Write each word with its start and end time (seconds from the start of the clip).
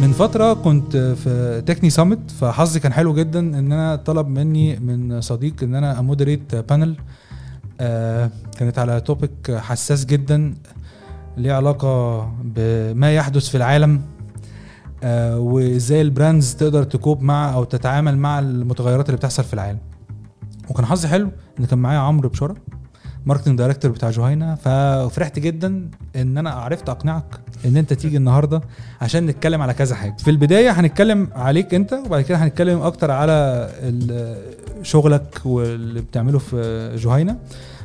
من 0.00 0.12
فترة 0.12 0.52
كنت 0.52 0.96
في 0.96 1.62
Techne 1.66 1.90
Summit 1.90 2.30
فحظي 2.30 2.80
كان 2.80 2.92
حلو 2.92 3.14
جدا 3.14 3.40
إن 3.40 3.72
أنا 3.72 3.96
طلب 3.96 4.26
مني 4.26 4.78
من 4.78 5.20
صديق 5.20 5.62
إن 5.62 5.74
أنا 5.74 5.98
أ 5.98 6.04
moderate 6.04 6.54
panel 6.54 6.96
آه 7.80 8.30
كانت 8.58 8.78
على 8.78 9.00
topic 9.00 9.50
حساس 9.50 10.04
جدا 10.04 10.54
ليه 11.36 11.52
علاقة 11.52 12.20
بما 12.44 13.14
يحدث 13.14 13.48
في 13.48 13.56
العالم. 13.56 14.02
آه 15.02 15.38
وإزاي 15.38 16.00
ال 16.00 16.08
brands 16.08 16.54
تقدر 16.54 16.82
ت 16.82 16.90
cope 16.90 17.22
مع 17.22 17.54
أو 17.54 17.64
تتعامل 17.64 18.18
مع 18.18 18.38
المتغيرات 18.38 19.06
اللي 19.06 19.16
بتحصل 19.16 19.44
في 19.44 19.54
العالم. 19.54 19.78
وكان 20.68 20.86
حظي 20.86 21.08
حلو 21.08 21.30
إن 21.60 21.64
كان 21.64 21.78
معايا 21.78 21.98
عمرو 21.98 22.28
بشاره 22.28 22.56
marketing 23.26 23.58
director 23.58 23.90
بتاع 23.90 24.10
جهينة 24.10 24.54
ففرحت 24.54 25.38
جدا 25.38 25.90
إن 26.16 26.38
أنا 26.38 26.50
عرفت 26.50 26.88
أقنعك 26.88 27.40
إن 27.64 27.76
أنت 27.76 27.92
تيجي 27.92 28.16
النهارده 28.16 28.60
عشان 29.00 29.26
نتكلم 29.26 29.62
على 29.62 29.74
كذا 29.74 29.94
حاجة. 29.94 30.16
في 30.18 30.30
البداية 30.30 30.70
هنتكلم 30.70 31.28
عليك 31.34 31.74
أنت 31.74 31.92
وبعد 31.92 32.22
كده 32.22 32.38
هنتكلم 32.38 32.82
أكتر 32.82 33.10
على 33.10 33.68
شغلك 34.82 35.40
واللي 35.44 36.00
بتعمله 36.00 36.38
في 36.38 36.92
جهينة 36.96 37.36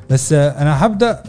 بس 0.10 0.34
أنا 0.34 0.86
هبدأ 0.86 1.24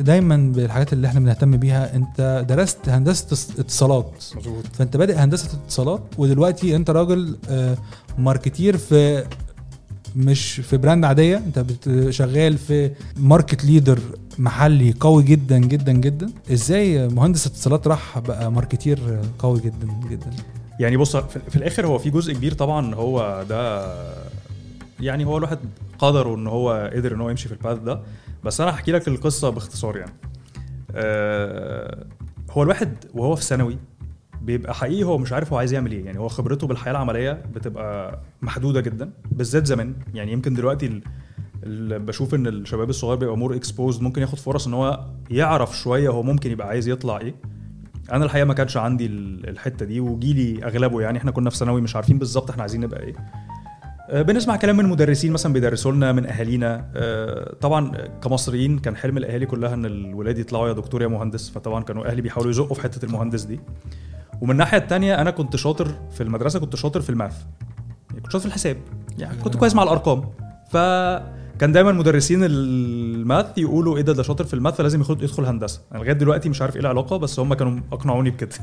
دايما 0.00 0.52
بالحاجات 0.56 0.92
اللي 0.92 1.06
إحنا 1.08 1.20
بنهتم 1.20 1.56
بيها. 1.56 1.96
أنت 1.96 2.44
درست 2.48 2.88
هندسة 2.88 3.26
اتص- 3.26 3.58
اتصالات. 3.60 4.12
مظبوط. 4.36 4.64
فأنت 4.72 4.96
بادئ 4.96 5.16
هندسة 5.16 5.48
اتصالات 5.64 6.00
ودلوقتي 6.18 6.76
أنت 6.76 6.90
راجل 6.90 7.36
آه، 7.50 7.76
marketer 8.18 8.76
في 8.76 9.24
مش 10.16 10.52
في 10.60 10.76
brand 10.76 11.04
عادية 11.04 11.36
انت 11.36 11.64
شغال 12.10 12.58
في 12.58 12.90
market 13.16 13.64
leader 13.64 13.98
محلي 14.38 14.94
قوي 15.00 15.22
جدا 15.22 15.58
جدا 15.58 15.92
جدا. 15.92 16.30
إزاي 16.52 17.08
مهندس 17.08 17.46
اتصالات 17.46 17.86
راح 17.86 18.18
بقى 18.18 18.52
marketer 18.52 19.20
قوي 19.38 19.60
جدا 19.60 19.88
جدا؟ 20.10 20.30
يعني 20.80 20.96
بص 20.96 21.16
في 21.16 21.40
في 21.50 21.56
الآخر 21.56 21.86
هو 21.86 21.98
في 21.98 22.10
جزء 22.10 22.32
كبير 22.32 22.52
طبعا 22.54 22.94
هو 22.94 23.44
ده 23.48 23.86
يعني 25.00 25.24
هو 25.26 25.38
الواحد 25.38 25.58
قدره 25.98 26.34
إن 26.34 26.46
هو 26.46 26.90
قدر 26.94 27.14
إن 27.14 27.20
هو 27.20 27.30
يمشي 27.30 27.48
في 27.48 27.54
ال 27.54 27.59
path 27.59 27.78
ده. 27.78 28.00
بس 28.44 28.60
أنا 28.60 28.70
هحكي 28.70 28.92
لك 28.92 29.08
القصة 29.08 29.50
باختصار 29.50 29.96
يعني. 29.96 30.12
آه، 30.94 32.04
هو 32.50 32.62
الواحد 32.62 32.94
وهو 33.14 33.36
في 33.36 33.44
ثانوي 33.44 33.78
بيبقى 34.42 34.74
حقيقي 34.74 35.02
هو 35.04 35.18
مش 35.18 35.32
عارف 35.32 35.52
هو 35.52 35.58
عايز 35.58 35.72
يعمل 35.72 35.92
إيه. 35.92 36.04
يعني 36.04 36.18
هو 36.18 36.28
خبرته 36.28 36.66
بالحياة 36.66 36.92
العملية 36.92 37.32
بتبقى 37.54 38.20
محدودة 38.42 38.80
جدا 38.80 39.10
بالذات 39.32 39.66
زمان. 39.66 39.94
يعني 40.14 40.32
يمكن 40.32 40.54
دلوقتي 40.54 41.00
بشوف 41.66 42.34
إن 42.34 42.46
الشباب 42.46 42.90
الصغير 42.90 43.16
بيبقى 43.16 43.36
more 43.36 43.54
exposed 43.56 44.02
ممكن 44.02 44.20
ياخد 44.22 44.38
فرص 44.38 44.66
إن 44.66 44.74
هو 44.74 45.04
يعرف 45.30 45.78
شوية 45.78 46.08
هو 46.08 46.22
ممكن 46.22 46.50
يبقى 46.50 46.68
عايز 46.68 46.88
يطلع 46.88 47.18
إيه. 47.18 47.34
أنا 48.12 48.24
الحقيقة 48.24 48.44
ما 48.44 48.54
كانش 48.54 48.76
عندي 48.76 49.06
ال- 49.06 49.48
الحتة 49.48 49.86
دي 49.86 50.00
وجيلي 50.00 50.64
أغلبه 50.64 51.00
يعني 51.00 51.18
إحنا 51.18 51.30
كنا 51.30 51.50
في 51.50 51.56
ثانوي 51.56 51.80
مش 51.80 51.96
عارفين 51.96 52.18
بالظبط 52.18 52.50
إحنا 52.50 52.62
عايزين 52.62 52.80
نبقى 52.80 53.02
إيه. 53.02 53.14
آه، 54.10 54.22
بنسمع 54.22 54.56
كلام 54.56 54.76
من 54.76 54.86
مدرسين 54.88 55.32
مثلا 55.32 55.52
بيدرسوا 55.52 55.92
لنا 55.92 56.12
من 56.12 56.26
أهالينا. 56.26 56.90
آه، 56.96 57.54
طبعا 57.60 57.92
كمصريين 58.22 58.78
كان 58.78 58.96
حلم 58.96 59.16
الأهالي 59.16 59.46
كلها 59.46 59.74
إن 59.74 59.84
الولاد 59.86 60.38
يطلعوا 60.38 60.68
يا 60.68 60.72
دكتور 60.72 61.02
يا 61.02 61.06
مهندس. 61.08 61.50
فطبعا 61.50 61.82
كانوا 61.82 62.06
أهلي 62.06 62.22
بيحاولوا 62.22 62.50
يزقوا 62.50 62.74
في 62.74 62.82
حتة 62.82 63.04
المهندس 63.06 63.42
دي. 63.42 63.60
ومن 64.40 64.50
الناحية 64.50 64.78
الثانية 64.78 65.20
أنا 65.20 65.30
كنت 65.30 65.56
شاطر 65.56 65.94
في 66.10 66.22
المدرسة 66.22 66.58
كنت 66.58 66.76
شاطر 66.76 67.00
في 67.00 67.10
ال 67.10 67.14
math. 67.14 67.36
يعني 68.10 68.20
كنت 68.20 68.32
شاطر 68.32 68.40
في 68.40 68.46
الحساب. 68.46 68.76
يعني 69.18 69.36
كنت 69.38 69.56
كويس 69.56 69.74
مع 69.74 69.82
الأرقام. 69.82 70.30
فكان 70.70 71.72
دايما 71.72 71.92
مدرسين 71.92 72.44
الماث 72.44 73.58
يقولوا 73.58 73.96
إيه 73.96 74.02
ده 74.02 74.12
ده 74.12 74.22
شاطر 74.22 74.44
في 74.44 74.54
الماث 74.54 74.74
فلازم 74.74 75.00
يدخل 75.00 75.22
يدخل 75.22 75.44
هندسة. 75.44 75.80
أنا 75.92 75.98
لغاية 75.98 76.12
دلوقتي 76.12 76.48
مش 76.48 76.62
عارف 76.62 76.76
إيه 76.76 76.80
العلاقة 76.80 77.16
بس 77.16 77.40
هم 77.40 77.54
كانوا 77.54 77.80
أقنعوني 77.92 78.30
بكده. 78.30 78.56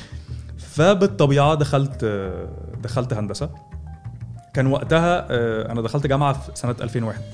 فبالطبيعة 0.74 1.54
دخلت 1.54 2.04
دخلت 2.82 3.12
هندسة. 3.12 3.50
كان 4.54 4.66
وقتها 4.66 5.26
آه، 5.30 5.72
أنا 5.72 5.82
دخلت 5.82 6.06
جامعة 6.06 6.32
في 6.32 6.50
سنة 6.54 6.76
2001 6.80 7.18
آه، 7.20 7.24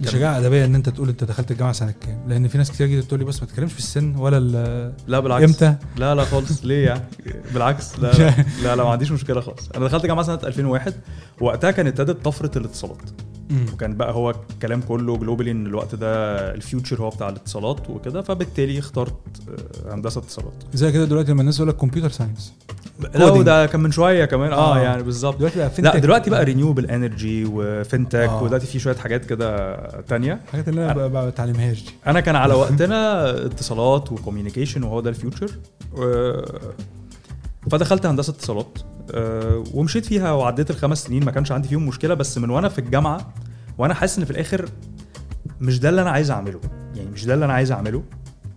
دي 0.00 0.08
شجاعه 0.10 0.38
أدبية 0.38 0.64
إن 0.64 0.74
أنت 0.74 0.88
تقول 0.88 1.08
أنت 1.08 1.24
دخلت 1.24 1.50
الجامعة 1.50 1.72
سنة 1.72 1.94
كام؟ 2.00 2.24
لأن 2.28 2.48
في 2.48 2.58
ناس 2.58 2.70
كتير 2.70 2.86
جدا 2.86 3.00
تقول 3.06 3.18
لي 3.20 3.24
بس 3.26 3.40
ما 3.42 3.46
تتكلمش 3.48 3.72
في 3.72 3.78
السن 3.78 4.16
ولا 4.16 4.38
ال- 4.38 4.92
لا 5.06 5.20
بالعكس. 5.20 5.44
إمتى؟ 5.44 5.74
لا 5.96 6.14
لا 6.14 6.24
خالص. 6.24 6.64
ليه 6.64 6.86
يعني؟ 6.86 7.02
بالعكس. 7.54 7.98
لا 7.98 8.12
لا, 8.12 8.34
لا, 8.64 8.76
لا 8.76 8.84
ما 8.84 8.90
عنديش 8.90 9.12
مشكلة 9.12 9.40
خالص. 9.40 9.68
أنا 9.76 9.84
دخلت 9.86 10.06
جامعة 10.06 10.24
سنة 10.24 10.38
2001 10.44 10.94
وقتها 11.40 11.70
كانت 11.70 12.00
ابتدت 12.00 12.24
طفرة 12.24 12.58
الاتصالات. 12.58 12.98
مم. 13.50 13.66
وكان 13.72 13.96
بقى 13.96 14.12
هو 14.14 14.30
الكلام 14.50 14.80
كله 14.80 15.16
globally 15.16 15.50
إن 15.50 15.66
الوقت 15.66 15.94
ده 15.94 16.10
ال 16.54 16.61
future 16.61 17.02
هو 17.02 17.08
بتاع 17.10 17.28
الاتصالات 17.28 17.90
وكده 17.90 18.22
فبالتالي 18.22 18.78
اخترت 18.78 19.14
آه، 19.86 19.94
هندسة 19.94 20.18
اتصالات. 20.18 20.52
زي 20.74 20.92
كده 20.92 21.04
دلوقتي 21.04 21.30
لما 21.32 21.40
الناس 21.40 21.56
يقول 21.56 21.68
لك 21.68 21.76
computer 21.76 22.10
science 22.10 22.52
لا. 23.14 23.30
وده 23.30 23.66
كان 23.66 23.80
من 23.80 23.90
شوية 23.90 24.24
كمان. 24.24 24.52
آه, 24.52 24.76
آه. 24.76 24.78
يعني 24.78 25.02
بالظبط. 25.02 25.36
دلوقتي 25.36 25.58
بقى 25.58 25.68
لا 25.68 25.72
fintech 25.74 25.96
دلوقتي 25.96 26.30
بقى 26.30 26.44
renewable 26.44 26.86
energy 26.86 27.44
و 27.52 27.60
fintech 27.60 28.14
آه. 28.18 28.42
ودلوقتي 28.42 28.66
في 28.66 28.78
شوية 28.78 28.94
حاجات 28.96 29.24
كده 29.24 29.76
تانية. 30.00 30.40
الحاجات 30.46 30.68
اللي 30.68 30.84
أنا 30.92 31.06
بقى 31.06 31.30
بتعلمهاش 31.30 31.82
دي. 31.84 31.90
أنا 32.06 32.20
كان 32.20 32.36
على 32.36 32.54
وقتنا 32.54 33.30
اتصالات 33.46 34.12
و 34.12 34.17
communication 34.17 34.82
وهو 34.82 35.00
ده 35.00 35.10
ال 35.10 35.16
future 35.16 35.50
فدخلت 37.70 38.06
هندسة 38.06 38.30
اتصالات. 38.30 38.78
ومشيت 39.74 40.06
فيها 40.06 40.32
وعديت 40.32 40.70
الخمس 40.70 41.02
سنين 41.04 41.24
ما 41.24 41.30
كانش 41.30 41.52
عندي 41.52 41.68
فيهم 41.68 41.86
مشكلة 41.86 42.14
بس 42.14 42.38
من 42.38 42.50
وأنا 42.50 42.68
في 42.68 42.78
الجامعة 42.78 43.32
وأنا 43.78 43.94
حاسس 43.94 44.18
إن 44.18 44.24
في 44.24 44.30
الآخر 44.30 44.68
مش 45.60 45.80
ده 45.80 45.88
اللي 45.88 46.02
أنا 46.02 46.10
عايز 46.10 46.30
أعمله. 46.30 46.60
يعني 46.96 47.10
مش 47.10 47.24
ده 47.24 47.34
اللي 47.34 47.44
أنا 47.44 47.52
عايز 47.52 47.72
أعمله. 47.72 48.02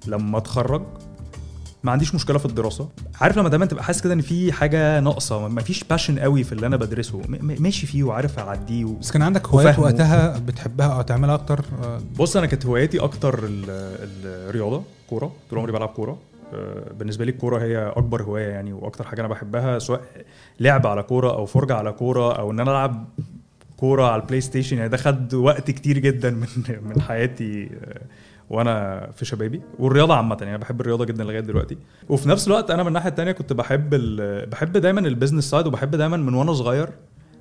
لما 0.08 0.38
أتخرج 0.38 0.82
ما 1.84 1.92
عنديش 1.92 2.16
مشكلة 2.16 2.38
في 2.38 2.46
الدراسة. 2.46 2.90
عارف 3.22 3.38
لما 3.38 3.50
دايما 3.50 3.66
تبقى 3.66 3.84
حاسس 3.84 4.02
كده 4.02 4.14
إن 4.14 4.22
في 4.22 4.52
حاجة 4.52 5.00
ناقصة 5.00 5.48
ما 5.48 5.62
فيش 5.62 5.84
passion 5.84 6.20
قوي 6.20 6.44
في 6.44 6.52
اللي 6.52 6.66
أنا 6.68 6.76
بدرسه 6.78 7.22
ماشي 7.40 7.88
فيه 7.88 8.04
وعارف 8.04 8.40
أعديه 8.40 8.86
و... 8.86 8.94
بس 8.94 9.12
كان 9.12 9.22
عندك 9.22 9.48
هوايات. 9.48 9.80
وقتها 9.80 10.38
بتحبها 10.40 10.88
أو 10.88 11.02
تعملها 11.02 11.36
أكتر؟ 11.36 11.66
آه، 11.84 12.00
بص 12.20 12.38
أنا 12.38 12.46
كانت 12.46 12.66
هواياتي 12.66 13.00
أكتر 13.00 13.40
ال- 13.44 13.66
الرياضه 14.26 14.84
كورة. 15.10 15.32
طول 15.50 15.60
عمري 15.60 15.72
بلعب 15.72 15.90
كورة. 15.90 16.12
آه، 16.12 16.18
بالنسبة 17.00 17.26
لي 17.26 17.32
الكورة 17.32 17.64
هي 17.64 17.78
أكبر 17.96 18.24
هواية 18.24 18.48
يعني 18.48 18.74
وأكتر 18.74 19.04
حاجة 19.04 19.20
أنا 19.22 19.28
بحبها 19.28 19.80
سواء 19.80 20.02
لعب 20.60 20.88
على 20.88 21.04
كورة 21.04 21.34
أو 21.34 21.46
فرجة 21.46 21.74
على 21.76 21.92
كورة 21.92 22.34
أو 22.40 22.52
إن 22.52 22.60
أنا 22.60 22.72
ألعب 22.72 23.06
كورة 23.78 24.04
على 24.12 24.22
ال 24.22 24.42
PlayStation 24.42 24.78
يعني 24.78 24.90
ده 24.90 24.98
خد 24.98 25.34
وقت 25.34 25.72
كتير 25.72 25.98
جدا 25.98 26.30
من 26.32 26.48
من 26.90 27.02
حياتي 27.02 27.70
آه، 27.84 28.02
وأنا 28.50 29.08
في 29.16 29.26
شبابي. 29.26 29.62
والرياضة 29.80 30.14
عامة 30.16 30.38
يعني 30.40 30.50
أنا 30.50 30.58
بحب 30.58 30.82
الرياضة 30.82 31.06
جدا 31.06 31.24
لغاية 31.24 31.40
دلوقتي. 31.40 31.78
وفي 32.10 32.30
نفس 32.30 32.48
الوقت 32.48 32.72
أنا 32.72 32.82
من 32.84 32.88
الناحية 32.88 33.10
التانية 33.10 33.32
كنت 33.32 33.54
بحب 33.54 33.90
بحب 34.50 34.72
دايما 34.78 35.00
ال 35.00 35.05
business 35.05 35.44
side 35.50 35.68
وبحب 35.68 35.92
دايما 35.96 36.18
من 36.18 36.34
وأنا 36.34 36.54
صغير 36.54 36.90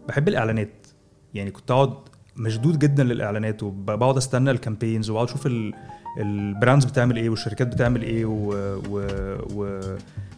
بحب 0.08 0.28
الإعلانات. 0.28 0.86
يعني 1.34 1.50
كنت 1.50 1.70
أقعد 1.70 1.92
مشدود 2.36 2.78
جدا 2.78 3.04
للإعلانات 3.04 3.62
وبقعد 3.62 4.16
أستنى 4.16 4.50
ال 4.50 4.56
campaigns 4.56 5.10
وبقعد 5.10 5.28
أشوف 5.28 5.46
ال- 5.46 5.74
ال 6.18 6.28
brands 6.28 6.84
بتعمل 6.84 7.16
إيه 7.16 7.30
والشركات 7.30 7.66
بتعمل 7.66 8.02
إيه 8.02 8.24
و... 8.24 8.50
و... 8.90 9.06
و... 9.54 9.80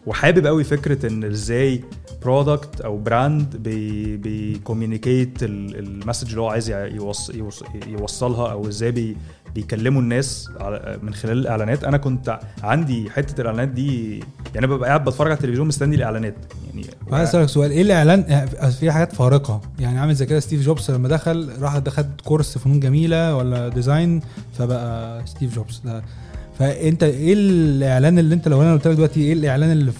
وحابب 0.05 0.47
قوي 0.47 0.63
فكرة 0.63 1.07
إن 1.07 1.23
إزاي 1.23 1.83
product 2.21 2.81
أو 2.81 2.97
brand 2.97 3.57
بي 3.57 4.17
بي 4.17 4.36
communicate 4.36 5.43
ال 5.43 5.54
message 5.54 6.29
اللي 6.29 6.41
هو 6.41 6.49
عايز 6.49 6.69
يوص... 6.71 7.29
يوص... 7.29 7.63
يوصلها 7.87 8.51
أو 8.51 8.67
إزاي 8.67 8.91
بي... 8.91 9.17
بيكلموا 9.55 10.01
الناس 10.01 10.49
من 11.01 11.13
خلال 11.13 11.37
الإعلانات. 11.37 11.83
أنا 11.83 11.97
كنت 11.97 12.39
عندي 12.63 13.09
حتة 13.09 13.41
الإعلانات 13.41 13.69
دي 13.69 14.19
يعني 14.55 14.67
ببقى 14.67 14.89
قاعد 14.89 15.05
بتفرج 15.05 15.27
على 15.27 15.37
التلفزيون 15.37 15.67
مستني 15.67 15.95
الإعلانات. 15.95 16.35
يعني 16.67 16.87
عايز 17.11 17.29
أسألك 17.29 17.49
سؤال 17.49 17.71
إيه 17.71 17.81
الإعلان؟ 17.81 18.45
في 18.79 18.91
حاجات 18.91 19.15
فارقة. 19.15 19.61
يعني 19.79 19.99
عامل 19.99 20.15
زي 20.15 20.25
كده 20.25 20.39
ستيف 20.39 20.61
جوبز 20.61 20.91
لما 20.91 21.07
دخل 21.07 21.49
راح 21.61 21.77
ده 21.77 21.91
خد 21.91 22.21
كورس 22.25 22.57
فنون 22.57 22.79
جميلة 22.79 23.35
ولا 23.35 23.69
design 23.69 24.21
فبقى 24.57 25.21
ستيف 25.27 25.55
جوبز. 25.55 25.81
ده 25.85 26.03
فأنت 26.59 27.03
إيه 27.03 27.33
الإعلان 27.33 28.19
اللي 28.19 28.35
أنت 28.35 28.47
لو 28.47 28.61
أنا 28.61 28.73
قلت 28.73 28.87
لك 28.87 28.95
دلوقتي 28.95 29.19
إيه 29.19 29.33
الإعلان 29.33 29.71
اللي, 29.71 29.91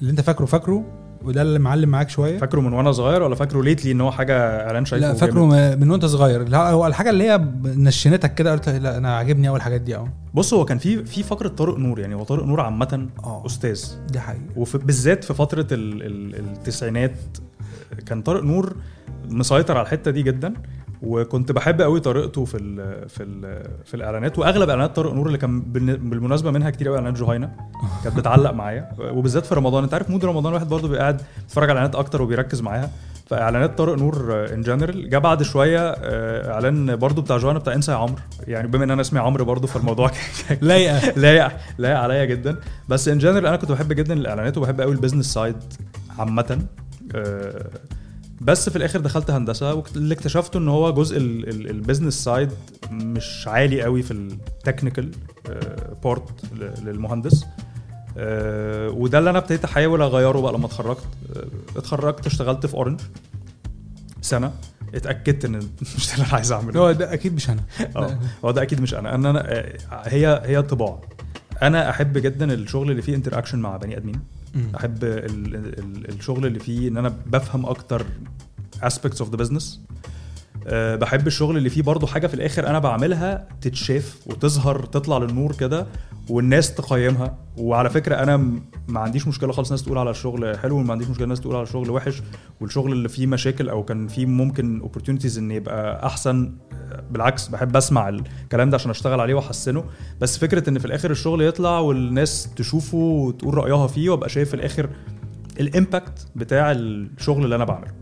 اللي 0.00 0.10
أنت 0.10 0.20
فاكره 0.20 0.46
فاكره؟ 0.46 0.99
وده 1.24 1.42
اللي 1.42 1.58
معلم 1.58 1.88
معاك 1.88 2.10
شوية؟ 2.10 2.38
فاكره 2.38 2.60
من 2.60 2.72
وأنا 2.72 2.92
صغير 2.92 3.22
ولا 3.22 3.34
فاكره 3.34 3.62
lately 3.62 3.92
إن 3.92 4.00
هو 4.00 4.10
حاجة 4.12 4.66
أعلان 4.66 4.84
شايفه 4.84 5.06
لا؟ 5.08 5.14
فاكره 5.14 5.44
من 5.76 5.90
وأنت 5.90 6.04
صغير. 6.04 6.48
لا 6.48 6.70
هو 6.70 6.86
الحاجة 6.86 7.10
اللي 7.10 7.24
هي 7.30 7.40
نشنتك 7.64 8.34
كده 8.34 8.52
قلت 8.52 8.68
لا 8.68 8.96
أنا 8.98 9.16
عاجبني 9.16 9.48
أول 9.48 9.56
الحاجات 9.56 9.80
دي 9.80 9.94
قوي 9.94 10.08
بص 10.34 10.54
هو 10.54 10.64
كان 10.64 10.78
في 10.78 11.04
في 11.04 11.22
فترة 11.22 11.48
طارق 11.48 11.78
نور 11.78 12.00
يعني 12.00 12.14
هو 12.14 12.22
طارق 12.24 12.44
نور 12.44 12.60
عامة 12.60 13.08
آه. 13.24 13.42
أستاذ. 13.46 13.84
دي 14.12 14.20
حقيقة. 14.20 14.42
وبالذات 14.56 15.24
في 15.24 15.34
فترة 15.34 15.66
ال 15.72 16.02
ال 16.02 16.34
التسعينات 16.34 17.12
كان 18.06 18.22
طارق 18.22 18.42
نور 18.44 18.76
مسيطر 19.30 19.76
على 19.76 19.84
الحتة 19.86 20.10
دي 20.10 20.22
جدا. 20.22 20.54
وكنت 21.02 21.52
بحب 21.52 21.82
قوي 21.82 22.00
طريقته 22.00 22.44
في 22.44 22.56
ال 22.56 23.08
في 23.08 23.22
ال 23.22 23.62
في 23.84 23.94
الإعلانات 23.94 24.38
وأغلب 24.38 24.68
إعلانات 24.70 24.96
طارق 24.96 25.12
نور 25.12 25.26
اللي 25.26 25.38
كان 25.38 25.60
بالمناسبة 25.60 26.50
منها 26.50 26.70
كتير 26.70 26.88
قوي 26.88 26.96
إعلانات 26.96 27.20
جهينة. 27.20 27.52
كانت 28.04 28.16
بتعلق 28.16 28.50
معايا. 28.50 28.88
وبالذات 28.98 29.46
في 29.46 29.54
رمضان. 29.54 29.84
أنت 29.84 29.94
عارف 29.94 30.10
mood 30.10 30.24
رمضان 30.24 30.46
الواحد 30.52 30.68
برضه 30.68 30.88
بيبقى 30.88 31.00
قاعد 31.00 31.22
بيتفرج 31.42 31.70
على 31.70 31.78
إعلانات 31.78 31.94
أكتر 31.96 32.22
وبيركز 32.22 32.60
معاها. 32.60 32.90
فإعلانات 33.26 33.78
طارق 33.78 33.94
نور 33.98 34.46
in 34.54 34.62
general 34.62 35.10
جه 35.10 35.18
بعد 35.18 35.42
شوية 35.42 35.80
آه، 35.90 36.52
إعلان 36.52 36.96
برضو 36.96 37.22
بتاع 37.22 37.36
جهينة 37.36 37.58
بتاع 37.58 37.74
إنسى 37.74 37.92
يا 37.92 37.96
عمرو. 37.96 38.16
يعني 38.46 38.68
بما 38.68 38.84
إن 38.84 38.90
أنا 38.90 39.00
اسمي 39.00 39.20
عمرو 39.20 39.44
برضو 39.44 39.66
فالموضوع 39.66 40.10
لايقة. 40.60 41.10
لايق 41.16 41.52
لايق 41.78 41.98
عليا 41.98 42.24
جدا. 42.24 42.56
بس 42.88 43.08
in 43.08 43.18
general 43.18 43.46
أنا 43.46 43.56
كنت 43.56 43.72
بحب 43.72 43.92
جدا 43.92 44.14
الإعلانات 44.14 44.58
وبحب 44.58 44.80
قوي 44.80 44.92
ال 44.92 44.96
business 44.96 45.26
side 45.34 45.56
عامة. 46.18 46.58
آه، 47.14 47.66
بس 48.40 48.68
في 48.68 48.76
الآخر 48.76 49.00
دخلت 49.00 49.30
هندسة 49.30 49.74
واللي 49.74 50.14
اكتشفته 50.14 50.58
إن 50.58 50.68
هو 50.68 50.92
جزء 50.92 51.16
ال 51.18 51.30
business 51.30 52.24
side 52.24 52.50
مش 52.90 53.48
عالي 53.48 53.82
قوي 53.82 54.02
في 54.02 54.10
ال 54.10 54.20
technical 54.20 55.10
part 56.02 56.44
للمهندس. 56.82 57.46
آه، 58.18 58.88
وده 58.88 59.18
اللي 59.18 59.30
أنا 59.30 59.38
ابتديت 59.38 59.64
أحاول 59.64 60.02
أغيره 60.02 60.40
بقى 60.40 60.52
لما 60.52 60.66
اتخرجت. 60.66 61.04
آه، 61.36 61.44
اتخرجت 61.78 62.26
اشتغلت 62.26 62.66
في 62.66 62.74
Orange 62.74 63.00
سنة. 64.22 64.52
اتأكدت 64.94 65.44
إن 65.44 65.56
مش 65.96 66.08
ده 66.08 66.14
اللي 66.14 66.26
أنا 66.26 66.34
عايز 66.34 66.52
أعمله. 66.52 66.80
هو 66.80 66.92
ده 66.92 67.12
أكيد 67.14 67.34
مش 67.34 67.50
أنا. 67.50 67.62
آه 67.96 68.18
هو 68.44 68.50
ده 68.50 68.62
أكيد 68.62 68.80
مش 68.80 68.94
أنا. 68.94 69.14
أنا 69.14 69.30
أنا 69.30 69.52
آه، 69.52 69.78
هي 69.90 70.42
هي 70.44 70.62
طباع. 70.62 71.00
أنا 71.62 71.90
أحب 71.90 72.18
جدا 72.18 72.54
الشغل 72.54 72.90
اللي 72.90 73.02
فيه 73.02 73.14
انتر 73.14 73.38
اكشن 73.38 73.58
مع 73.58 73.76
بني 73.76 73.96
آدمين. 73.96 74.20
أحب 74.76 75.04
ال 75.04 75.54
ال 75.56 76.08
الشغل 76.08 76.46
اللي 76.46 76.58
فيه 76.58 76.88
إن 76.88 76.96
أنا 76.96 77.14
بفهم 77.26 77.66
أكتر 77.66 78.06
aspects 78.82 79.16
the 79.30 79.36
business. 79.42 79.64
أه 80.66 80.96
بحب 80.96 81.26
الشغل 81.26 81.56
اللي 81.56 81.70
فيه 81.70 81.82
برضو 81.82 82.06
حاجة 82.06 82.26
في 82.26 82.34
الآخر 82.34 82.66
أنا 82.66 82.78
بعملها 82.78 83.48
تتشاف 83.60 84.18
وتظهر 84.26 84.86
تطلع 84.86 85.18
للنور 85.18 85.52
كده 85.52 85.86
والناس 86.28 86.74
تقيمها. 86.74 87.38
وعلى 87.56 87.90
فكرة 87.90 88.14
أنا 88.14 88.60
ما 88.90 89.00
عنديش 89.00 89.28
مشكلة 89.28 89.52
خالص 89.52 89.70
ناس 89.70 89.82
تقول 89.82 89.98
على 89.98 90.10
الشغل 90.10 90.58
حلو 90.58 90.76
وما 90.76 90.92
عنديش 90.92 91.08
مشكلة 91.08 91.26
ناس 91.26 91.40
تقول 91.40 91.54
على 91.54 91.62
الشغل 91.62 91.90
وحش. 91.90 92.22
والشغل 92.60 92.92
اللي 92.92 93.08
فيه 93.08 93.26
مشاكل 93.26 93.68
أو 93.68 93.84
كان 93.84 94.08
فيه 94.08 94.26
ممكن 94.26 94.82
opportunities 94.82 95.38
إن 95.38 95.50
يبقى 95.50 96.06
أحسن 96.06 96.52
بالعكس 97.10 97.48
بحب 97.48 97.76
أسمع 97.76 98.08
الكلام 98.08 98.70
ده 98.70 98.74
عشان 98.74 98.90
أشتغل 98.90 99.20
عليه 99.20 99.34
وأحسنه. 99.34 99.84
بس 100.20 100.38
فكرة 100.38 100.70
إن 100.70 100.78
في 100.78 100.84
الآخر 100.84 101.10
الشغل 101.10 101.42
يطلع 101.42 101.78
والناس 101.78 102.48
تشوفه 102.56 102.98
وتقول 102.98 103.54
رأيها 103.54 103.86
فيه 103.86 104.10
وأبقى 104.10 104.28
شايف 104.28 104.48
في 104.48 104.54
الآخر 104.54 104.90
ال 105.60 105.69
impact 105.69 106.26
بتاع 106.36 106.72
الشغل 106.72 107.44
اللي 107.44 107.56
أنا 107.56 107.64
بعمله. 107.64 107.99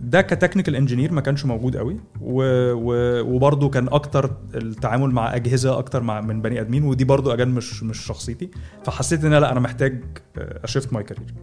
ده 0.00 0.20
ك 0.22 0.27
technical 0.27 0.76
engineer 0.76 1.12
ما 1.12 1.20
كانش 1.20 1.44
موجود 1.44 1.76
قوي 1.76 1.96
و... 2.20 2.42
و... 2.72 3.20
وبرده 3.34 3.68
كان 3.68 3.88
أكتر 3.88 4.30
التعامل 4.54 5.10
مع 5.10 5.34
أجهزة 5.36 5.78
أكتر 5.78 6.02
مع 6.02 6.20
من 6.20 6.42
بني 6.42 6.60
آدمين 6.60 6.84
ودي 6.84 7.04
برضو 7.04 7.32
again 7.32 7.48
مش 7.48 7.82
مش 7.82 8.06
شخصيتي. 8.06 8.50
فحسيت 8.84 9.24
إن 9.24 9.34
لأ 9.34 9.52
أنا 9.52 9.60
محتاج 9.60 10.04
ا 10.38 10.47
shift 10.47 10.92
my 10.92 11.02
career 11.02 11.34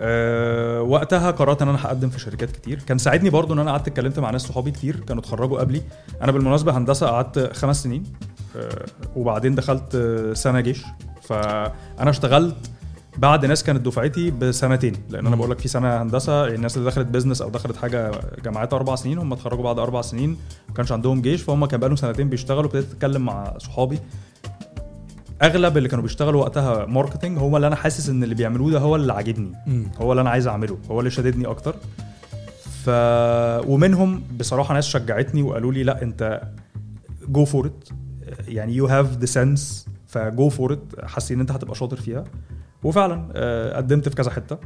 أه 0.00 0.82
وقتها 0.82 1.30
قررت 1.30 1.62
إن 1.62 1.68
أنا 1.68 1.78
هقدم 1.82 2.08
في 2.08 2.20
شركات 2.20 2.50
كتير. 2.50 2.78
كان 2.86 2.98
ساعدني 2.98 3.30
برضو 3.30 3.54
إن 3.54 3.58
أنا 3.58 3.70
قعدت 3.70 3.88
اتكلمت 3.88 4.18
مع 4.18 4.30
ناس 4.30 4.42
صحابي 4.42 4.70
كتير 4.70 5.00
كانوا 5.00 5.22
اتخرجوا 5.22 5.60
قبلي. 5.60 5.82
أنا 6.22 6.32
بالمناسبة 6.32 6.76
هندسة 6.76 7.06
قعدت 7.06 7.56
خمس 7.56 7.82
سنين 7.82 8.02
أه 8.56 8.84
وبعدين 9.16 9.54
دخلت 9.54 9.94
آه، 9.94 10.32
سنة 10.32 10.60
جيش. 10.60 10.84
فأنا 11.22 12.10
اشتغلت 12.10 12.70
بعد 13.18 13.46
ناس 13.46 13.64
كانت 13.64 13.86
دفعتي 13.86 14.30
بسنتين 14.30 14.94
لأن 15.10 15.26
أنا. 15.26 15.36
بقول 15.36 15.50
لك 15.50 15.58
في 15.58 15.68
سنة 15.68 16.02
هندسة 16.02 16.46
الناس 16.46 16.76
اللي 16.76 16.88
دخلت 16.90 17.06
business 17.06 17.42
أو 17.42 17.50
دخلت 17.50 17.76
حاجة 17.76 18.10
جامعات 18.44 18.72
أربع 18.74 18.94
سنين 18.94 19.18
هم 19.18 19.32
اتخرجوا 19.32 19.64
بعد 19.64 19.78
أربع 19.78 20.00
سنين 20.02 20.30
ما 20.68 20.74
كانش 20.74 20.92
عندهم 20.92 21.22
جيش 21.22 21.42
فهم 21.42 21.66
كان 21.66 21.80
بقالهم 21.80 21.96
سنتين 21.96 22.28
بيشتغلوا 22.28 22.64
ابتديت 22.64 22.90
أتكلم 22.92 23.24
مع 23.24 23.58
صحابي 23.58 23.98
أغلب 25.42 25.76
اللي 25.76 25.88
كانوا 25.88 26.02
بيشتغلوا 26.02 26.40
وقتها 26.40 26.86
marketing 26.86 27.38
هو 27.38 27.56
اللي 27.56 27.66
أنا 27.66 27.76
حاسس 27.76 28.08
إن 28.08 28.22
اللي 28.24 28.34
بيعملوه 28.34 28.70
ده 28.70 28.78
هو 28.78 28.96
اللي 28.96 29.12
عاجبني. 29.12 29.52
هو 30.00 30.12
اللي 30.12 30.20
أنا 30.20 30.30
عايز 30.30 30.46
أعمله 30.46 30.78
هو 30.90 30.98
اللي 31.00 31.10
شددني 31.10 31.46
أكتر 31.46 31.76
ف 32.84 32.90
ومنهم 33.68 34.22
بصراحة 34.38 34.74
ناس 34.74 34.86
شجعتني 34.86 35.42
وقالوا 35.42 35.72
لي 35.72 35.82
لأ 35.82 36.02
أنت 36.02 36.42
go 37.28 37.44
for 37.44 37.66
it 37.66 37.88
يعني 38.48 38.74
you 38.74 38.86
have 38.86 39.18
the 39.18 39.26
sense 39.26 39.86
ف 40.06 40.20
go 40.20 40.48
for 40.48 40.72
it 40.72 41.04
حاسين 41.04 41.34
إن 41.36 41.40
أنت 41.40 41.50
هتبقى 41.50 41.74
شاطر 41.74 41.96
فيها 41.96 42.24
وفعلا 42.84 43.28
آه، 43.34 43.76
قدمت 43.76 44.08
في 44.08 44.14
كذا 44.14 44.30
حتة. 44.30 44.58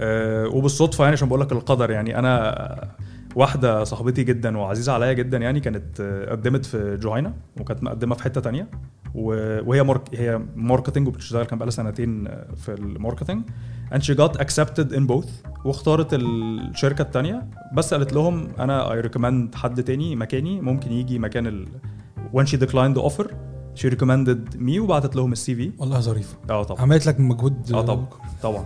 آه، 0.00 0.46
وبالصدفة 0.46 1.04
يعني 1.04 1.12
عشان 1.12 1.28
بقول 1.28 1.40
لك 1.40 1.52
القدر 1.52 1.90
يعني 1.90 2.18
أنا 2.18 2.98
واحدة 3.36 3.84
صاحبتي 3.84 4.24
جدا 4.24 4.58
وعزيزة 4.58 4.92
عليا 4.92 5.12
جدا 5.12 5.38
يعني 5.38 5.60
كانت 5.60 6.00
آه، 6.00 6.30
قدمت 6.30 6.66
في 6.66 6.96
جهينة 6.96 7.34
وكانت 7.60 7.82
مقدمة 7.82 8.14
في 8.14 8.22
حتة 8.22 8.40
تانية. 8.40 8.68
وهي 9.14 9.82
mark 9.82 10.02
هي 10.14 10.40
marketing 10.56 11.08
وبتشتغل 11.08 11.44
كان 11.44 11.58
بقالها 11.58 11.72
سنتين 11.72 12.26
آه، 12.26 12.46
في 12.56 12.74
ال 12.74 12.81
marketing 12.81 13.42
and 13.92 13.98
she 13.98 14.14
got 14.14 14.40
accepted 14.40 14.92
in 14.92 15.08
both. 15.12 15.30
واختارت 15.64 16.14
الشركة 16.14 17.02
التانية 17.02 17.46
بس 17.74 17.94
قالت 17.94 18.12
لهم 18.12 18.48
أنا 18.58 19.02
I 19.02 19.04
recommend 19.04 19.56
حد 19.56 19.82
تاني 19.82 20.16
مكاني 20.16 20.60
ممكن 20.60 20.92
يجي 20.92 21.18
مكان 21.18 21.46
ال 21.46 21.66
when 22.34 22.44
she 22.46 22.56
declined 22.56 22.98
the 22.98 23.02
offer 23.10 23.26
she 23.78 23.90
recommended 23.94 24.56
me 24.58 24.78
وبعتت 24.78 25.16
لهم 25.16 25.32
ال 25.32 25.54
CV 25.54 25.70
والله 25.78 26.00
ظريفه 26.00 26.36
آه 26.50 26.62
طبعا. 26.62 26.80
عملت 26.82 27.06
لك 27.06 27.20
مجهود. 27.20 27.72
آه 27.72 27.80
طبعا. 27.82 28.06
طبعا. 28.42 28.64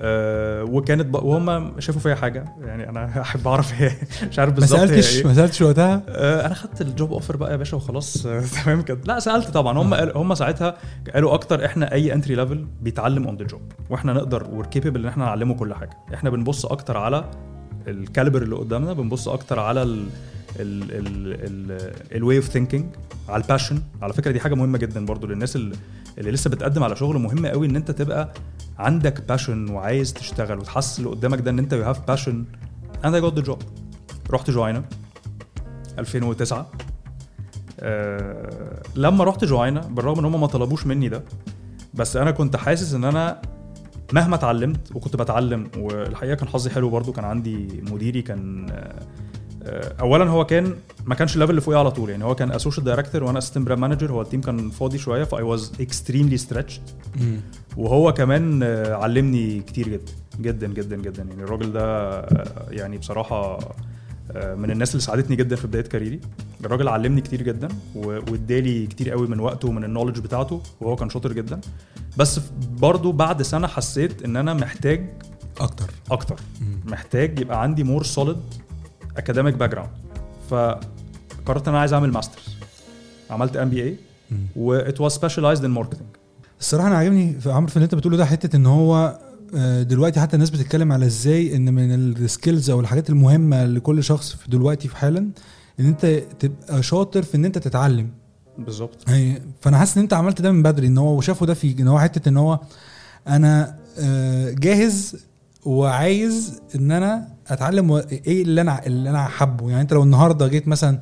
أه 0.00 0.64
وكانت 0.64 1.06
ب... 1.06 1.14
وهم 1.14 1.80
شافوا 1.80 2.00
فيا 2.00 2.14
حاجة. 2.14 2.44
يعني 2.60 2.88
أنا 2.88 3.04
أحب 3.20 3.48
أعرف 3.48 3.72
هي 3.72 3.92
مش 4.30 4.38
عارف 4.38 4.50
ما 4.52 4.58
بالظبط 4.60 4.80
هي 4.80 4.86
سالتش 4.88 5.16
إيه. 5.18 5.26
ما 5.26 5.34
سألتش 5.34 5.62
وقتها؟ 5.62 6.02
أه 6.08 6.46
أنا 6.46 6.54
خدت 6.54 6.80
ال 6.80 6.88
job 6.88 7.12
offer 7.12 7.36
بقى 7.36 7.50
يا 7.50 7.56
باشا 7.56 7.76
وخلاص. 7.76 8.26
آه، 8.26 8.40
تمام 8.64 8.82
كده 8.82 8.98
لا 9.04 9.18
سألت 9.20 9.48
طبعا. 9.48 9.78
هم 9.78 9.94
قال- 9.94 10.16
هم 10.16 10.34
ساعتها 10.34 10.76
قالوا 11.14 11.34
أكتر 11.34 11.64
إحنا 11.64 11.92
أي 11.92 12.12
entry 12.12 12.34
level 12.34 12.66
بيتعلم 12.82 13.24
on 13.24 13.36
the 13.36 13.44
job 13.44 13.60
وإحنا 13.90 14.12
نقدر 14.12 14.48
we're 14.52 14.66
capable 14.66 15.00
إن 15.00 15.06
إحنا 15.06 15.24
نعلمه 15.24 15.54
كل 15.54 15.74
حاجة. 15.74 15.90
إحنا 16.14 16.30
بنبص 16.30 16.66
أكتر 16.66 16.96
على 16.96 17.24
ال 17.88 17.95
caliber 17.95 18.42
اللي 18.42 18.56
قدامنا 18.56 18.92
بنبص 18.92 19.28
أكتر 19.28 19.58
على 19.60 19.82
ال 19.82 20.06
ال 20.56 22.36
way 22.36 22.41
of 22.41 22.44
thinking 22.48 22.86
على 23.28 23.42
ال 23.42 23.47
passion 23.47 23.82
على 24.02 24.12
فكرة 24.12 24.30
دي 24.30 24.40
حاجة 24.40 24.54
مهمة 24.54 24.78
جدا 24.78 25.06
برضو 25.06 25.26
للناس 25.26 25.56
اللي, 25.56 25.76
لسه 26.18 26.50
بتقدم 26.50 26.84
على 26.84 26.96
شغل 26.96 27.18
مهم 27.18 27.46
قوي 27.46 27.66
إن 27.66 27.76
أنت 27.76 27.90
تبقى 27.90 28.32
عندك 28.78 29.28
passion 29.28 29.70
وعايز 29.70 30.12
تشتغل 30.12 30.58
وتحسس 30.58 30.98
اللي 30.98 31.10
قدامك 31.10 31.40
ده 31.40 31.50
إن 31.50 31.58
أنت 31.58 31.72
you 31.72 31.84
have 31.84 32.06
passion 32.06 32.44
and 33.04 33.14
I 33.14 33.20
got 33.20 33.34
the 33.34 33.40
job 33.42 33.62
رحت 34.30 34.50
جهينة 34.50 34.84
2009 35.98 36.70
آه 37.80 38.82
لما 38.96 39.24
رحت 39.24 39.44
جهينة 39.44 39.80
بالرغم 39.80 40.18
إن 40.18 40.24
هم 40.24 40.40
ما 40.40 40.46
طلبوش 40.46 40.86
مني 40.86 41.08
ده 41.08 41.22
بس 41.94 42.16
أنا 42.16 42.30
كنت 42.30 42.56
حاسس 42.56 42.94
إن 42.94 43.04
أنا 43.04 43.42
مهما 44.12 44.34
اتعلمت 44.34 44.96
وكنت 44.96 45.16
بتعلم 45.16 45.70
والحقيقة 45.78 46.34
كان 46.34 46.48
حظي 46.48 46.70
حلو 46.70 46.90
برضو 46.90 47.12
كان 47.12 47.24
عندي 47.24 47.82
مديري 47.90 48.22
كان 48.22 48.66
آه، 48.70 49.02
اولا 50.00 50.24
هو 50.30 50.44
كان 50.44 50.74
ما 51.06 51.14
كانش 51.14 51.34
ال 51.34 51.37
level 51.37 51.50
اللي 51.50 51.60
فوقي 51.60 51.78
على 51.78 51.90
طول 51.90 52.10
يعني 52.10 52.24
هو 52.24 52.34
كان 52.34 52.52
associate 52.52 52.84
director 52.84 53.24
وأنا 53.24 53.38
assistant 53.38 53.66
brand 53.66 53.80
manager 53.80 54.12
هو 54.12 54.22
ال 54.22 54.26
team 54.26 54.40
كان 54.40 54.70
فاضي 54.70 54.98
شوية 54.98 55.24
ف 55.24 55.42
I 55.42 55.50
was 55.50 55.72
extremely 55.80 56.36
stretched. 56.36 56.82
وهو 57.76 58.12
كمان 58.12 58.62
آه، 58.62 58.94
علمني 58.94 59.60
كتير 59.60 59.88
جدا 59.88 60.12
جدا 60.40 60.66
جدا 60.66 60.96
جدا 60.96 61.22
يعني 61.22 61.42
الراجل 61.42 61.72
ده 61.72 61.80
آه، 62.20 62.66
يعني 62.70 62.98
بصراحة 62.98 63.58
آه، 64.32 64.54
من 64.54 64.70
الناس 64.70 64.90
اللي 64.90 65.02
ساعدتني 65.02 65.36
جدا 65.36 65.56
في 65.56 65.66
بداية 65.66 65.82
career 65.82 66.11
ي. 66.11 66.20
الراجل 66.64 66.88
علمني 66.88 67.20
كتير 67.20 67.42
جدا 67.42 67.68
وادالي 67.94 68.86
كتير 68.86 69.10
قوي 69.10 69.26
من 69.28 69.40
وقته 69.40 69.68
ومن 69.68 69.84
ال 69.84 69.87
knowledge 69.87 70.18
بتاعته 70.18 70.62
وهو 70.80 70.96
كان 70.96 71.10
شاطر 71.10 71.32
جدا. 71.32 71.60
بس 72.16 72.40
برضو 72.78 73.12
بعد 73.12 73.42
سنة 73.42 73.66
حسيت 73.66 74.22
إن 74.22 74.36
أنا 74.36 74.54
محتاج 74.54 75.06
أكتر. 75.60 75.90
أكتر. 76.10 76.36
محتاج 76.86 77.40
يبقى 77.40 77.62
عندي 77.62 77.84
more 77.84 78.02
solid 78.02 78.36
academic 79.18 79.54
background 79.54 79.90
فقررت 80.50 81.62
إن 81.68 81.74
أنا 81.74 81.78
عايز 81.80 81.92
أعمل 81.92 82.12
masters 82.12 82.44
عملت 83.30 83.56
MBA. 83.56 83.96
و 84.56 84.71
it 84.71 85.00
was 85.00 85.12
specialized 85.12 85.64
in 85.64 85.70
marketing 85.70 86.06
الصراحة 86.60 86.88
أنا 86.88 86.96
عاجبني 86.96 87.40
في 87.40 87.50
عمرو 87.52 87.66
في 87.68 87.76
اللي 87.76 87.84
أنت 87.84 87.94
بتقوله 87.94 88.16
ده 88.16 88.24
حتة 88.24 88.56
إن 88.56 88.66
هو 88.66 89.18
آه، 89.56 89.82
دلوقتي 89.82 90.20
حتى 90.20 90.34
الناس 90.34 90.50
بتتكلم 90.50 90.92
على 90.92 91.06
إزاي 91.06 91.56
إن 91.56 91.74
من 91.74 91.94
ال 91.94 92.05
skills 92.05 92.70
أو 92.70 92.80
الحاجات 92.80 93.10
المهمة 93.10 93.64
لكل 93.64 94.04
شخص 94.04 94.32
في 94.32 94.50
دلوقتي 94.50 94.88
في 94.88 94.96
حالا 94.96 95.18
إن 95.80 95.86
أنت 95.86 96.06
تبقى 96.40 96.82
شاطر 96.82 97.22
في 97.22 97.36
إن 97.36 97.44
أنت 97.44 97.58
تتعلم. 97.58 98.10
بالظبط. 98.58 99.08
يعني 99.08 99.42
فأنا 99.60 99.78
حاسس 99.78 99.96
إن 99.96 100.02
أنت 100.02 100.12
عملت 100.12 100.42
ده 100.42 100.52
من 100.52 100.62
بدري 100.62 100.86
إن 100.86 100.98
هو 100.98 101.16
وشافوا 101.18 101.46
ده 101.46 101.54
فيك 101.54 101.80
إن 101.80 101.88
هو 101.88 101.98
حتة 101.98 102.28
إن 102.28 102.36
هو 102.36 102.60
أنا 103.28 103.76
آه، 103.98 104.50
جاهز 104.50 105.16
وعايز 105.64 106.60
إن 106.74 106.90
أنا 106.92 107.28
أتعلم 107.48 107.92
إيه 107.92 108.42
اللي 108.42 108.60
أنا 108.60 108.86
اللي 108.86 109.10
أنا 109.10 109.24
حابه. 109.24 109.70
يعني 109.70 109.82
أنت 109.82 109.92
لو 109.92 110.02
النهارده 110.02 110.48
جيت 110.48 110.68
مثلا 110.68 110.98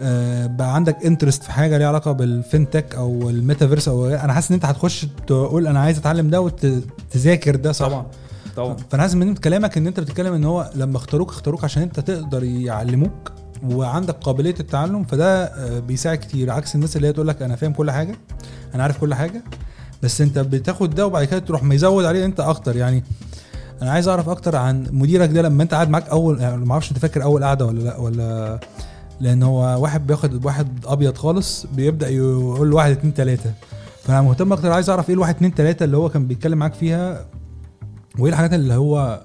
آه، 0.00 0.46
بقى 0.46 0.74
عندك 0.74 0.96
interest 1.06 1.42
في 1.42 1.52
حاجة 1.52 1.78
ليها 1.78 1.88
علاقة 1.88 2.12
بال 2.16 2.34
fintech 2.34 2.96
أو 2.96 3.30
الميتافيرس 3.30 3.88
أو 3.88 4.06
أنا 4.06 4.32
حاسس 4.32 4.50
إن 4.50 4.54
أنت 4.54 4.64
هتخش 4.64 5.06
تقول 5.26 5.66
أنا 5.66 5.80
عايز 5.80 5.98
أتعلم 5.98 6.30
ده 6.30 6.40
وتذاكر 6.40 7.56
ده 7.56 7.72
صح؟ 7.72 7.86
طبعا 7.88 8.06
طبعا. 8.56 8.76
فأنا 8.90 9.02
حاسس 9.02 9.14
من 9.14 9.34
كلامك 9.34 9.76
إن 9.76 9.86
أنت 9.86 10.00
بتتكلم 10.00 10.32
إن 10.34 10.44
هو 10.44 10.70
لما 10.74 10.96
اختاروك 10.96 11.30
اختاروك 11.30 11.64
عشان 11.64 11.82
أنت 11.82 12.00
تقدر 12.00 12.44
يعلموك 12.44 13.32
وعندك 13.70 14.14
قابلية 14.14 14.54
التعلم 14.60 15.04
فده 15.04 15.44
آه، 15.44 15.78
بيساعد 15.78 16.18
كتير. 16.18 16.50
عكس 16.50 16.74
الناس 16.74 16.96
اللي 16.96 17.08
هي 17.08 17.12
تقول 17.12 17.28
لك 17.28 17.42
أنا 17.42 17.56
فاهم 17.56 17.72
كل 17.72 17.90
حاجة 17.90 18.16
أنا 18.74 18.82
عارف 18.82 18.98
كل 18.98 19.14
حاجة 19.14 19.42
بس 20.02 20.20
أنت 20.20 20.38
بتاخد 20.38 20.94
ده 20.94 21.06
وبعد 21.06 21.24
كده 21.24 21.38
تروح 21.38 21.62
مزود 21.62 22.04
عليه 22.04 22.24
أنت 22.24 22.40
أكتر. 22.40 22.76
يعني 22.76 23.04
أنا 23.82 23.90
عايز 23.90 24.08
أعرف 24.08 24.28
أكتر 24.28 24.56
عن 24.56 24.86
مديرك 24.90 25.28
ده 25.30 25.42
لما 25.42 25.62
أنت 25.62 25.74
قاعد 25.74 25.90
معاك 25.90 26.08
أول 26.08 26.40
يعني 26.40 26.56
ما 26.64 26.72
أعرفش 26.72 26.90
أنت 26.90 26.98
فاكر 26.98 27.22
أول 27.22 27.44
قعدة 27.44 27.66
ولا 27.66 27.80
لأ 27.82 27.96
ولا 27.96 28.58
لأن 29.20 29.42
هو 29.42 29.82
واحد 29.82 30.06
بياخد 30.06 30.44
واحد 30.44 30.68
أبيض 30.86 31.16
خالص 31.16 31.66
بيبدأ 31.66 32.08
يقول 32.08 32.70
له 32.70 32.76
واحد 32.76 32.90
اتنين 32.90 33.14
تلاتة. 33.14 33.52
فأنا 34.04 34.22
مهتم 34.22 34.52
أكتر 34.52 34.72
عايز 34.72 34.90
أعرف 34.90 35.08
إيه 35.08 35.14
الواحد 35.14 35.34
اتنين 35.34 35.54
تلاتة 35.54 35.84
اللي 35.84 35.96
هو 35.96 36.08
كان 36.08 36.26
بيتكلم 36.26 36.58
معاك 36.58 36.74
فيها 36.74 37.26
وإيه 38.18 38.32
الحاجات 38.32 38.52
اللي 38.52 38.74
هو 38.74 39.20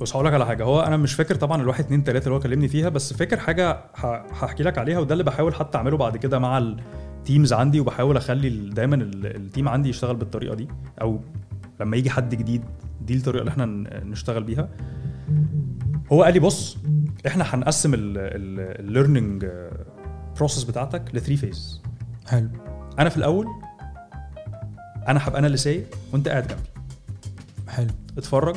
بص 0.00 0.12
هقول 0.16 0.26
لك 0.26 0.34
على 0.34 0.46
حاجة. 0.46 0.64
هو 0.64 0.80
أنا 0.80 0.96
مش 0.96 1.14
فاكر 1.14 1.34
طبعا 1.34 1.62
الواحد 1.62 1.84
اتنين 1.84 2.04
تلاتة 2.04 2.24
اللي 2.24 2.34
هو 2.34 2.40
كلمني 2.40 2.68
فيها 2.68 2.88
بس 2.88 3.12
فاكر 3.12 3.36
حاجة 3.36 3.80
هحكي 4.32 4.62
لك 4.62 4.78
عليها 4.78 4.98
وده 4.98 5.12
اللي 5.12 5.24
بحاول 5.24 5.54
حتى 5.54 5.78
أعمله 5.78 5.96
بعد 5.96 6.16
كده 6.16 6.38
مع 6.38 6.58
ال 6.58 6.74
teams 6.74 7.52
عندي 7.52 7.80
وبحاول 7.80 8.16
أخلي 8.16 8.48
دايما 8.70 8.96
ال- 8.96 9.36
ال 9.36 9.42
team 9.42 9.68
عندي 9.68 9.88
يشتغل 9.88 10.16
بالطريقة 10.16 10.54
دي 10.54 10.68
أو 11.00 11.20
لما 11.84 11.96
يجي 11.96 12.10
حد 12.10 12.34
جديد 12.34 12.62
دي 13.00 13.16
الطريقة 13.16 13.40
اللي 13.40 13.50
إحنا 13.50 13.66
نشتغل 14.04 14.42
بيها. 14.44 14.68
هو 16.12 16.22
قال 16.22 16.34
لي 16.34 16.40
بص 16.40 16.78
إحنا 17.26 17.44
هنقسم 17.54 17.92
ال 17.94 18.11
learning 18.11 19.46
process 20.36 20.64
بتاعتك 20.64 21.02
ل 21.14 21.18
three 21.18 21.36
phases 21.36 21.82
حلو. 22.26 22.48
أنا 22.98 23.08
في 23.08 23.16
الأول 23.16 23.46
أنا 25.08 25.28
هبقى 25.28 25.38
أنا 25.38 25.46
اللي 25.46 25.58
سايق 25.58 25.86
وأنت 26.12 26.28
قاعد 26.28 26.46
جنبي. 26.46 26.62
حلو. 27.68 27.90
اتفرج 28.18 28.56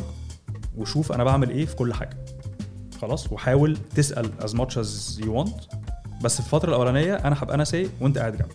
وشوف 0.77 1.11
أنا 1.11 1.23
بعمل 1.23 1.49
إيه 1.49 1.65
في 1.65 1.75
كل 1.75 1.93
حاجة. 1.93 2.17
خلاص؟ 3.01 3.31
وحاول 3.31 3.77
تسأل 3.95 4.31
as 4.41 4.51
much 4.51 4.73
as 4.83 5.19
you 5.21 5.27
want. 5.27 5.77
بس 6.23 6.33
في 6.33 6.39
الفترة 6.39 6.69
الأولانية 6.69 7.15
أنا 7.15 7.35
هبقى 7.39 7.55
أنا 7.55 7.63
سايق 7.63 7.89
وأنت 8.01 8.17
قاعد 8.17 8.33
جنبي. 8.33 8.53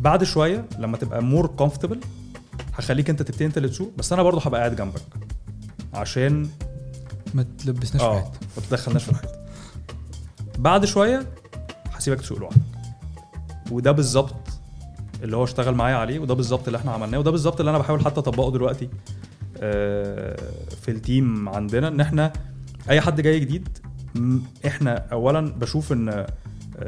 بعد 0.00 0.24
شوية 0.24 0.64
لما 0.78 0.96
تبقى 0.96 1.22
more 1.22 1.46
comfortable 1.46 2.00
هخليك 2.78 3.10
أنت 3.10 3.22
تبتدي 3.22 3.46
أنت 3.46 3.56
اللي 3.56 3.68
تسوق 3.68 3.92
بس 3.98 4.12
أنا 4.12 4.22
برضه 4.22 4.40
هبقى 4.40 4.60
قاعد 4.60 4.76
جنبك. 4.76 5.00
عشان 5.94 6.48
ما 7.34 7.44
تلبسناش 7.58 8.02
في 8.02 8.20
حتة 8.20 8.38
ما 8.56 8.62
تدخلناش 8.68 9.04
في 9.04 9.10
الحته 9.10 9.28
بعد 10.58 10.84
شوية 10.84 11.26
هسيبك 11.92 12.20
تسوق 12.20 12.38
لوحدك. 12.38 12.60
وده 13.70 13.92
بالظبط 13.92 14.34
اللي 15.22 15.36
هو 15.36 15.44
اشتغل 15.44 15.74
معايا 15.74 15.96
عليه 15.96 16.18
وده 16.18 16.34
بالظبط 16.34 16.66
اللي 16.66 16.78
إحنا 16.78 16.92
عملناه 16.92 17.18
وده 17.18 17.30
بالظبط 17.30 17.60
اللي 17.60 17.70
أنا 17.70 17.78
بحاول 17.78 18.04
حتى 18.04 18.20
اطبقه 18.20 18.50
دلوقتي 18.50 18.88
آه، 19.58 20.36
في 20.82 20.90
التيم 20.90 21.48
عندنا 21.48 21.88
إن 21.88 22.00
إحنا 22.00 22.32
أي 22.90 23.00
حد 23.00 23.20
جاي 23.20 23.40
جديد 23.40 23.68
إحنا 24.66 25.06
اولا 25.12 25.40
بشوف 25.52 25.92
إن 25.92 26.08
آه، 26.08 26.26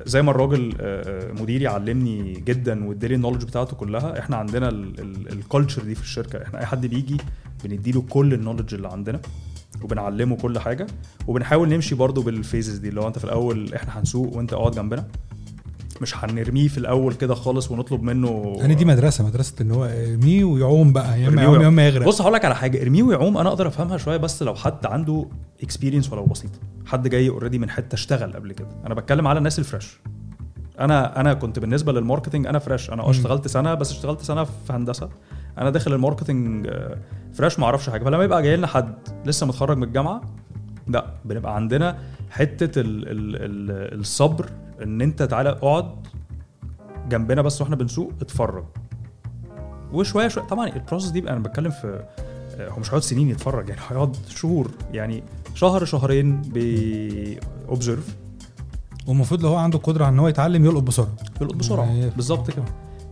زي 0.06 0.22
ما 0.22 0.30
الراجل 0.30 0.74
آه، 0.80 1.30
آه، 1.30 1.32
مديري 1.32 1.66
علمني 1.66 2.32
جدا 2.32 2.84
وادالي 2.88 3.14
النولج 3.14 3.44
بتاعته 3.44 3.76
كلها 3.76 4.18
إحنا 4.18 4.36
عندنا 4.36 4.68
ال 5.32 5.38
culture 5.38 5.82
دي 5.82 5.94
في 5.94 6.02
الشركة. 6.02 6.42
إحنا 6.42 6.60
أي 6.60 6.66
حد 6.66 6.86
بيجي 6.86 7.16
بنديله 7.64 8.02
كل 8.10 8.34
ال 8.34 8.38
knowledge 8.38 8.74
اللي 8.74 8.88
عندنا 8.88 9.20
وبنعلمه 9.82 10.36
كل 10.36 10.58
حاجة 10.58 10.86
وبنحاول 11.26 11.68
نمشي 11.68 11.94
برضو 11.94 12.22
بال 12.22 12.36
phases 12.36 12.76
دي 12.78 12.88
اللي 12.88 13.00
هو 13.00 13.08
أنت 13.08 13.18
في 13.18 13.24
الأول 13.24 13.74
إحنا 13.74 14.00
هنسوق 14.00 14.36
وأنت 14.36 14.52
اقعد 14.52 14.72
جنبنا. 14.72 15.08
مش 16.02 16.24
هنرميه 16.24 16.68
في 16.68 16.78
الأول 16.78 17.14
كده 17.14 17.34
خالص 17.34 17.70
ونطلب 17.70 18.02
منه 18.02 18.54
يعني 18.56 18.74
دي 18.74 18.84
مدرسة 18.84 19.26
مدرسة 19.26 19.54
إن 19.60 19.70
هو 19.70 19.84
ارميه 19.84 20.44
ويعوم 20.44 20.92
بقى 20.92 21.20
يا 21.20 21.28
إما 21.28 21.42
يعوم 21.42 21.60
يا. 21.62 21.68
إما 21.68 21.86
يغرق. 21.86 22.06
بص 22.06 22.20
هقول 22.20 22.32
لك 22.34 22.44
على 22.44 22.54
حاجة. 22.54 22.82
ارميه 22.82 23.02
ويعوم 23.02 23.38
أنا 23.38 23.48
أقدر 23.48 23.66
أفهمها 23.68 23.96
شوية 23.96 24.16
بس 24.16 24.42
لو 24.42 24.54
حد 24.54 24.86
عنده 24.86 25.26
experience 25.62 26.12
ولو 26.12 26.24
بسيطه 26.24 26.58
حد 26.86 27.08
جاي 27.08 27.28
already 27.28 27.58
من 27.58 27.70
حتة 27.70 27.94
اشتغل 27.94 28.32
قبل 28.32 28.52
كده. 28.52 28.68
أنا 28.86 28.94
بتكلم 28.94 29.26
على 29.26 29.38
الناس 29.38 29.58
ال 29.58 29.65
fresh 29.65 30.00
أنا 30.80 31.20
أنا 31.20 31.34
كنت 31.34 31.58
بالنسبة 31.58 31.92
لل 31.92 32.02
marketing 32.02 32.46
أنا 32.46 32.58
fresh 32.58 32.90
أنا 32.90 33.02
آه. 33.02 33.10
اشتغلت 33.10 33.48
سنة 33.48 33.74
بس 33.74 33.90
اشتغلت 33.90 34.20
سنة 34.20 34.44
في 34.44 34.72
هندسة. 34.72 35.08
أنا 35.58 35.70
داخل 35.70 35.92
ال 35.92 35.99
marketing 35.99 36.66
آه، 36.70 36.98
fresh 37.34 37.58
ما 37.58 37.64
أعرفش 37.66 37.90
حاجة. 37.90 38.04
فلما 38.04 38.24
يبقى 38.24 38.42
جاي 38.42 38.56
لنا 38.56 38.66
حد 38.66 38.94
لسه 39.26 39.46
متخرج 39.46 39.76
من 39.76 39.82
الجامعة 39.82 40.22
لا 40.88 41.06
بنبقى 41.24 41.54
عندنا 41.56 41.98
حتة 42.30 42.80
ال 42.80 43.08
ال 43.08 43.36
ال 43.36 44.00
الصبر 44.00 44.46
ان 44.82 45.00
انت 45.00 45.22
تعالى 45.22 45.48
اقعد 45.48 45.94
جنبنا 47.08 47.42
بس 47.42 47.60
وإحنا 47.60 47.76
بنسوق 47.76 48.12
اتفرج. 48.20 48.64
وشوية 49.92 50.28
شوية 50.28 50.44
طبعا 50.44 50.68
ال 50.68 50.73
process 50.73 51.08
دي 51.08 51.18
أنا 51.18 51.38
بتكلم 51.38 51.70
في 51.70 52.04
آه، 52.56 52.68
هو 52.68 52.80
مش 52.80 52.88
هيقعد 52.88 53.02
سنين 53.02 53.28
يتفرج 53.30 53.68
يعني 53.68 53.80
هيقعد 53.88 54.16
شهور 54.28 54.70
يعني 54.92 55.22
شهر 55.54 55.84
شهرين 55.84 56.42
بي 56.42 56.81
observe 56.81 58.16
والمفروض 59.06 59.42
لو 59.42 59.48
هو 59.48 59.56
عنده 59.56 59.78
قدرة 59.78 60.04
على 60.04 60.14
إن 60.14 60.18
هو 60.18 60.28
يتعلم 60.28 60.64
يلقط 60.64 60.82
بسرعة. 60.82 61.08
يلقط 61.40 61.54
بسرعة. 61.54 61.84
يعني- 61.84 62.10
بالظبط 62.10 62.50
كده. 62.50 62.64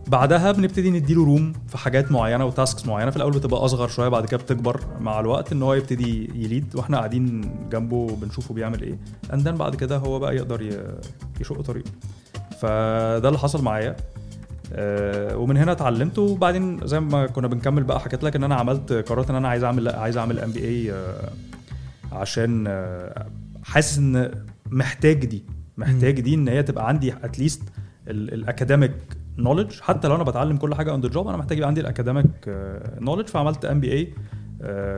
بعدها 0.07 0.51
بنبتدي 0.51 0.91
نديله 0.91 1.25
room 1.25 1.53
في 1.67 1.77
حاجات 1.77 2.11
معينة 2.11 2.45
و 2.45 2.52
tasks 2.52 2.85
معينة. 2.85 3.11
في 3.11 3.17
الأول 3.17 3.31
بتبقى 3.31 3.65
أصغر 3.65 3.87
شوية 3.87 4.07
بعد 4.07 4.25
كده 4.25 4.37
بتكبر 4.37 4.81
مع 4.99 5.19
الوقت 5.19 5.51
إن 5.51 5.61
هو 5.63 5.73
يبتدي 5.73 6.31
ي 6.35 6.43
lead 6.43 6.75
وإحنا 6.75 6.97
قاعدين 6.97 7.41
جنبه 7.69 8.15
بنشوفه 8.15 8.53
بيعمل 8.53 8.81
إيه. 8.81 8.99
and 9.33 9.42
then 9.42 9.55
بعد 9.55 9.75
كده 9.75 9.97
هو 9.97 10.19
بقى 10.19 10.35
يقدر 10.35 10.69
يشق 11.41 11.61
طريقه 11.61 11.91
فده 12.59 13.27
اللي 13.27 13.39
حصل 13.39 13.63
معايا. 13.63 13.95
آه، 14.73 15.37
ومن 15.37 15.57
هنا 15.57 15.71
اتعلمت. 15.71 16.19
وبعدين 16.19 16.79
زي 16.87 16.99
ما 16.99 17.27
كنا 17.27 17.47
بنكمل 17.47 17.83
بقى 17.83 17.99
حكيت 17.99 18.23
لك 18.23 18.35
إن 18.35 18.43
أنا 18.43 18.55
عملت 18.55 18.93
قررت 18.93 19.29
إن 19.29 19.35
أنا 19.35 19.47
عايز 19.47 19.63
أعمل 19.63 19.89
عايز 19.89 20.17
أعمل 20.17 20.39
MBA 20.39 20.93
عشان 22.11 22.65
آه، 22.67 23.25
حاسس 23.63 23.97
إن 23.97 24.31
محتاج 24.71 25.25
دي 25.25 25.43
محتاج 25.77 26.19
دي 26.19 26.33
إن 26.35 26.47
هي 26.47 26.63
تبقى 26.63 26.87
عندي 26.87 27.13
at 27.13 27.27
least 27.27 27.61
ال 28.07 28.16
academic 28.16 28.91
knowledge 29.37 29.79
حتى 29.81 30.07
لو 30.07 30.15
أنا 30.15 30.23
بتعلم 30.23 30.57
كل 30.57 30.75
حاجة 30.75 30.91
on 30.91 31.01
the 31.01 31.09
job 31.09 31.27
أنا 31.27 31.37
محتاج 31.37 31.57
يبقى 31.57 31.67
عندي 31.67 31.81
ال 31.81 31.86
academic 31.86 32.27
knowledge 32.99 33.27
فعملت 33.27 33.65
MBA 33.65 34.13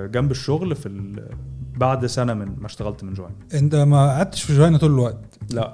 جنب 0.07 0.31
الشغل 0.31 0.75
في 0.75 0.85
ال- 0.85 1.29
بعد 1.77 2.05
سنة 2.05 2.33
من 2.33 2.55
ما 2.59 2.65
اشتغلت 2.65 3.03
من 3.03 3.13
جهينة 3.13 3.31
أنت 3.53 3.75
ما 3.75 4.09
قعدتش 4.11 4.43
في 4.43 4.53
جهينة 4.57 4.77
طول 4.77 4.91
الوقت؟ 4.91 5.19
لا. 5.53 5.73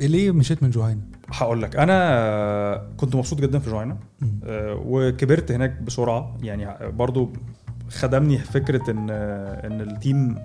ليه 0.00 0.30
مشيت 0.30 0.62
من 0.62 0.70
جهينة 0.70 1.00
هقول 1.28 1.62
لك. 1.62 1.76
أنا 1.76 2.88
كنت 2.96 3.16
مبسوط 3.16 3.40
جدا 3.40 3.58
في 3.58 3.70
جهينة 3.70 3.96
آه، 4.44 4.82
وكبرت 4.86 5.52
هناك 5.52 5.82
بسرعة. 5.82 6.36
يعني 6.42 6.90
برضو 6.92 7.32
خدمني 7.90 8.38
فكرة 8.38 8.90
إن 8.90 9.10
إن 9.10 9.80
التيم 9.80 10.38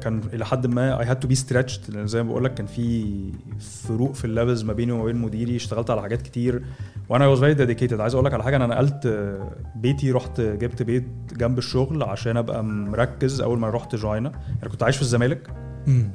كان 0.00 0.20
إلى 0.32 0.44
حد 0.46 0.66
ما 0.66 1.00
I 1.00 1.04
had 1.04 1.20
to 1.20 1.28
be 1.28 1.34
stretched 1.34 1.94
لأن 1.94 2.06
زي 2.06 2.22
ما 2.22 2.28
بقول 2.28 2.44
لك 2.44 2.54
كان 2.54 2.66
في 2.66 3.14
فروق 3.60 4.12
في 4.14 4.24
ال 4.24 4.30
levels 4.30 4.64
ما 4.64 4.72
بيني 4.72 4.92
وما 4.92 5.04
بين 5.04 5.16
مديري. 5.16 5.56
اشتغلت 5.56 5.90
على 5.90 6.02
حاجات 6.02 6.22
كتير. 6.22 6.62
وأنا 7.08 7.26
was 7.26 7.38
very 7.38 7.54
dedicated 7.54 8.00
عايز 8.00 8.14
أقول 8.14 8.26
لك 8.26 8.34
على 8.34 8.42
حاجة 8.42 8.56
أنا 8.56 8.66
نقلت 8.66 9.30
بيتي 9.76 10.10
رحت 10.12 10.40
جبت 10.40 10.82
بيت 10.82 11.06
جنب 11.36 11.58
الشغل 11.58 12.02
عشان 12.02 12.36
أبقى 12.36 12.64
مركز 12.64 13.40
أول 13.40 13.58
ما 13.58 13.70
رحت 13.70 13.94
جهينة. 13.94 14.32
يعني 14.58 14.68
كنت 14.68 14.82
عايش 14.82 14.96
في 14.96 15.02
الزمالك. 15.02 15.48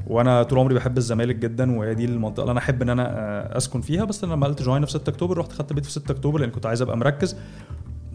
وأنا 0.08 0.44
طول 0.44 0.60
عمري 0.60 0.75
بحب 0.75 0.98
الزمالك 0.98 1.36
جدا 1.36 1.77
وهي 1.77 1.96
دي 1.96 2.06
المنطقة 2.06 2.41
اللي 2.41 2.51
أنا 2.51 2.60
أحب 2.60 2.82
إن 2.82 2.89
أنا 2.89 3.10
آه، 3.20 3.58
أسكن 3.58 3.82
فيها. 3.82 4.06
بس 4.06 4.24
أنا 4.24 4.34
لما 4.34 4.48
نقلت 4.48 4.62
جهينة 4.62 4.86
في 4.86 4.91
6 4.91 5.10
أكتوبر 5.10 5.38
رحت 5.38 5.51
خدت 5.51 5.74
بيت 5.74 5.86
في 5.86 5.91
6 5.91 6.12
أكتوبر 6.12 6.39
لأن 6.39 6.50
كنت 6.50 6.65
عايز 6.65 6.82
أبقى 6.82 6.98
مركز. 6.98 7.36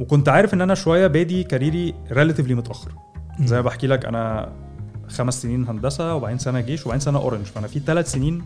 وكنت 0.00 0.28
عارف 0.28 0.54
إن 0.54 0.60
أنا 0.60 0.74
شوية 0.74 1.06
بادي 1.06 1.44
career 1.44 1.94
ي 2.12 2.16
relatively 2.16 2.54
متأخر. 2.54 2.92
زي 3.40 3.56
ما 3.56 3.62
بحكي 3.62 3.86
لك 3.86 4.04
أنا 4.04 4.52
خمس 5.08 5.42
سنين 5.42 5.66
هندسة 5.68 6.14
وبعدين 6.14 6.38
سنة 6.38 6.60
جيش 6.60 6.86
وبعدين 6.86 7.00
سنة 7.00 7.18
اورنچ 7.18 7.46
فأنا 7.46 7.66
في 7.66 7.78
ثلاث 7.80 8.12
سنين 8.12 8.42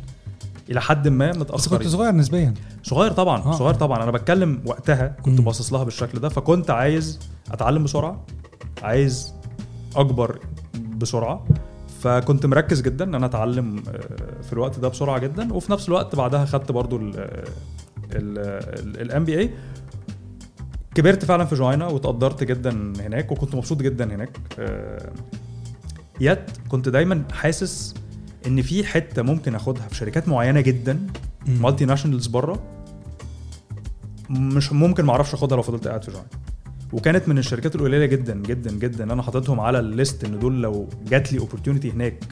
إلى 0.70 0.80
حد 0.80 1.08
ما 1.08 1.30
بس 1.30 1.36
متاخر 1.36 1.78
كنت 1.78 1.86
صغير 1.86 2.12
نسبيا. 2.12 2.54
صغير 2.82 3.12
طبعا 3.12 3.42
آه. 3.42 3.52
صغير 3.52 3.74
طبعا. 3.74 4.02
أنا 4.02 4.10
بتكلم 4.10 4.62
وقتها 4.66 5.16
كنت. 5.22 5.40
باصص 5.40 5.72
لها 5.72 5.84
بالشكل 5.84 6.18
ده 6.18 6.28
فكنت 6.28 6.70
عايز 6.70 7.20
أتعلم 7.52 7.84
بسرعة 7.84 8.24
عايز 8.82 9.34
أكبر 9.96 10.38
بسرعة. 10.96 11.44
فكنت 12.00 12.46
مركز 12.46 12.82
جدا 12.82 13.04
إن 13.04 13.14
أنا 13.14 13.26
أتعلم 13.26 13.76
آه، 13.88 14.42
في 14.42 14.52
الوقت 14.52 14.78
ده 14.78 14.88
بسرعة 14.88 15.18
جدا. 15.18 15.52
وفي 15.54 15.72
نفس 15.72 15.88
الوقت 15.88 16.16
بعدها 16.16 16.44
خدت 16.44 16.72
برضو 16.72 17.00
ال 18.12 19.24
MBA 19.24 19.50
كبرت 20.96 21.24
فعلا 21.24 21.44
في 21.44 21.54
جهينة 21.54 21.86
وتقدرت 21.86 22.44
جدا 22.44 22.92
هناك 23.00 23.32
وكنت 23.32 23.54
مبسوط 23.54 23.82
جدا 23.82 24.14
هناك. 24.14 24.38
آه، 24.58 25.12
yet 26.20 26.50
كنت 26.68 26.88
دايما 26.88 27.24
حاسس 27.32 27.94
إن 28.46 28.62
في 28.62 28.84
حتة 28.84 29.22
ممكن 29.22 29.54
أخدها 29.54 29.88
في 29.88 29.94
شركات 29.94 30.28
معينة 30.28 30.60
جدا. 30.60 31.06
multinationals 31.46 32.26
بره 32.26 32.62
مش 34.30 34.72
ممكن 34.72 35.04
ما 35.04 35.12
أعرفش 35.12 35.34
أخدها 35.34 35.56
لو 35.56 35.62
فضلت 35.62 35.88
قاعد 35.88 36.04
في 36.04 36.10
جهينة 36.10 36.24
وكانت 36.92 37.28
من 37.28 37.38
الشركات 37.38 37.74
القليلة 37.74 38.06
جدا 38.06 38.34
جدا 38.34 38.70
جدا 38.70 39.12
أنا 39.12 39.22
حاططهم 39.22 39.60
على 39.60 39.78
ال 39.78 39.88
list 39.88 40.24
إن 40.24 40.38
دول 40.38 40.62
لو 40.62 40.88
جات 41.08 41.32
لي 41.32 41.38
opportunity 41.38 41.90
هناك 41.90 42.24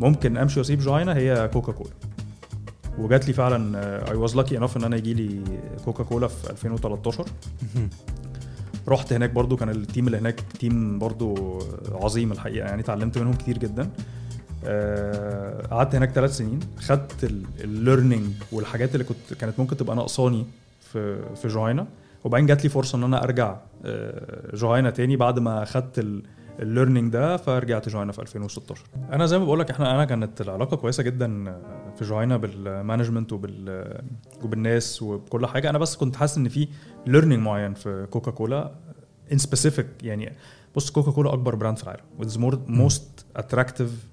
ممكن 0.00 0.36
أمشي 0.36 0.60
وأسيب 0.60 0.78
جهينة 0.78 1.16
هي 1.16 1.50
كوكا 1.52 1.72
كولا 1.72 1.90
وجات 2.98 3.26
لي 3.26 3.32
فعلا 3.32 3.78
I 4.10 4.16
was 4.16 4.36
lucky 4.36 4.58
enough 4.58 4.76
إن 4.76 4.84
أنا 4.84 4.96
يجي 4.96 5.14
لي 5.14 5.40
كوكا 5.84 6.04
كولا 6.04 6.28
في 6.28 6.50
2013 6.50 7.24
مهم. 7.74 7.90
رحت 8.88 9.12
هناك 9.12 9.30
برضو 9.30 9.56
كان 9.56 9.68
ال 9.68 9.76
team 9.76 10.06
اللي 10.06 10.18
هناك 10.18 10.40
team 10.58 10.98
برضو 10.98 11.58
عظيم 11.92 12.32
الحقيقة 12.32 12.66
يعني 12.68 12.82
اتعلمت 12.82 13.18
منهم 13.18 13.34
كتير 13.34 13.58
جدا. 13.58 13.90
آه، 14.66 15.66
قعدت 15.66 15.94
هناك 15.94 16.10
ثلاث 16.10 16.36
سنين 16.36 16.60
خدت 16.78 17.24
ال 17.60 17.67
learning 17.67 18.26
والحاجات 18.52 18.94
اللي 18.94 19.04
كنت 19.04 19.34
كانت 19.40 19.58
ممكن 19.60 19.76
تبقى 19.76 19.96
ناقصاني 19.96 20.46
في 20.80 21.18
في 21.36 21.48
جهينة 21.48 21.86
وبعدين 22.24 22.46
جات 22.46 22.62
لي 22.64 22.68
فرصة 22.70 22.98
إن 22.98 23.02
أنا 23.04 23.24
أرجع 23.24 23.56
آه، 23.84 24.56
جهينة 24.56 24.90
تاني 24.90 25.16
بعد 25.16 25.38
ما 25.38 25.62
اخدت 25.62 25.98
ال 26.58 26.64
learning 26.64 27.12
ده 27.12 27.36
فرجعت 27.36 27.88
جهينة 27.88 28.12
في 28.12 28.22
2016 28.22 28.84
أنا 29.12 29.26
زي 29.26 29.38
ما 29.38 29.44
بقول 29.44 29.60
لك 29.60 29.70
إحنا 29.70 29.94
أنا 29.94 30.04
كانت 30.04 30.40
العلاقة 30.40 30.76
كويسة 30.76 31.02
جدا 31.02 31.44
في 31.96 32.04
جهينة 32.04 32.36
بال 32.36 32.52
management 32.52 33.32
وبال 33.32 34.00
وبالناس 34.42 35.02
وبكل 35.02 35.46
حاجة. 35.46 35.70
أنا 35.70 35.78
بس 35.78 35.96
كنت 35.96 36.16
حاسس 36.16 36.38
إن 36.38 36.48
في 36.48 36.68
learning 37.06 37.42
معين 37.42 37.74
في 37.74 38.06
كوكا 38.10 38.30
كولا 38.30 38.74
in 39.32 39.38
specific 39.38 39.86
يعني 40.02 40.32
بص 40.76 40.90
كوكا 40.90 41.10
كولا 41.10 41.32
أكبر 41.32 41.54
brand 41.54 41.76
في 41.76 41.84
العالم. 41.84 42.04
و 42.18 42.22
it's 42.22 42.36
most 42.68 43.26
attractive 43.36 44.08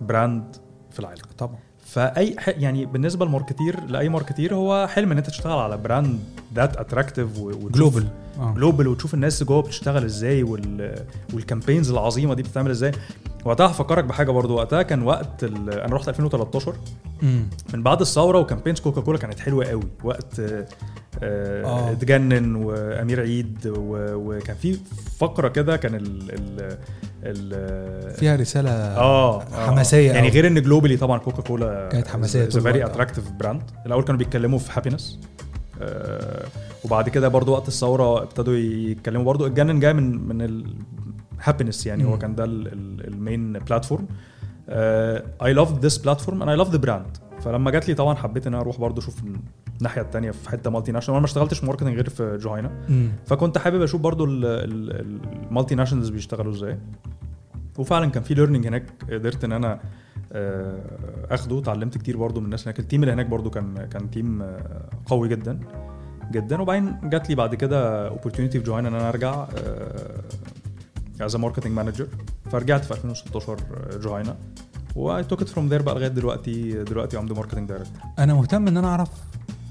brand 0.00 0.56
في 0.90 1.00
العالم. 1.00 1.22
طبعا. 1.38 1.58
فأي 1.88 2.36
ح- 2.38 2.48
يعني 2.48 2.86
بالنسبة 2.86 3.24
لل 3.24 3.36
marketer 3.36 3.84
لأي 3.84 4.08
marketer 4.08 4.54
هو 4.54 4.86
حلم 4.86 5.12
إن 5.12 5.16
أنت 5.18 5.26
تشتغل 5.26 5.58
على 5.58 5.76
brand 5.76 6.20
that 6.54 6.76
attractive 6.76 7.38
global 7.74 8.08
global 8.54 8.88
وتشوف 8.88 9.14
الناس 9.14 9.42
جوه 9.42 9.62
بتشتغل 9.62 10.04
إزاي 10.04 10.42
وال 10.42 11.04
وال 11.34 11.44
campaigns 11.44 11.90
العظيمة 11.90 12.34
دي 12.34 12.42
بتتعمل 12.42 12.70
إزاي. 12.70 12.92
وقتها 13.44 13.66
هفكرك 13.66 14.04
بحاجة 14.04 14.30
برضو. 14.30 14.54
وقتها 14.56 14.82
كان 14.82 15.02
وقت 15.02 15.44
ال... 15.44 15.70
أنا 15.70 15.94
رحت 15.96 16.08
2013 16.08 16.74
مم. 17.22 17.48
من 17.74 17.82
بعد 17.82 18.00
الثورة 18.00 18.38
و 18.38 18.42
campaigns 18.42 18.80
كوكا 18.80 19.00
كولا 19.00 19.18
كانت 19.18 19.38
حلوة 19.40 19.64
قوي. 19.64 19.82
وقت 20.04 20.40
آه، 21.22 21.64
آه. 21.64 21.88
آه 21.88 21.92
اتجنن 21.92 22.54
وأمير 22.54 23.20
عيد 23.20 23.66
و... 23.66 23.96
وكان 24.14 24.56
في 24.56 24.78
فقرة 25.18 25.48
كده 25.48 25.76
كان 25.76 25.94
ال 25.94 26.30
ال 26.30 26.78
ال 27.24 28.14
فيها 28.14 28.36
رسالة 28.36 28.70
آه 28.70 29.44
حماسية 29.66 30.06
يعني 30.06 30.20
أوي. 30.20 30.28
غير 30.28 30.46
إن 30.46 30.62
globally 30.62 30.96
طبعا 30.96 31.18
كوكا 31.18 31.42
كولا 31.42 31.88
كانت 31.88 32.08
حماسية 32.08 32.44
طول 32.44 32.60
very 32.60 32.82
آه. 32.84 32.86
attractive 32.86 33.30
brand 33.30 33.62
الأول 33.86 34.02
كانوا 34.02 34.18
بيتكلموا 34.18 34.58
في 34.58 34.70
happiness 34.72 35.18
آه 35.82 36.46
وبعد 36.84 37.08
كده 37.08 37.28
برضو 37.28 37.52
وقت 37.52 37.68
الثورة 37.68 38.22
ابتدوا 38.22 38.54
يتكلموا 38.56 39.24
برضو 39.24 39.46
اتجنن 39.46 39.80
جاي 39.80 39.92
من 39.92 40.28
من 40.28 40.64
ال 41.40 41.45
happiness 41.45 41.86
يعني 41.86 42.02
مم. 42.04 42.10
هو 42.10 42.18
كان 42.18 42.34
ده 42.34 42.44
ال 42.44 42.66
main 42.66 43.52
platform 43.52 44.06
I 44.68 45.52
love 45.52 45.78
this 45.78 45.98
platform 45.98 46.42
and 46.42 46.50
I 46.50 46.56
love 46.56 46.70
the 46.70 46.76
brand 46.76 47.16
فلما 47.40 47.70
جات 47.70 47.88
لي 47.88 47.94
طبعا 47.94 48.14
حبيت 48.14 48.46
إن 48.46 48.54
أنا 48.54 48.62
أروح 48.62 48.80
برضو 48.80 49.00
أشوف 49.00 49.16
الناحية 49.78 50.02
الثانية 50.02 50.30
في 50.30 50.48
حتة 50.50 50.70
multinational 50.70 51.16
أنا 51.16 51.20
ما 51.20 51.26
اشتغلتش 51.26 51.64
marketing 51.64 51.94
غير 51.94 52.08
في 52.08 52.36
جهينة. 52.42 52.70
فكنت 53.26 53.58
حابب 53.58 53.82
أشوف 53.82 54.00
برضو 54.00 54.24
ال 54.24 55.74
multinationals 55.74 56.08
بيشتغلوا 56.08 56.52
إزاي. 56.52 56.78
وفعلا 57.78 58.10
كان 58.10 58.22
في 58.22 58.34
learning 58.34 58.66
هناك 58.66 58.84
قدرت 59.10 59.44
إن 59.44 59.52
أنا 59.52 59.80
آه، 60.32 60.78
آخده. 61.30 61.58
اتعلمت 61.58 61.98
كتير 61.98 62.16
برضو 62.16 62.40
من 62.40 62.46
الناس 62.46 62.62
هناك. 62.68 62.78
ال 62.78 62.83
team 62.83 63.02
اللي 63.02 63.12
هناك 63.12 63.26
برضو 63.26 63.50
كان 63.50 63.86
كان 63.86 64.10
team 64.10 64.42
آه، 64.42 64.88
قوي 65.06 65.28
جدا 65.28 65.60
جدا. 66.32 66.62
وبعدين 66.62 66.96
جات 67.02 67.28
لي 67.28 67.34
بعد 67.34 67.54
كده 67.54 68.08
opportunity 68.08 68.58
في 68.58 68.64
جهينة 68.64 68.88
إن 68.88 68.94
أنا 68.94 69.08
أرجع 69.08 69.46
as 71.20 71.36
marketing 71.36 71.72
manager 71.72 72.06
فرجعت 72.50 72.84
في 72.84 72.90
2016 72.90 73.56
جوهانا 74.02 74.36
و 74.96 75.22
I 75.22 75.24
took 75.24 75.38
it 75.38 75.48
from 75.48 75.70
there 75.70 75.82
بقى 75.82 75.94
لغاية 75.94 76.08
دلوقتي 76.08 76.84
دلوقتي 76.84 77.18
the 77.18 77.34
marketing 77.34 77.70
director. 77.70 78.06
أنا 78.18 78.34
مهتم 78.34 78.68
إن 78.68 78.76
أنا 78.76 78.88
أعرف 78.88 79.08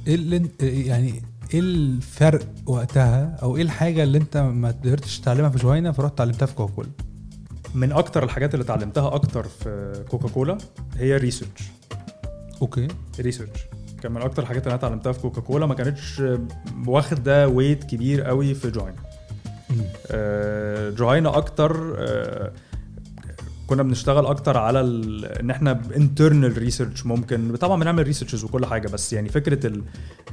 إيه 0.08 0.16
اللي 0.16 0.40
أنت- 0.40 0.64
يعني 0.64 1.22
إيه 1.54 1.60
الفرق 1.60 2.48
وقتها 2.66 3.38
أو 3.42 3.56
إيه 3.58 3.62
الحاجة 3.62 4.04
اللي 4.04 4.18
أنت 4.18 4.38
ما 4.38 4.68
قدرتش 4.68 5.20
تتعلمها 5.20 5.50
في 5.50 5.58
جهينة 5.58 5.92
فرحت 5.92 6.14
اتعلمتها 6.14 6.46
في 6.46 6.56
كوكا 6.56 6.74
كولا 6.74 6.90
من 7.76 7.92
أكتر 7.92 8.24
الحاجات 8.24 8.54
اللي 8.54 8.64
اتعلمتها 8.64 9.16
أكتر 9.16 9.44
في 9.44 9.94
كوكا 10.10 10.28
كولا 10.30 10.58
هي 10.98 11.18
research 11.18 11.62
Okay. 12.62 12.88
research 13.20 13.60
كان 14.04 14.12
من 14.12 14.22
أكتر 14.22 14.42
الحاجات 14.44 14.62
اللي 14.64 14.70
أنا 14.72 14.80
اتعلمتها 14.80 15.12
في 15.12 15.20
كوكا 15.20 15.42
كولا 15.42 15.66
ما 15.66 15.74
كانتش 15.74 16.24
واخدة 16.88 17.48
weight 17.48 17.84
كبير 17.84 18.22
قوي 18.22 18.54
في 18.54 18.72
جهينة 18.72 19.02
مم. 19.70 19.82
آه، 20.12 20.90
جهينة 20.90 21.38
أكتر 21.38 21.96
آه، 21.98 22.52
كنا 23.68 23.84
بنشتغل 23.84 24.26
أكتر 24.26 24.58
على 24.58 24.82
ال... 24.82 25.26
إن 25.26 25.50
إحنا 25.50 25.82
internal 25.96 26.58
research 26.58 27.06
ممكن. 27.06 27.56
طبعا 27.56 27.80
بنعمل 27.80 28.04
researches 28.04 28.44
وكل 28.44 28.66
حاجة 28.66 28.88
بس 28.88 29.14
يعني 29.14 29.30
فكرة 29.30 29.68
ال... 29.68 29.84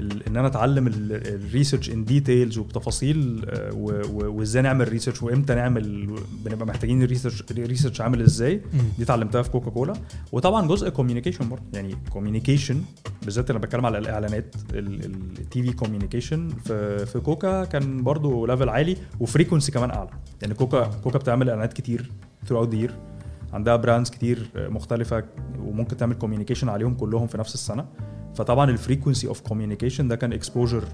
ال... 0.01 0.27
إن 0.27 0.37
أنا 0.37 0.47
أتعلم 0.47 0.87
ال 1.13 1.22
research 1.22 1.91
in 1.91 2.05
details 2.05 2.59
وبتفاصيل 2.59 3.45
آه، 3.49 3.71
و... 3.75 4.03
و... 4.11 4.39
وإزاي 4.39 4.63
نعمل 4.63 4.89
research 4.89 5.23
وإمتى 5.23 5.55
نعمل 5.55 6.15
بنبقى 6.45 6.67
محتاجين 6.67 7.03
ال 7.03 7.08
research 7.08 7.45
ال 7.51 7.57
research 7.57 8.01
عامل 8.01 8.23
إزاي. 8.23 8.61
دي 8.99 9.05
اتعلمتها 9.05 9.43
في 9.43 9.51
كوكا 9.51 9.71
كولا 9.71 9.93
وطبعا 10.33 10.69
جزء 10.69 10.89
communication 10.89 11.49
برضه. 11.49 11.65
يعني 11.75 11.97
communication 12.11 12.83
بالذات 13.23 13.51
أنا 13.51 13.59
بتكلم 13.59 13.87
على 13.87 13.99
الإعلانات 13.99 14.55
ال 14.73 15.63
TV 15.63 15.73
communication 15.73 16.49
في 16.65 17.07
في 17.07 17.21
كوكا 17.21 17.65
كان 17.65 18.03
برضه 18.03 18.47
level 18.47 18.69
عالي 18.69 18.97
و 19.21 19.26
frequency 19.26 19.73
كمان 19.73 19.91
أعلى. 19.91 20.11
يعني 20.43 20.55
كوكا 20.55 20.91
كوكا 21.05 21.19
بتعمل 21.19 21.49
إعلانات 21.49 21.73
كتير 21.73 22.11
throughout 22.47 22.75
the 22.75 23.14
عندها 23.55 23.77
brands 23.77 24.11
كتير 24.11 24.51
مختلفة 24.57 25.25
وممكن 25.59 25.97
تعمل 25.97 26.15
communication 26.15 26.69
عليهم 26.69 26.95
كلهم 26.95 27.27
في 27.27 27.39
نفس 27.39 27.55
السنة. 27.55 27.87
فطبعا 28.35 28.71
ال 28.71 28.77
frequency 28.77 29.29
of 29.29 29.41
communication 29.41 30.09
ده 30.09 30.17
كان 30.17 30.33
exposure 30.33 30.85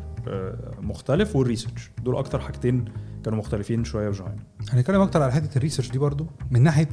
مختلف 0.80 1.36
وال 1.36 1.47
research 1.47 1.90
دول 2.04 2.16
أكتر 2.16 2.40
حاجتين 2.40 2.84
كانوا 3.24 3.38
مختلفين 3.38 3.84
شوية 3.84 4.10
في 4.10 4.22
هنتكلم 4.70 5.00
أكتر 5.00 5.22
على 5.22 5.32
حتة 5.32 5.56
ال 5.56 5.60
research 5.60 5.90
دي 5.90 5.98
برضو. 5.98 6.26
من 6.50 6.62
ناحية 6.62 6.88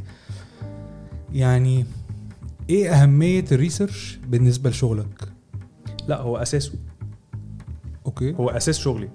يعني 1.34 1.86
إيه 2.69 2.89
أهمية 2.89 3.45
ال 3.52 3.59
research 3.59 4.19
بالنسبة 4.27 4.69
لشغلك؟ 4.69 5.30
لا 6.08 6.21
هو 6.21 6.38
أساسه. 6.38 6.73
Okay. 8.06 8.34
هو 8.34 8.49
أساس 8.49 8.80
شغلي. 8.80 9.10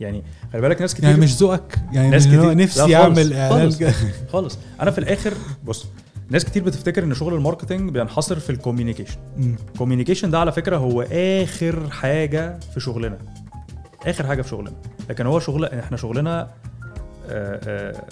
يعني 0.00 0.22
خلي 0.52 0.60
بالك 0.62 0.80
ناس 0.80 0.94
كتير 0.94 1.08
يعني 1.10 1.20
مش 1.20 1.36
ذوقك. 1.36 1.78
يعني 1.92 2.10
ناس 2.10 2.26
كتير- 2.26 2.54
نفسي 2.54 2.96
أعمل 2.96 3.32
إعلان 3.32 3.70
خالص. 3.70 3.78
خالص. 4.32 4.58
أنا 4.80 4.90
في 4.90 4.98
الآخر 4.98 5.32
بص. 5.64 5.86
ناس 6.30 6.44
كتير 6.44 6.62
بتفتكر 6.64 7.04
إن 7.04 7.14
شغل 7.14 7.34
ال 7.34 7.40
marketing 7.40 7.90
بينحصر 7.90 8.38
في 8.38 8.50
ال 8.50 8.54
communication. 8.54 9.16
ال 9.38 9.45
communication 9.45 10.30
ده 10.30 10.38
على 10.38 10.52
فكرة 10.52 10.76
هو 10.76 11.02
آخر 11.12 11.90
حاجة 11.90 12.58
في 12.74 12.80
شغلنا. 12.80 13.18
آخر 14.06 14.26
حاجة 14.26 14.42
في 14.42 14.48
شغلنا. 14.48 14.72
لكن 15.10 15.26
هو 15.26 15.40
شغل 15.40 15.64
إحنا 15.64 15.96
شغلنا 15.96 16.40
آه، 17.28 17.60
آه، 17.64 18.02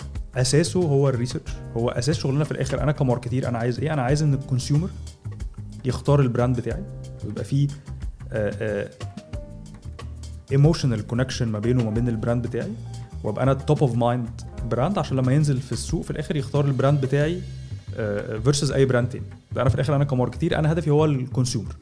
أساسه 0.41 0.81
هو 0.81 1.09
ال 1.09 1.13
research. 1.13 1.51
هو 1.77 1.89
أساس 1.89 2.17
شغلنا 2.19 2.45
في 2.45 2.53
الآخر. 2.53 2.83
أنا 2.83 2.93
ك 2.93 2.99
marketer 2.99 3.49
أنا 3.49 3.59
عايز 3.59 3.81
إيه؟ 3.81 3.93
أنا 3.93 4.03
عايز 4.03 4.23
إن 4.23 4.35
ال 4.35 4.41
consumer 4.41 4.89
يختار 5.85 6.21
ال 6.21 6.27
brand 6.27 6.57
بتاعي. 6.57 6.83
ويبقى 7.25 7.45
فيه 7.45 7.69
emotional 10.53 11.07
connection 11.07 11.49
ما 11.49 11.59
بينه 11.59 11.83
وما 11.83 11.91
بين 11.91 12.09
ال 12.09 12.15
brand 12.15 12.47
بتاعي 12.47 12.73
وأبقى 13.25 13.43
أنا 13.43 13.55
top 13.55 13.81
of 13.81 13.97
mind 13.97 14.41
brand 14.71 14.99
عشان 14.99 15.17
لما 15.17 15.33
ينزل 15.33 15.61
في 15.61 15.73
السوق 15.73 16.05
في 16.05 16.11
الآخر 16.11 16.37
يختار 16.37 16.65
ال 16.65 16.71
brand 16.71 17.01
بتاعي 17.01 17.41
versus 18.43 18.73
أي 18.73 18.85
brand 18.85 19.09
تاني. 19.09 19.25
ده 19.53 19.63
أنا 19.63 19.69
في 19.69 19.75
الآخر 19.75 19.97
أنا 19.97 20.05
ك 20.05 20.11
marketer 20.11 20.59
أنا 20.59 20.73
هدفي 20.73 20.91
هو 20.91 21.05
ال 21.05 21.13
consumer 21.13 21.77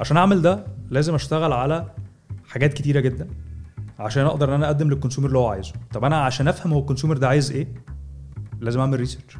عشان 0.00 0.16
أعمل 0.16 0.42
ده 0.42 0.64
لازم 0.90 1.14
أشتغل 1.14 1.52
على 1.52 1.90
حاجات 2.48 2.74
كتيرة 2.74 3.00
جدا 3.00 3.28
عشان 3.98 4.26
أقدر 4.26 4.48
إن 4.48 4.54
أنا 4.54 4.66
أقدم 4.66 4.88
لل 4.88 4.96
consumer 4.96 5.28
اللي 5.28 5.38
هو 5.38 5.48
عايزه. 5.48 5.72
طب 5.92 6.04
أنا 6.04 6.16
عشان 6.24 6.48
أفهم 6.48 6.72
هو 6.72 6.80
ال 6.80 6.84
consumer 6.84 7.16
ده 7.16 7.28
عايز 7.28 7.50
إيه 7.50 7.68
لازم 8.60 8.80
أعمل 8.80 9.00
research. 9.00 9.36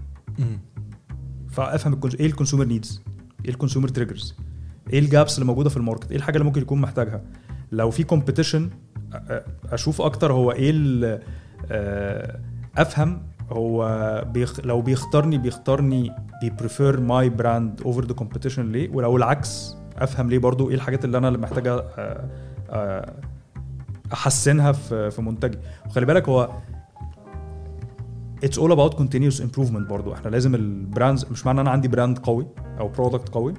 فأفهم. 1.50 2.00
إيه 2.20 2.26
ال 2.26 2.30
consumer 2.30 2.64
needs 2.64 3.02
إيه 3.44 3.50
ال 3.50 3.54
consumer 3.54 3.88
triggers 3.88 4.34
إيه 4.92 4.98
ال 4.98 5.05
gaps 5.05 5.34
اللي 5.34 5.46
موجودة 5.46 5.70
في 5.70 5.76
ال 5.76 5.80
market؟ 5.80 6.10
إيه 6.10 6.16
الحاجة 6.16 6.34
اللي 6.36 6.44
ممكن 6.44 6.62
يكون 6.62 6.80
محتاجها؟ 6.80 7.22
لو 7.72 7.90
في 7.90 8.02
competition 8.02 8.70
أشوف 9.72 10.02
أكتر 10.02 10.32
هو 10.32 10.52
إيه 10.52 11.20
أفهم 12.76 13.22
هو 13.50 14.24
بيخ... 14.34 14.60
لو 14.60 14.80
بيختارني 14.80 15.38
بيختارني 15.38 16.12
بي 16.42 16.57
prefer 16.57 17.00
my 17.00 17.28
brand 17.28 17.80
over 17.80 18.04
the 18.04 18.14
competition 18.14 18.72
ليه؟ 18.72 18.90
ولو 18.90 19.16
العكس 19.16 19.76
أفهم 19.96 20.30
ليه 20.30 20.38
برضو 20.38 20.68
إيه 20.68 20.74
الحاجات 20.74 21.04
اللي 21.04 21.18
أنا 21.18 21.28
اللي 21.28 21.38
محتاجة 21.38 21.84
أحسنها 24.12 24.72
في 24.72 25.10
في 25.10 25.22
منتجي. 25.22 25.58
وخلي 25.86 26.06
بالك 26.06 26.28
هو 26.28 26.50
it's 28.44 28.58
all 28.58 28.72
about 28.72 28.94
continuous 28.94 29.40
improvement 29.40 29.90
برضو. 29.90 30.12
إحنا 30.12 30.30
لازم 30.30 30.54
ال 30.54 30.64
brands 30.64 31.24
مش 31.30 31.46
معنى 31.46 31.60
أنا 31.60 31.70
عندي 31.70 31.88
brand 31.88 32.18
قوي 32.18 32.46
أو 32.80 32.88
product 32.88 33.28
قوي. 33.28 33.54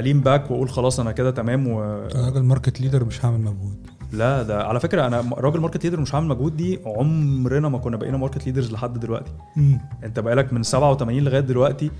lean 0.00 0.20
back 0.20 0.50
وأقول 0.50 0.68
خلاص 0.70 1.00
أنا 1.00 1.12
كده 1.12 1.30
تمام 1.30 1.68
و... 1.68 1.82
أنا 1.84 2.26
راجل 2.26 2.42
market 2.42 2.80
leader 2.80 3.04
مش 3.04 3.24
هعمل 3.24 3.40
مجهود. 3.40 3.86
لا 4.12 4.42
ده 4.42 4.64
على 4.64 4.80
فكرة 4.80 5.06
أنا 5.06 5.24
راجل 5.32 5.60
market 5.60 5.84
leader 5.84 6.00
مش 6.00 6.14
هعمل 6.14 6.26
مجهود 6.26 6.56
دي 6.56 6.80
عمرنا 6.86 7.68
ما 7.68 7.78
كنا 7.78 7.96
بقينا 7.96 8.16
market 8.16 8.46
leaders 8.46 8.72
لحد 8.72 9.00
دلوقتي. 9.00 9.32
مم. 9.56 9.80
أنت 10.04 10.20
بقالك 10.20 10.52
من 10.52 10.62
87 10.62 11.20
لغاية 11.20 11.40
دلوقتي. 11.40 11.90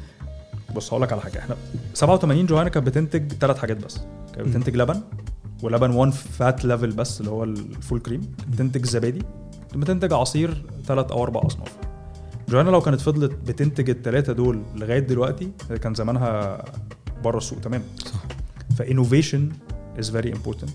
بص 0.76 0.90
هقول 0.90 1.02
لك 1.02 1.12
على 1.12 1.20
حاجة. 1.20 1.38
إحنا 1.38 1.56
87 1.94 2.46
جهينة 2.46 2.68
كانت 2.68 2.86
بتنتج 2.86 3.32
ثلاث 3.32 3.58
حاجات 3.58 3.84
بس. 3.84 4.00
كانت. 4.34 4.48
بتنتج 4.48 4.76
لبن 4.76 5.00
ولبن 5.62 5.90
1 5.90 6.12
fat 6.12 6.64
level 6.64 6.90
بس 6.90 7.20
اللي 7.20 7.30
هو 7.30 7.44
ال 7.44 7.56
full 7.56 8.00
cream 8.00 8.20
بتنتج 8.48 8.84
زبادي. 8.84 9.22
بتنتج 9.74 10.12
عصير 10.12 10.64
ثلاث 10.86 11.10
أو 11.12 11.22
أربع 11.22 11.46
أصناف. 11.46 11.72
جهينة 12.48 12.70
لو 12.70 12.80
كانت 12.80 13.00
فضلت 13.00 13.32
بتنتج 13.32 13.90
الثلاثه 13.90 14.32
دول 14.32 14.62
لغاية 14.74 14.98
دلوقتي 14.98 15.50
كان 15.82 15.94
زمانها 15.94 16.64
بره 17.26 17.38
السوق 17.38 17.60
تمام؟ 17.60 17.82
صح. 18.04 18.24
ف 18.78 18.85
innovation 18.85 19.48
is 19.98 20.10
very 20.10 20.32
important 20.32 20.70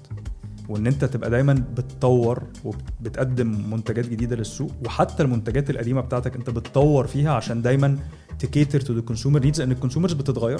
وإن 0.69 0.87
أنت 0.87 1.05
تبقى 1.05 1.29
دايما 1.29 1.53
بتطور 1.77 2.43
وبتقدم 2.65 3.69
منتجات 3.71 4.09
جديدة 4.09 4.35
للسوق 4.35 4.71
وحتى 4.85 5.23
المنتجات 5.23 5.69
القديمة 5.69 6.01
بتاعتك 6.01 6.35
أنت 6.35 6.49
بتطور 6.49 7.07
فيها 7.07 7.31
عشان 7.31 7.61
دايما 7.61 7.97
ت 8.39 8.46
cater 8.46 8.81
to 8.81 8.93
the 8.93 9.01
consumer 9.01 9.39
needs 9.39 9.61
لأن 9.61 9.71
ال 9.71 9.76
consumers 9.76 10.13
بتتغير. 10.13 10.59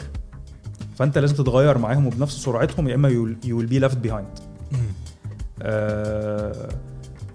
فأنت 0.95 1.17
لازم 1.17 1.36
تتغير 1.36 1.77
معاهم 1.77 2.08
وبنفس 2.08 2.36
سرعتهم 2.36 2.88
يا 2.88 2.95
إما 2.95 3.10
you 3.10 3.23
will 3.57 3.65
be 3.65 3.79
left 3.79 3.97
behind 3.97 4.39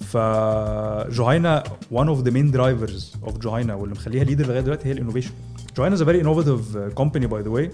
فجهينة 0.00 1.64
one 1.92 2.08
of 2.08 2.24
the 2.26 2.30
main 2.30 2.56
drivers 2.56 3.28
of 3.28 3.38
جهينة 3.38 3.74
واللي 3.74 3.94
مخليها 3.94 4.24
leader 4.24 4.46
لغاية 4.46 4.60
دلوقتي 4.60 4.88
هي 4.88 4.92
ال 4.92 4.96
innovation. 4.96 5.30
جهينة 5.76 5.94
is 5.94 6.02
very 6.02 6.20
innovative 6.20 6.76
company 6.76 7.26
by 7.26 7.42
the 7.42 7.48
way 7.48 7.70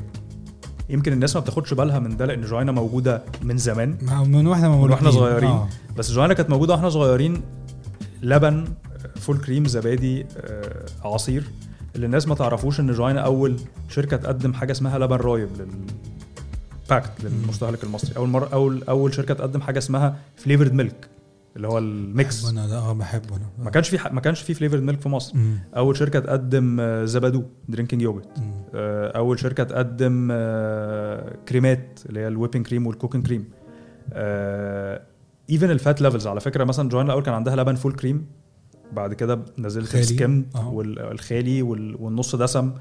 يمكن 0.92 1.12
الناس 1.12 1.36
ما 1.36 1.40
بتاخدش 1.42 1.74
بالها 1.74 1.98
من 1.98 2.16
ده 2.16 2.26
لأن 2.26 2.42
جهينة 2.42 2.72
موجودة 2.72 3.22
من 3.42 3.58
زمان. 3.58 3.98
من 4.26 4.46
وإحنا 4.46 4.68
من 4.68 4.90
وإحنا 4.90 5.10
صغيرين. 5.10 5.50
آه. 5.50 5.68
بس 5.96 6.10
جهينة 6.12 6.34
كانت 6.34 6.50
موجودة 6.50 6.74
وإحنا 6.74 6.90
صغيرين. 6.90 7.42
لبن 8.22 8.64
full 9.16 9.38
cream 9.38 9.66
زبادي 9.66 10.26
آه، 10.36 10.84
عصير. 11.04 11.44
اللي 11.94 12.06
الناس 12.06 12.28
ما 12.28 12.34
تعرفوش 12.34 12.80
إن 12.80 12.92
جهينة 12.92 13.20
أول 13.20 13.56
شركة 13.88 14.16
تقدم 14.16 14.52
حاجة 14.52 14.72
اسمها 14.72 14.98
لبن 14.98 15.16
رايب 15.16 15.48
لل 15.56 15.95
packet 15.95 17.10
للمستهلك 17.24 17.84
المصري. 17.84 18.16
أول 18.16 18.28
مرة 18.28 18.48
أول 18.52 18.82
أول 18.88 19.14
شركة 19.14 19.34
تقدم 19.34 19.60
حاجة 19.60 19.78
اسمها 19.78 20.16
flavored 20.36 20.72
milk 20.72 21.08
اللي 21.56 21.68
هو 21.68 21.78
ال 21.78 21.92
mix. 21.92 22.44
أنا 22.44 22.66
ده. 22.66 22.78
آه 22.78 22.92
بحبه 22.92 23.36
أنا. 23.36 23.46
ما 23.64 23.70
كانش 23.70 23.88
في 23.88 23.98
ح- 23.98 24.12
ما 24.12 24.20
كانش 24.20 24.40
في 24.42 24.54
flavored 24.54 24.82
milk 24.82 25.00
في 25.00 25.08
مصر. 25.08 25.36
مم. 25.36 25.58
أول 25.76 25.96
شركة 25.96 26.18
تقدم 26.20 26.80
آه، 26.80 27.04
زبادو 27.04 27.42
drinking 27.68 28.02
yogurt 28.02 28.38
مم. 28.38 28.52
أول 28.74 29.38
شركة 29.38 29.64
تقدم 29.64 30.28
آه، 30.32 31.36
كريمات 31.48 32.00
اللي 32.06 32.20
هي 32.20 32.28
ال 32.28 32.33
whipping 32.33 32.66
cream 32.66 32.86
وال 32.86 32.95
cooking 32.95 33.26
cream 33.26 33.48
even 35.50 35.70
ال 35.70 35.78
fat 35.78 36.00
levels 36.02 36.26
على 36.26 36.40
فكرة 36.40 36.64
مثلا 36.64 36.88
جهينة 36.88 37.06
الأول 37.06 37.22
كان 37.22 37.34
عندها 37.34 37.56
لبن 37.56 37.74
full 37.74 37.92
cream 37.92 38.26
بعد 38.92 39.14
كده 39.14 39.44
نزلت. 39.58 39.94
ال 39.94 40.05
skim 40.05 40.46
آه. 40.54 40.68
والخالي 40.68 41.62
وال- 41.62 41.96
والنص 42.00 42.36
دسم. 42.36 42.72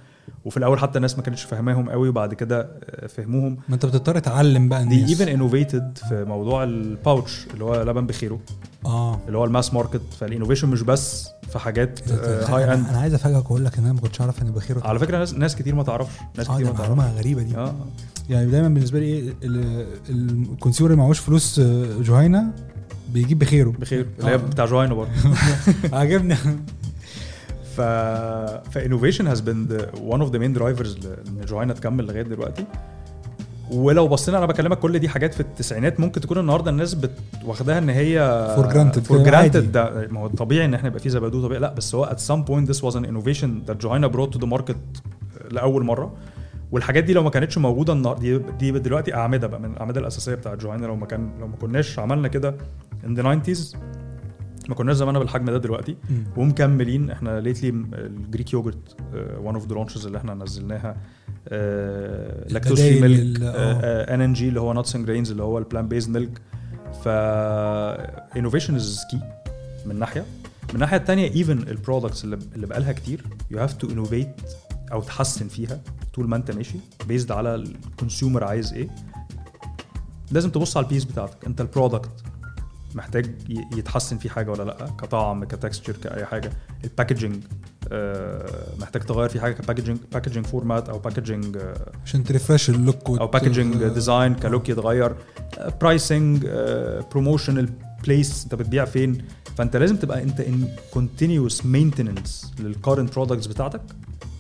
وفي 0.46 0.58
الأول 0.58 0.80
حتى 0.80 0.98
الناس 0.98 1.18
ما 1.18 1.24
كانتش 1.24 1.44
فاهماهم 1.44 1.90
قوي 1.90 2.10
وبعد 2.10 2.34
كده 2.34 2.62
آه، 2.86 3.08
فهموهم. 3.08 3.58
ما 3.70 3.76
انت 3.76 3.86
بتضطر 3.86 4.20
تعلم 4.20 4.70
بقى 4.70 4.86
دي 4.86 4.96
الناس. 4.96 5.10
even 5.10 5.28
innovated 5.28 5.98
في 6.10 6.26
موضوع 6.28 6.64
ال 6.64 6.78
pouch 6.78 7.48
اللي 7.54 7.64
هو 7.64 7.82
لبن 7.84 8.06
بخيره. 8.08 8.40
آه. 8.86 9.20
اللي 9.28 9.38
هو 9.38 9.46
ال 9.46 9.51
mass 9.51 9.74
market. 9.74 10.02
فال 10.20 10.28
innovation 10.28 10.70
مش 10.70 10.82
بس 10.82 11.28
في 11.52 11.60
حاجات 11.60 12.00
أنا 12.12 12.56
high 12.56 12.74
end 12.74 12.88
أنا 12.90 12.98
عايز 13.00 13.14
أفاجئك 13.14 13.46
وأقول 13.52 13.66
لك 13.66 13.78
إن 13.78 13.84
أنا 13.84 13.94
ما 13.94 14.00
كنتش 14.00 14.22
أعرف 14.22 14.42
إن 14.42 14.52
بخير 14.52 14.88
على 14.88 15.00
فكرة 15.00 15.18
ناس 15.18 15.34
ناس 15.34 15.56
كتير 15.56 15.76
ما 15.76 15.84
تعرفش. 15.84 16.14
ناس 16.38 16.50
آه 16.50 16.54
كتير 16.54 16.66
دي 16.66 16.72
ما 16.72 16.78
تعرفش. 16.78 16.98
معلومه 16.98 17.18
غريبة 17.20 17.42
دي. 17.42 17.58
آه. 17.58 17.76
يعني 18.30 18.52
دايما 18.52 18.68
بالنسبة 18.70 19.00
لي 19.00 19.06
إيه 19.06 19.34
ال- 19.44 19.86
ال 20.10 20.19
consumer 20.19 20.92
اللي 20.92 21.02
معهوش 21.02 21.20
فلوس 21.20 21.60
آه، 21.60 21.86
جهينة 22.02 22.44
بيجيب 23.14 23.40
بخيره. 23.40 23.70
بخير 23.70 24.06
اللي 24.20 24.32
هي 24.32 24.36
آه. 24.36 24.38
بتاع 24.38 24.66
جهينة 24.66 24.94
برضه. 24.94 25.12
عجبني. 25.94 26.36
ف 27.76 27.82
ف 28.72 28.77
innovation 28.77 29.28
has 29.28 29.40
been 29.40 29.68
one 30.10 30.20
of 30.20 30.32
the 30.32 30.40
main 30.40 30.54
drivers 30.54 30.98
إن 31.06 31.46
جهينة 31.46 31.74
تكمل 31.74 32.06
لغاية 32.06 32.22
دلوقتي. 32.22 32.66
ولو 33.72 34.08
بصينا 34.08 34.38
أنا 34.38 34.46
بكلمك 34.46 34.80
كل 34.80 35.00
دي 35.00 35.10
حاجات 35.10 35.34
في 35.34 35.40
التسعينات 35.40 36.00
ممكن 36.00 36.22
تكون 36.22 36.38
النهارده 36.38 36.72
الناس 36.72 36.94
بت... 36.94 37.12
واخداها 37.46 37.78
إن 37.78 37.90
هي 37.90 38.46
for 38.56 38.72
كده 38.72 38.80
عادي. 39.38 39.50
granted 39.50 39.72
ده 39.72 40.08
ما 40.12 40.20
هو 40.20 40.28
طبيعي 40.28 40.66
إن 40.66 40.74
إحنا 40.74 40.88
يبقى 40.88 41.00
في 41.00 41.10
زبادو 41.10 41.42
طبيعي. 41.42 41.62
لا 41.62 41.74
بس 41.74 41.96
هو 41.96 42.06
at 42.06 42.20
some 42.20 42.48
point 42.50 42.74
this 42.74 42.80
was 42.82 42.96
an 42.96 43.06
innovation 43.06 43.70
that 43.70 43.86
Juhayna 43.86 44.10
brought 44.16 44.36
to 44.36 44.40
the 44.42 44.48
market 44.58 45.02
لأول 45.52 45.84
مرة. 45.84 46.14
والحاجات 46.72 47.04
دي 47.04 47.14
لو 47.14 47.24
ما 47.24 47.30
كانتش 47.30 47.58
موجودة 47.58 47.94
النهارده 47.94 48.22
دي, 48.22 48.38
دي 48.38 48.72
دلوقتي 48.80 49.14
أعمدة 49.14 49.48
بقى 49.48 49.60
من 49.60 49.72
الأعمدة 49.72 50.00
الأساسية 50.00 50.36
بتاعت 50.36 50.58
جهينة 50.58 50.86
لو 50.86 50.96
ما 50.96 51.06
كان 51.06 51.32
لو 51.40 51.48
ما 51.48 51.56
كناش 51.56 52.00
عملنا 52.00 52.28
كده 52.28 52.56
in 53.04 53.18
the 53.18 53.22
90s 53.22 53.76
ما 54.70 54.76
كناش 54.76 54.96
زماننا 54.96 55.20
بالحجم 55.20 55.46
ده 55.46 55.58
دلوقتي. 55.58 55.98
مم. 56.10 56.24
ومكملين. 56.38 57.12
إحنا 57.12 57.40
lately 57.40 57.70
ال 57.94 58.04
Greek 58.04 58.54
yogurt 58.54 58.96
one 59.14 59.56
of 59.56 59.68
the 59.68 59.74
launches 59.74 60.06
اللي 60.06 60.18
إحنا 60.18 60.34
نزلناها 60.34 60.98
lactose 62.50 62.82
free 62.82 63.02
milk. 63.02 63.40
ان 63.42 64.22
ان 64.22 64.34
جي 64.34 64.50
اللي 64.50 64.60
هو 64.60 64.74
nuts 64.74 64.96
and 64.96 65.06
grains 65.06 65.32
اللي 65.32 65.44
هو 65.44 65.58
ال 65.58 65.63
plant 65.63 65.88
based 65.88 66.10
milk 66.10 66.42
ف 67.04 67.08
innovation 68.38 68.76
is 68.76 69.06
key 69.12 69.20
من 69.86 70.00
ناحية. 70.00 70.26
من 70.70 70.76
الناحيه 70.76 70.98
الثانية 70.98 71.32
even 71.32 71.60
ال 71.60 71.67
products 71.67 72.24
اللي 72.24 72.40
اللي 72.56 72.68
بقالها 72.68 72.92
كتير 72.92 73.24
you 73.52 73.60
have 73.60 73.74
to 73.74 73.90
innovate 73.90 74.42
أو 74.92 75.02
تحسن 75.02 75.48
فيها 75.48 75.82
طول 76.14 76.28
ما 76.28 76.36
أنت 76.36 76.52
ماشي 76.52 76.78
based 77.08 77.32
على 77.32 77.56
ال 77.56 77.65
consumer 77.65 78.44
عايز 78.44 78.74
إيه. 78.74 78.88
لازم 80.32 80.50
تبص 80.50 80.78
على 80.78 80.84
ال 80.84 80.90
Ps 80.90 81.04
بتاعتك. 81.04 81.46
أنت 81.46 81.62
ال 81.62 81.68
product 81.68 82.10
محتاج 82.96 83.32
يتحسن 83.78 84.18
فيه 84.18 84.30
حاجة 84.30 84.52
ولا 84.52 84.64
لأ 84.64 84.86
كطعم 84.86 85.44
ك 85.44 85.50
texture 85.50 85.94
كأي 86.04 86.26
حاجة. 86.26 86.52
ال 86.84 86.90
packaging 86.90 87.44
محتاج 88.80 89.02
تغير 89.02 89.30
فيه 89.30 89.40
حاجة 89.40 89.54
ك 89.54 89.58
packaging 89.58 90.00
packaging 90.14 90.46
format 90.46 90.90
أو 90.90 91.00
packaging 91.00 91.58
عشان 92.06 92.24
ت 92.24 92.29
refresh 92.30 92.70
ال 92.70 92.78
look 92.78 93.10
أو 93.10 93.28
packaging 93.28 93.88
design 93.88 94.36
ك 94.36 94.42
look 94.42 94.70
يتغير. 94.70 95.16
pricing 95.82 96.48
promotion 97.12 97.58
ال 97.58 97.72
place 97.72 98.44
أنت 98.44 98.56
بتبيع 98.56 98.86
فين؟ 98.86 99.26
فأنت 99.58 99.76
لازم 99.76 99.96
تبقى 99.96 100.24
أنت 100.24 100.40
in 100.40 100.68
continuous 100.94 101.66
maintenance 101.66 102.54
لل 102.60 102.72
current 102.72 103.16
products 103.16 103.48
بتاعتك. 103.48 103.82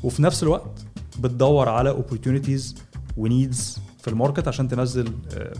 وفي 0.03 0.21
نفس 0.21 0.43
الوقت 0.43 0.85
بتدور 1.19 1.69
على 1.69 1.89
opportunities 1.89 2.75
و 3.17 3.28
needs 3.28 3.79
في 4.01 4.07
ال 4.07 4.13
market 4.13 4.47
عشان 4.47 4.67
تنزل 4.67 5.13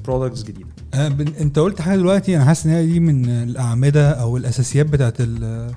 products 0.05 0.43
جديدة. 0.43 0.67
آه، 0.93 1.07
انت 1.41 1.59
قلت 1.59 1.81
حاجة 1.81 1.97
دلوقتي 1.97 2.35
أنا 2.35 2.45
حاسس 2.45 2.65
ان 2.65 2.71
هي 2.71 2.85
دي 2.85 2.99
من 2.99 3.29
الأعمدة 3.29 4.11
أو 4.11 4.37
الأساسيات 4.37 4.85
بتاعت 4.85 5.15
ال- 5.21 5.71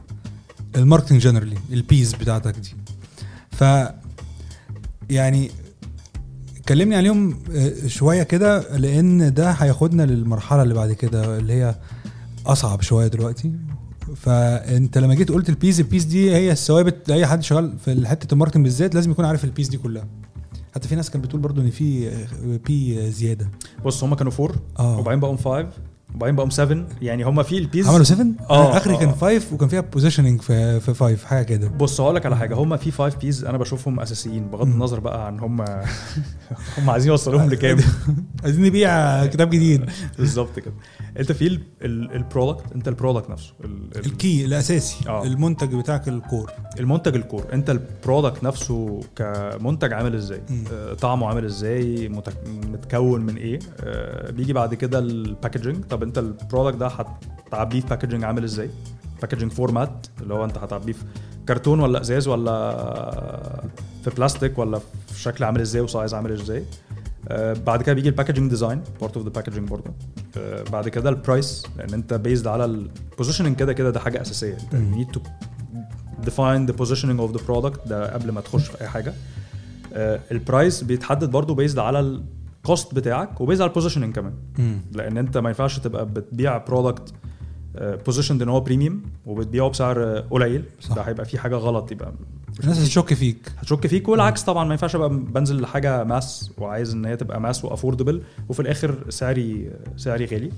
ال 0.77 0.81
marketing 0.81 1.21
generally 1.21 1.57
ال 1.73 1.86
Ps 1.86 2.12
بتاعتك 2.14 2.55
دي. 2.59 2.74
ف 3.50 3.64
يعني 5.11 5.50
كلمني 6.68 6.96
عليهم 6.96 7.38
آه، 7.55 7.87
شوية 7.87 8.22
كده 8.22 8.77
لأن 8.77 9.35
ده 9.35 9.50
هياخدنا 9.50 10.03
للمرحلة 10.03 10.62
اللي 10.62 10.74
بعد 10.74 10.92
كده 10.92 11.38
اللي 11.38 11.53
هي 11.53 11.74
أصعب 12.46 12.83
شوية 12.83 13.07
دلوقتي. 13.07 13.53
فأنت 14.16 14.98
لما 14.98 15.14
جيت 15.14 15.33
قلت 15.33 15.48
ال 15.49 15.59
Ps 15.59 15.81
ال 15.81 15.88
Ps 15.88 16.05
دي 16.05 16.31
هي 16.35 16.53
الثوابت 16.53 17.09
لأي 17.09 17.27
حد 17.27 17.42
شغال 17.42 17.79
في 17.85 18.09
حتة 18.09 18.33
ال 18.35 18.38
marketing 18.38 18.64
بالذات 18.64 18.94
لازم 18.94 19.11
يكون 19.11 19.24
عارف 19.24 19.44
ال 19.45 19.53
Ps 19.53 19.69
دي 19.68 19.77
كلها. 19.77 20.05
حتى 20.75 20.89
في 20.89 20.95
ناس 20.97 21.11
كانت 21.11 21.25
بتقول 21.25 21.41
برضو 21.41 21.61
إن 21.61 21.71
في 21.71 22.11
P 22.67 23.11
زيادة. 23.11 23.51
بص 23.85 24.05
هم 24.05 24.15
كانوا 24.15 24.33
four 24.33 24.57
آه. 24.79 24.99
وبعدين 24.99 25.21
بقوا 25.21 25.37
5 25.37 25.69
وبعدين 26.14 26.37
بقوا 26.37 26.50
7 26.50 26.87
يعني 27.03 27.22
هم 27.24 27.42
في 27.42 27.59
ال 27.59 27.69
Ps 27.69 27.88
عملوا 27.88 28.05
7 28.05 28.27
آه، 28.50 28.77
آخري 28.77 28.94
آه. 28.94 28.98
كان 28.98 29.12
5 29.12 29.55
وكان 29.55 29.68
فيها 29.68 29.81
positioning 29.81 30.40
في 30.42 30.81
في 30.81 30.94
5 30.94 31.27
حاجة 31.27 31.44
كده. 31.44 31.68
بص 31.68 32.00
هقول 32.00 32.14
لك 32.14 32.27
على 32.27 32.37
حاجة. 32.37 32.55
هم 32.55 32.77
في 32.77 32.90
5 32.90 33.16
Ps 33.19 33.45
أنا 33.44 33.59
بشوفهم 33.59 34.00
أساسيين 34.00 34.48
بغض. 34.50 34.66
النظر 34.66 35.00
بقى 35.00 35.27
عن 35.27 35.40
هم 35.40 35.61
هم 36.79 36.90
عايزين 36.90 37.11
يوصلوهم 37.11 37.50
لكام. 37.50 37.79
عايزين 38.44 38.64
نبيع 38.64 39.27
كتاب 39.27 39.50
جديد. 39.50 39.85
بالظبط 40.18 40.59
كده. 40.59 40.74
أنت 41.18 41.33
في 41.33 41.59
ال 41.83 41.94
product 41.94 42.73
أنت 42.74 42.88
ال 42.88 42.94
product 42.94 43.31
نفسه. 43.31 43.53
ال- 43.64 43.88
ال- 43.96 44.07
ال 44.07 44.16
key 44.16 44.45
الأساسي. 44.44 45.09
آه. 45.09 45.24
المنتج 45.24 45.74
بتاعك 45.74 46.09
ال 46.09 46.17
core 46.17 46.51
المنتج 46.81 47.14
ال 47.17 47.22
core 47.22 47.45
أنت 47.53 47.70
ال 47.71 47.80
product 47.80 48.45
نفسه 48.44 49.00
كمنتج 49.16 49.92
عامل 49.92 50.14
إزاي. 50.14 50.40
آه، 50.72 50.94
طعمه 50.94 51.27
عامل 51.27 51.44
إزاي؟ 51.44 52.09
متك- 52.09 52.48
متكون 52.72 53.20
من 53.20 53.37
إيه؟ 53.37 53.59
آه، 53.81 54.31
بيجي 54.31 54.53
بعد 54.53 54.74
كده 54.74 54.98
ال 54.99 55.07
packaging 55.07 55.85
طب 55.85 56.04
انت 56.05 56.19
ال 56.19 56.26
product 56.26 56.77
ده 56.77 56.87
هتعبيه 56.87 57.81
في 57.81 57.87
packaging 57.87 58.25
عامل 58.25 58.45
إزاي؟ 58.45 58.71
packaging 59.21 59.53
format 59.53 60.07
اللي 60.21 60.35
هو 60.35 60.45
انت 60.45 60.59
هتعبيه 60.59 60.93
في 60.93 61.05
كرتون 61.49 61.81
ولا 61.81 62.01
ازاز 62.01 62.29
ولا 62.29 63.64
في 64.05 64.11
بلاستيك 64.11 64.59
ولا 64.59 64.79
في 64.79 65.21
شكل 65.21 65.45
عامل 65.45 65.61
إزاي 65.61 65.83
و 65.83 65.89
size 65.89 66.14
عامل 66.14 66.33
إزاي. 66.33 66.64
آه، 67.29 67.53
بعد 67.67 67.83
كده 67.83 67.95
بيجي 67.95 68.09
ال 68.09 68.13
packaging 68.13 68.51
design 68.51 68.83
part 69.01 69.17
of 69.17 69.27
the 69.27 69.31
packaging 69.33 69.69
برضه 69.69 69.90
بعد 70.73 70.88
كده 70.88 71.11
ال 71.11 71.20
price 71.20 71.67
لأن 71.79 71.95
انت 71.95 72.14
based 72.14 72.47
على 72.47 72.64
ال 72.64 72.72
positioning 72.72 73.57
كده 73.57 73.73
كده 73.73 73.90
ده 73.90 74.01
حاجة 74.01 74.23
أساسية. 74.23 74.57
انت 74.73 74.95
need 74.95 75.17
to 75.17 75.21
define 76.27 76.73
the 76.73 76.77
positioning 76.85 77.21
of 77.21 77.37
the 77.38 77.43
product 77.49 77.88
ده 77.88 78.14
قبل 78.14 78.33
ما 78.33 78.40
تخش 78.40 78.67
في 78.67 78.81
أي 78.81 78.88
حاجة. 78.88 79.14
آه، 79.95 80.21
ال 80.33 80.41
price 80.41 80.85
بيتحدد 80.85 81.31
برضه 81.31 81.55
based 81.55 81.79
على 81.79 82.21
ال 82.64 82.71
cost 82.71 82.95
بتاعك 82.94 83.40
و 83.40 83.44
based 83.44 83.62
على 83.62 83.68
ال 83.69 83.72
positioning 83.72 84.14
كمان. 84.14 84.33
مم. 84.59 84.79
لأن 84.92 85.18
أنت 85.18 85.38
ما 85.38 85.48
ينفعش 85.48 85.79
تبقى 85.79 86.07
بتبيع 86.07 86.59
product 86.59 87.14
positioned 87.81 88.43
إن 88.42 88.48
هو 88.48 88.61
premium 88.61 89.03
وبتبيعه 89.27 89.68
بسعر 89.68 90.03
آه، 90.05 90.20
قليل. 90.31 90.64
صح. 90.81 90.94
ده 90.94 91.03
هيبقى 91.03 91.24
في 91.24 91.38
حاجة 91.38 91.55
غلط 91.57 91.92
يبقى 91.92 92.12
الناس 92.62 92.79
هتشك 92.79 93.14
فيك. 93.14 93.53
هتشك 93.59 93.87
فيك 93.87 94.09
والعكس 94.09 94.42
طبعا 94.42 94.64
ما 94.64 94.70
ينفعش 94.72 94.94
أبقى 94.94 95.09
بنزل 95.11 95.61
لحاجة 95.61 96.05
mass 96.05 96.51
وعايز 96.59 96.92
إن 96.94 97.05
هي 97.05 97.16
تبقى 97.16 97.40
mass 97.40 97.64
و 97.64 97.70
affordable 97.70 98.23
وفي 98.48 98.61
الآخر 98.61 99.05
سعري 99.09 99.70
سعري 99.96 100.24
غالي. 100.24 100.50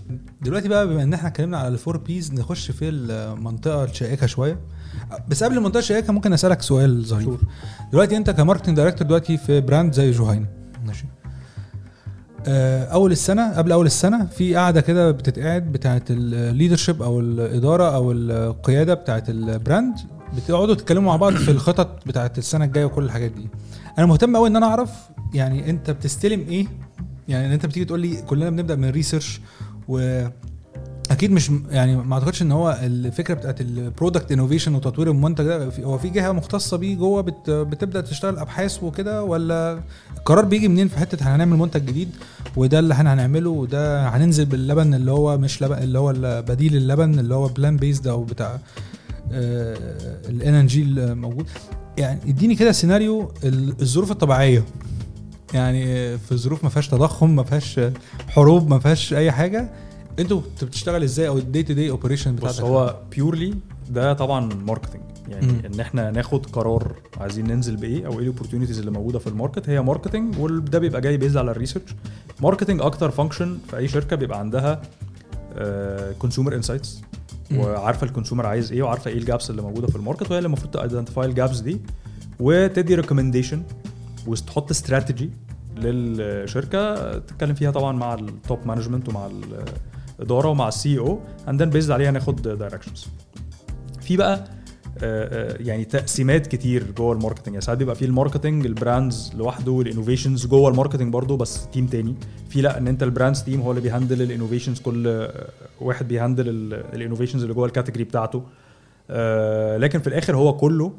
دلوقتي 0.43 0.69
بقى 0.69 0.87
بما 0.89 1.03
إن 1.03 1.15
إحنا 1.15 1.29
اتكلمنا 1.29 1.59
على 1.59 1.69
ال 1.69 1.74
four 1.74 1.97
Ps 1.97 2.33
نخش 2.35 2.71
في 2.71 2.89
المنطقة 2.89 3.85
الشائكة 3.85 4.27
شوية. 4.27 4.59
بس 5.29 5.45
قبل 5.45 5.57
المنطقة 5.57 5.79
الشائكة 5.79 6.13
ممكن 6.13 6.33
أسألك 6.33 6.63
سؤال 6.63 7.05
ظريف. 7.05 7.25
sure. 7.25 7.41
دلوقتي 7.93 8.17
أنت 8.17 8.31
ك 8.31 8.35
marketing 8.35 8.77
director 8.77 9.07
دلوقتي 9.07 9.37
في 9.37 9.61
brand 9.61 9.93
زي 9.93 10.11
جهينة 10.11 10.47
ماشي. 10.87 11.05
آه، 11.05 11.16
أول 12.49 13.13
السنة 13.13 13.53
قبل 13.59 13.73
أول 13.73 13.87
السنة 13.87 14.27
في 14.27 14.55
قاعدة 14.55 14.81
كده 14.81 15.11
بتتقعد 15.11 15.73
بتاعه 15.73 16.03
ال 16.11 16.19
leadership 16.19 17.03
أو 17.03 17.21
الاداره 17.21 17.95
أو 17.95 18.13
القياده 18.13 18.95
بتاعه 18.95 19.25
ال 19.29 19.40
brand 19.40 19.95
بتقعدوا 20.37 20.75
تتكلموا 20.75 21.07
مع 21.13 21.17
بعض 21.17 21.33
في 21.33 21.51
الخطط 21.51 22.07
بتاعه 22.07 22.33
السنة 22.39 22.65
الجاية 22.65 22.85
وكل 22.85 23.05
الحاجات 23.05 23.31
دي. 23.31 23.49
أنا 23.99 24.07
مهتم 24.07 24.37
قوي 24.37 24.49
إن 24.49 24.57
أنا 24.57 24.67
أعرف 24.67 24.91
يعني 25.35 25.71
أنت 25.71 25.91
بتستلم 25.91 26.41
إيه؟ 26.49 26.67
يعني 27.29 27.55
أنت 27.55 27.67
بتيجي 27.67 27.85
تقول 27.85 28.01
لي 28.01 28.23
كلنا 28.23 28.51
بنبدأ 28.51 28.77
من 28.77 28.91
research 28.91 29.41
و 29.89 30.25
أكيد 31.17 31.33
مش 31.33 31.51
يعني 31.71 31.97
ما 31.97 32.15
أعتقدش 32.15 32.43
إن 32.43 32.53
هو 32.53 32.79
الفكرة 32.83 33.35
بتاعت 33.35 33.61
ال 33.61 33.70
product 33.70 34.33
innovation 34.33 34.75
وتطوير 34.75 35.11
المنتج 35.11 35.45
ده 35.45 35.69
هو 35.85 35.99
في 35.99 36.09
جهة 36.09 36.33
مختصة 36.33 36.77
بيه 36.77 36.97
جوه 36.97 37.21
بت 37.21 37.51
بتبدأ 37.51 38.01
تشتغل 38.01 38.39
أبحاث 38.39 38.83
وكده 38.83 39.25
ولا 39.25 39.81
القرار 40.17 40.45
بيجي 40.45 40.69
منين 40.69 40.89
في 40.89 40.99
حتة 40.99 41.35
هنعمل 41.35 41.57
منتج 41.59 41.85
جديد 41.87 42.09
وده 42.57 42.79
اللي 42.79 42.95
إحنا 42.95 43.15
هنعمله 43.15 43.51
وده 43.51 44.09
هننزل 44.09 44.45
باللبن 44.45 44.95
اللي 44.95 45.11
هو 45.11 45.39
مش 45.39 45.63
لبن 45.63 45.75
اللي 45.79 45.99
هو 45.99 46.13
بديل 46.49 46.77
اللبن 46.77 47.19
اللي 47.19 47.35
هو 47.35 47.49
plant 47.49 47.77
based 47.77 48.07
أو 48.07 48.25
بتاع 48.25 48.59
الان 50.29 50.55
NG 50.55 50.83
الموجود 50.83 51.47
يعني 51.99 52.21
إديني 52.31 52.55
كده 52.55 52.73
سيناريو 52.73 53.33
ال- 53.45 53.75
الظروف 53.83 54.11
الطبيعية. 54.11 54.65
يعني 55.55 56.19
في 56.19 56.37
ظروف 56.37 56.65
ما 56.65 56.71
فيهاش 56.71 56.89
تضخم 56.89 57.37
ما 57.37 57.43
فيهاش 57.43 57.81
حروب 58.29 58.71
ما 58.71 58.79
فيهاش 58.79 59.15
أي 59.15 59.33
حاجة 59.33 59.71
أنتوا 60.19 60.41
بتشتغل 60.63 61.03
إزاي 61.03 61.29
أو 61.29 61.39
ال 61.39 61.45
day 61.45 61.63
to 61.63 61.73
day 61.73 61.91
operation 61.91 62.35
بص 62.37 62.41
بتاعتك 62.43 62.61
هو 62.61 62.97
purely 63.17 63.55
ده 63.91 64.13
طبعا 64.13 64.55
marketing 64.55 65.03
يعني. 65.29 65.67
إن 65.67 65.81
إحنا 65.81 66.11
ناخد 66.11 66.47
قرار 66.47 66.93
عايزين 67.21 67.47
ننزل 67.47 67.77
بإيه 67.77 68.07
أو 68.07 68.13
إيه 68.13 68.19
ال 68.19 68.23
opportunities 68.23 68.79
اللي 68.79 68.91
موجودة 68.91 69.19
في 69.19 69.27
ال 69.27 69.33
market 69.33 69.69
هي 69.69 69.83
marketing 69.83 70.39
وده 70.39 70.79
بيبقى 70.79 71.01
جاي 71.01 71.17
based 71.17 71.37
على 71.37 71.51
ال 71.51 71.56
research 71.56 71.95
marketing 72.41 72.81
أكتر 72.81 73.11
function 73.11 73.59
في 73.71 73.77
أي 73.77 73.89
شركة 73.89 74.17
بيبقى 74.17 74.39
عندها 74.39 74.83
consumer 76.19 76.55
insights 76.55 77.01
مم. 77.51 77.59
وعارفة 77.59 78.07
ال 78.07 78.11
consumer 78.11 78.47
عايز 78.47 78.73
إيه 78.73 78.83
وعارفة 78.83 79.11
إيه 79.11 79.19
ال 79.19 79.25
gaps 79.25 79.51
اللي 79.51 79.63
موجودة 79.63 79.87
في 79.87 79.97
ال 79.97 80.02
market 80.02 80.31
وهي 80.31 80.39
اللي 80.39 80.47
المفروض 80.47 80.71
ت 80.71 80.77
identify 80.77 81.27
ال 81.27 81.33
gaps 81.33 81.59
دي 81.61 81.81
وتدي 82.41 82.95
recommendation 82.95 83.63
وتحط 84.27 84.71
استراتيجي 84.71 85.31
للشركة 85.77 86.95
تتكلم 87.19 87.55
فيها 87.55 87.71
طبعا 87.71 87.93
مع 87.97 88.15
ال 88.15 88.26
top 88.26 88.59
management 88.67 89.09
ومع 89.09 89.31
الاداره 90.19 90.49
ومع 90.49 90.69
ال 90.69 90.99
CEO 90.99 91.21
and 91.49 91.63
then 91.63 91.71
based 91.71 91.91
عليها 91.91 92.11
ناخد 92.11 92.43
directions 92.43 93.07
في 94.01 94.17
بقى 94.17 94.45
آه، 94.99 95.53
آه، 95.53 95.57
يعني 95.61 95.85
تقسيمات 95.85 96.47
كتير 96.47 96.91
جوه 96.91 97.13
ال 97.13 97.17
marketing 97.17 97.55
يعني 97.55 97.61
ساعات 97.61 97.79
بيبقى 97.79 97.95
في 97.95 98.05
ال 98.05 98.11
marketing 98.11 98.67
ال 98.67 98.76
brands 98.76 99.33
لوحده 99.37 99.73
وال 99.73 99.84
innovations 99.84 100.47
جوه 100.47 100.71
ال 100.71 100.75
marketing 100.75 101.13
برضه 101.13 101.37
بس 101.37 101.69
team 101.73 101.87
تاني. 101.87 102.15
في 102.49 102.61
لا 102.61 102.79
إن 102.79 102.89
أنت 102.89 103.03
ال 103.03 103.09
brands 103.09 103.43
team 103.43 103.61
هو 103.61 103.71
اللي 103.71 103.83
بي 103.83 103.93
handle 103.93 104.23
ال 104.23 104.28
innovations 104.28 104.81
كل 104.81 105.09
آه، 105.09 105.49
واحد 105.81 106.09
بي 106.09 106.19
handle 106.19 106.49
ال 106.95 106.99
innovations 106.99 107.43
اللي 107.43 107.55
جوه 107.55 107.67
ال 107.67 107.71
category 107.71 108.05
بتاعته. 108.05 108.43
لكن 109.79 109.99
في 109.99 110.07
الآخر 110.07 110.37
هو 110.37 110.57
كله 110.57 110.93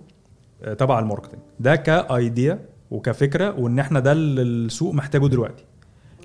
تبع 0.78 1.00
ال 1.00 1.04
marketing 1.04 1.40
ده 1.60 1.76
ك 1.76 1.93
idea 1.93 2.60
وكفكرة 2.92 3.60
وإن 3.60 3.80
إحنا 3.80 4.00
ده 4.00 4.12
اللي 4.12 4.42
السوق 4.42 4.94
محتاجه 4.94 5.28
دلوقتي. 5.28 5.64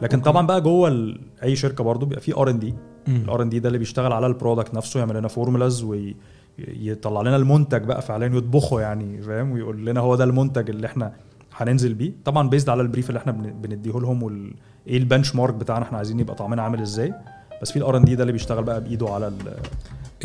لكن 0.03 0.19
okay. 0.19 0.31
طبعا 0.31 0.47
بقى 0.47 0.61
جوه 0.61 0.89
ال- 0.89 1.21
أي 1.43 1.57
شركة 1.57 1.85
برضه 1.85 2.07
بيبقى 2.07 2.21
في 2.23 2.37
R&D. 2.37 2.75
ال 3.09 3.43
R&D 3.43 3.59
ده 3.61 3.69
اللي 3.69 3.79
بيشتغل 3.79 4.13
على 4.13 4.27
ال 4.27 4.33
product 4.33 4.75
نفسه 4.75 5.01
يعمل 5.01 5.17
لنا 5.17 5.29
formulas 5.29 5.83
ويطلع 5.83 7.21
لنا 7.23 7.37
المنتج 7.37 7.83
بقى 7.85 8.03
فعليا 8.03 8.27
يطبخه 8.27 8.81
يعني 8.81 9.23
فاهم 9.23 9.51
ويقول 9.53 9.87
لنا 9.87 10.01
هو 10.01 10.17
ده 10.17 10.25
المنتج 10.25 10.71
اللي 10.71 10.87
إحنا 10.87 11.13
هننزل 11.57 11.95
بيه 11.95 12.13
طبعا 12.25 12.49
based 12.49 12.69
على 12.69 12.83
ال 12.83 12.87
brief 12.87 13.09
اللي 13.09 13.19
إحنا 13.19 13.33
بن- 13.33 13.53
بنديه 13.63 13.93
لهم 13.93 14.23
وايه 14.23 14.99
ال 14.99 15.35
benchmark 15.35 15.55
بتاعنا 15.55 15.85
إحنا 15.85 15.99
عايزين 15.99 16.21
يبقى 16.21 16.35
طعمنا 16.35 16.63
عامل 16.63 16.81
إزاي 16.81 17.15
بس 17.63 17.71
في 17.73 17.79
ال 17.79 17.97
R&D 17.97 18.15
ده 18.17 18.23
اللي 18.23 18.33
بيشتغل 18.33 18.65
بقى 18.65 18.81
بإيده 18.81 19.09
على 19.11 19.29
ال 19.29 19.35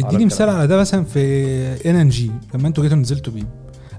اديني 0.05 0.25
مثال. 0.25 0.49
على 0.49 0.67
ده 0.67 0.77
مثلا 0.77 1.03
في 1.03 1.89
ان 1.89 1.95
NG 1.95 2.31
لما 2.55 2.67
أنتوا 2.67 2.83
جيتوا 2.83 2.97
نزلتوا 2.97 3.33
بيه 3.33 3.47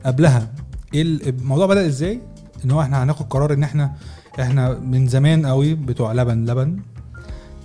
قبلها 0.07 0.49
إيه 0.95 1.03
ال- 1.03 1.29
الموضوع 1.29 1.67
بدأ 1.67 1.87
إزاي 1.87 2.21
ان 2.65 2.71
هو 2.71 2.81
إحنا 2.81 3.03
هناخد 3.03 3.27
قرار 3.27 3.53
ان 3.53 3.63
إحنا 3.63 3.93
إحنا 4.41 4.79
من 4.79 5.07
زمان 5.07 5.47
قوي 5.47 5.75
بتوع 5.75 6.13
لبن 6.13 6.45
لبن. 6.51 6.77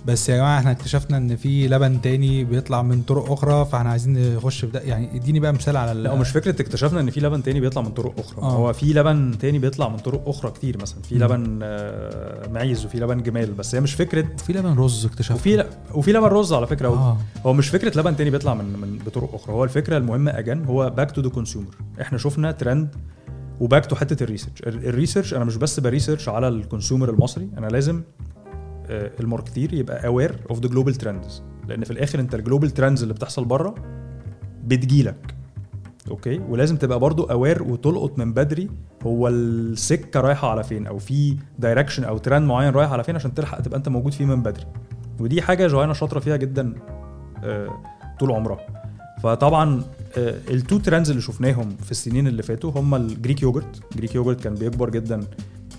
بس 0.06 0.28
يا 0.28 0.36
جماعة 0.36 0.58
إحنا 0.58 0.70
اكتشفنا 0.70 1.16
ان 1.16 1.36
في 1.36 1.68
لبن 1.68 2.00
تاني 2.00 2.44
بيطلع 2.44 2.82
من 2.82 3.02
طرق 3.02 3.32
أخرى 3.32 3.64
فاحنا 3.64 3.90
عايزين 3.90 4.36
نخش 4.36 4.60
في 4.64 4.70
ده. 4.70 4.80
يعني 4.80 5.16
اديني 5.16 5.40
بقى 5.40 5.52
مثال 5.52 5.76
على 5.76 6.00
لا 6.00 6.12
ومش 6.12 6.28
فكرة 6.30 6.62
اكتشفنا 6.62 7.00
ان 7.00 7.10
في 7.10 7.20
لبن 7.20 7.42
تاني 7.42 7.60
بيطلع 7.60 7.82
من 7.82 7.88
طرق 7.90 8.14
أخرى. 8.20 8.42
آه. 8.42 8.50
هو 8.56 8.72
في 8.72 8.86
لبن 8.92 9.34
تاني 9.40 9.58
بيطلع 9.58 9.88
من 9.88 9.96
طرق 9.96 10.28
أخرى 10.28 10.50
كتير 10.50 10.78
مثلا. 10.82 11.02
في. 11.02 11.14
لبن 11.14 11.58
آه، 11.62 12.48
معيز 12.48 12.84
وفي 12.84 12.98
لبن 13.00 13.22
جمال. 13.22 13.52
بس 13.52 13.74
هي 13.74 13.80
مش 13.80 13.94
فكرة 13.94 14.26
في 14.46 14.52
لبن 14.52 14.74
رز 14.78 15.06
اكتشفنا. 15.06 15.36
وفي 15.36 15.56
ل- 15.56 15.66
وفي 15.94 16.12
لبن 16.12 16.26
رز 16.26 16.52
على 16.52 16.66
فكرة. 16.66 16.88
آه. 16.88 16.92
آه. 16.92 17.18
هو 17.46 17.52
مش 17.52 17.68
فكرة 17.68 18.00
لبن 18.00 18.16
تاني 18.16 18.30
بيطلع 18.30 18.54
من 18.54 18.64
من 18.64 18.98
بطرق 19.06 19.34
أخرى. 19.34 19.52
هو 19.54 19.64
الفكرة 19.64 19.96
المهمة 19.96 20.30
again 20.38 20.64
هو 20.64 20.90
back 20.90 21.10
to 21.10 21.20
the 21.20 21.28
consumer 21.28 21.74
إحنا 22.00 22.18
شفنا 22.18 22.52
trend 22.52 22.88
و 23.60 23.65
back 23.65 23.86
to 23.86 23.96
حتة 23.96 24.24
ال 24.24 24.28
research 24.28 24.62
ال- 24.62 24.86
ال 24.88 24.93
research 24.93 25.34
أنا 25.34 25.44
مش 25.44 25.56
بس 25.56 25.80
ب 25.80 25.85
research 25.85 26.28
على 26.28 26.48
ال 26.48 26.55
consumer 26.55 27.10
المصري 27.10 27.48
أنا 27.58 27.66
لازم 27.66 28.02
آه، 28.90 29.10
ال 29.20 29.26
marketer 29.26 29.74
يبقى 29.74 30.06
aware 30.06 30.36
of 30.50 30.60
the 30.60 30.68
global 30.68 30.94
trends 30.94 31.42
لأن 31.68 31.84
في 31.84 31.90
الآخر 31.90 32.20
أنت 32.20 32.34
ال 32.34 32.39
global 32.39 32.70
trends 32.70 33.02
اللي 33.02 33.14
بتحصل 33.14 33.44
بره 33.44 33.74
بتجيلك. 34.64 35.34
okay؟ 36.10 36.38
ولازم 36.38 36.76
تبقى 36.76 36.98
برضو 36.98 37.22
aware 37.24 37.62
وتلقط 37.62 38.18
من 38.18 38.32
بدري 38.32 38.70
هو 39.02 39.28
السكة 39.28 40.20
رايحة 40.20 40.50
على 40.50 40.64
فين 40.64 40.86
أو 40.86 40.98
في 40.98 41.36
direction 41.58 42.04
أو 42.04 42.18
ترند 42.18 42.48
معين 42.48 42.72
رايح 42.72 42.92
على 42.92 43.04
فين 43.04 43.14
عشان 43.14 43.34
تلحق 43.34 43.60
تبقى 43.60 43.78
أنت 43.78 43.88
موجود 43.88 44.12
فيه 44.12 44.24
من 44.24 44.42
بدري. 44.42 44.64
ودي 45.20 45.42
حاجة 45.42 45.66
جهينة 45.66 45.92
شاطرة 45.92 46.20
فيها 46.20 46.36
جدا 46.36 46.74
آه، 47.44 47.68
طول 48.20 48.30
عمرها. 48.32 48.58
فطبعا 49.22 49.82
ال 50.16 50.31
two 50.31 50.78
trends 50.78 51.10
اللي 51.10 51.22
شفناهم 51.22 51.76
في 51.84 51.90
السنين 51.90 52.26
اللي 52.26 52.42
فاتوا 52.42 52.70
هم 52.70 52.94
ال 52.94 53.02
Greek 53.02 53.42
yogurt 53.42 53.96
Greek 53.96 54.14
yogurt 54.14 54.40
كان 54.40 54.54
بيكبر 54.54 54.90
جدا 54.90 55.20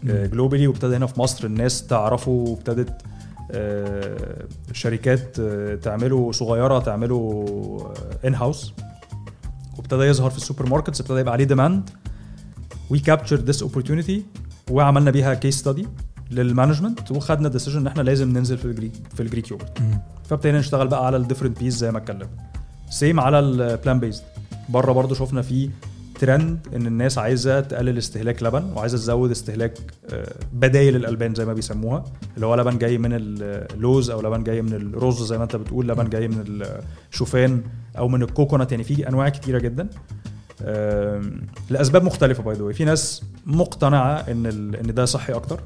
globally 0.03 0.67
وابتدى 0.67 0.95
هنا 0.95 1.05
في 1.05 1.19
مصر 1.19 1.45
الناس 1.45 1.87
تعرفه 1.87 2.31
وابتدت 2.31 3.01
آه، 3.51 4.45
شركات 4.71 5.37
آه، 5.39 5.75
تعمله 5.75 6.31
صغيرة 6.31 6.79
تعمله 6.79 7.45
in 8.25 8.35
house 8.35 8.73
وابتدى 9.77 10.03
يظهر 10.03 10.29
في 10.29 10.37
ال 10.37 10.69
supermarkets 10.69 11.01
ابتدى 11.01 11.19
يبقى 11.19 11.33
عليه 11.33 11.45
demand 11.45 11.89
we 12.89 12.99
capture 12.99 13.35
this 13.35 13.61
opportunity 13.61 14.25
وعملنا 14.71 15.11
بيها 15.11 15.33
case 15.33 15.57
study 15.57 15.87
لل 16.31 16.45
management 16.45 17.11
وخدنا 17.11 17.49
decision 17.49 17.79
إن 17.79 17.87
إحنا 17.87 18.01
لازم 18.01 18.29
ننزل 18.29 18.57
في 18.57 18.65
ال 18.65 18.70
Greek 18.70 18.91
في 19.15 19.19
ال 19.23 19.28
Greek 19.28 19.51
yogurt. 19.51 19.77
فابتدينا 20.23 20.59
نشتغل 20.59 20.87
بقى 20.87 21.05
على 21.05 21.17
ال 21.17 21.22
different 21.22 21.59
Ps 21.59 21.73
زي 21.73 21.91
ما 21.91 21.97
اتكلمنا. 21.97 22.29
same 22.89 23.19
على 23.19 23.39
ال 23.39 23.49
plant 23.49 23.99
based 23.99 24.23
بره 24.69 24.91
برضو 24.91 25.15
شفنا 25.15 25.41
في 25.41 25.69
ترند 26.19 26.59
إن 26.75 26.87
الناس 26.87 27.17
عايزة 27.17 27.59
تقلل 27.59 27.97
استهلاك 27.97 28.43
لبن 28.43 28.63
وعايزة 28.75 28.97
تزود 28.97 29.31
استهلاك 29.31 29.77
آه، 30.09 30.33
بدايل 30.53 30.95
الألبان 30.95 31.35
زي 31.35 31.45
ما 31.45 31.53
بيسموها 31.53 32.03
اللي 32.35 32.45
هو 32.45 32.55
لبن 32.55 32.77
جاي 32.77 32.97
من 32.97 33.13
اللوز 33.13 34.09
أو 34.09 34.21
لبن 34.21 34.43
جاي 34.43 34.61
من 34.61 34.73
الرز 34.73 35.23
زي 35.23 35.37
ما 35.37 35.43
أنت 35.43 35.55
بتقول 35.55 35.87
لبن 35.87 36.09
جاي 36.09 36.27
من 36.27 36.63
الشوفان 37.11 37.63
أو 37.97 38.07
من 38.07 38.23
ال 38.23 38.29
coconut 38.29 38.71
يعني 38.71 38.83
في 38.83 39.07
أنواع 39.09 39.29
كتيرة 39.29 39.59
جدا. 39.59 39.87
لأسباب 41.69 42.03
مختلفة 42.03 42.43
by 42.43 42.55
the 42.55 42.71
في 42.71 42.85
ناس 42.85 43.23
مقتنعة 43.45 44.13
إن 44.15 44.45
إن 44.75 44.93
ده 44.93 45.05
صحي 45.05 45.33
أكتر. 45.33 45.59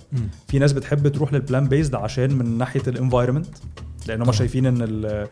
في 0.48 0.60
ناس 0.60 0.74
بتحب 0.74 1.08
تروح 1.08 1.34
لل 1.34 1.43
plant 1.43 1.68
based 1.68 1.96
عشان 1.96 2.34
من 2.34 2.58
ناحية 2.58 2.82
ال 2.88 2.93
environment 2.93 3.48
لأن 4.08 4.22
هم. 4.22 4.32
شايفين 4.32 4.66
إن 4.66 4.82
ال- 4.82 5.28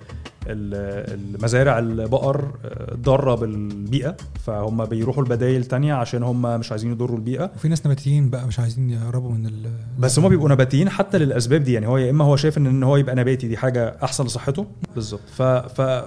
ال- 0.48 1.36
المزارع 1.36 1.80
البقر 1.80 2.52
ضارة 2.94 3.36
بالبيئة 3.36 4.18
فهم 4.46 4.86
بيروحوا 4.86 5.24
لبدايل 5.24 5.66
تانية 5.66 5.94
عشان 5.94 6.24
هم 6.24 6.60
مش 6.60 6.72
عايزين 6.72 6.92
يضروا 6.92 7.18
البيئة. 7.18 7.52
وفي 7.56 7.68
ناس 7.68 7.86
نباتيين 7.86 8.30
بقى 8.30 8.48
مش 8.48 8.60
عايزين 8.60 8.90
يقربوا 8.90 9.32
من 9.32 9.46
ال 9.46 9.72
بس 10.00 10.20
هم 10.20 10.30
بيبقوا 10.30 10.50
نباتيين 10.50 10.90
حتى 10.90 11.18
للأسباب 11.18 11.64
دي 11.64 11.74
يعني 11.74 11.88
هو 11.88 11.98
يا 11.98 12.10
إما 12.10 12.26
هو 12.26 12.36
شايف 12.36 12.58
إن 12.58 12.84
هو 12.84 12.98
يبقى 12.98 13.16
نباتي 13.16 13.48
دي 13.48 13.58
حاجة 13.58 13.98
أحسن 14.04 14.26
لصحته. 14.26 14.66
بالظبط. 14.96 15.22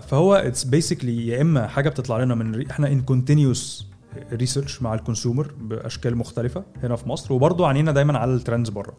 فهو 0.09 0.35
it's 0.35 0.65
basically 0.65 1.27
يا 1.27 1.41
إما 1.43 1.67
حاجة 1.67 1.89
بتطلع 1.89 2.23
لنا 2.23 2.35
من 2.35 2.67
إحنا 2.71 2.89
ان 2.93 3.01
continuous 3.03 3.90
research 4.33 4.83
مع 4.83 4.95
ال 4.95 5.01
consumer 5.01 5.53
بأشكال 5.61 6.17
مختلفة 6.17 6.65
هنا 6.83 6.97
في 6.97 7.09
مصر 7.09 7.33
وبرضه 7.33 7.69
عينينا 7.69 7.93
دايما 7.93 8.19
على 8.19 8.35
ال 8.35 8.40
trends 8.40 8.71
بره. 8.71 8.93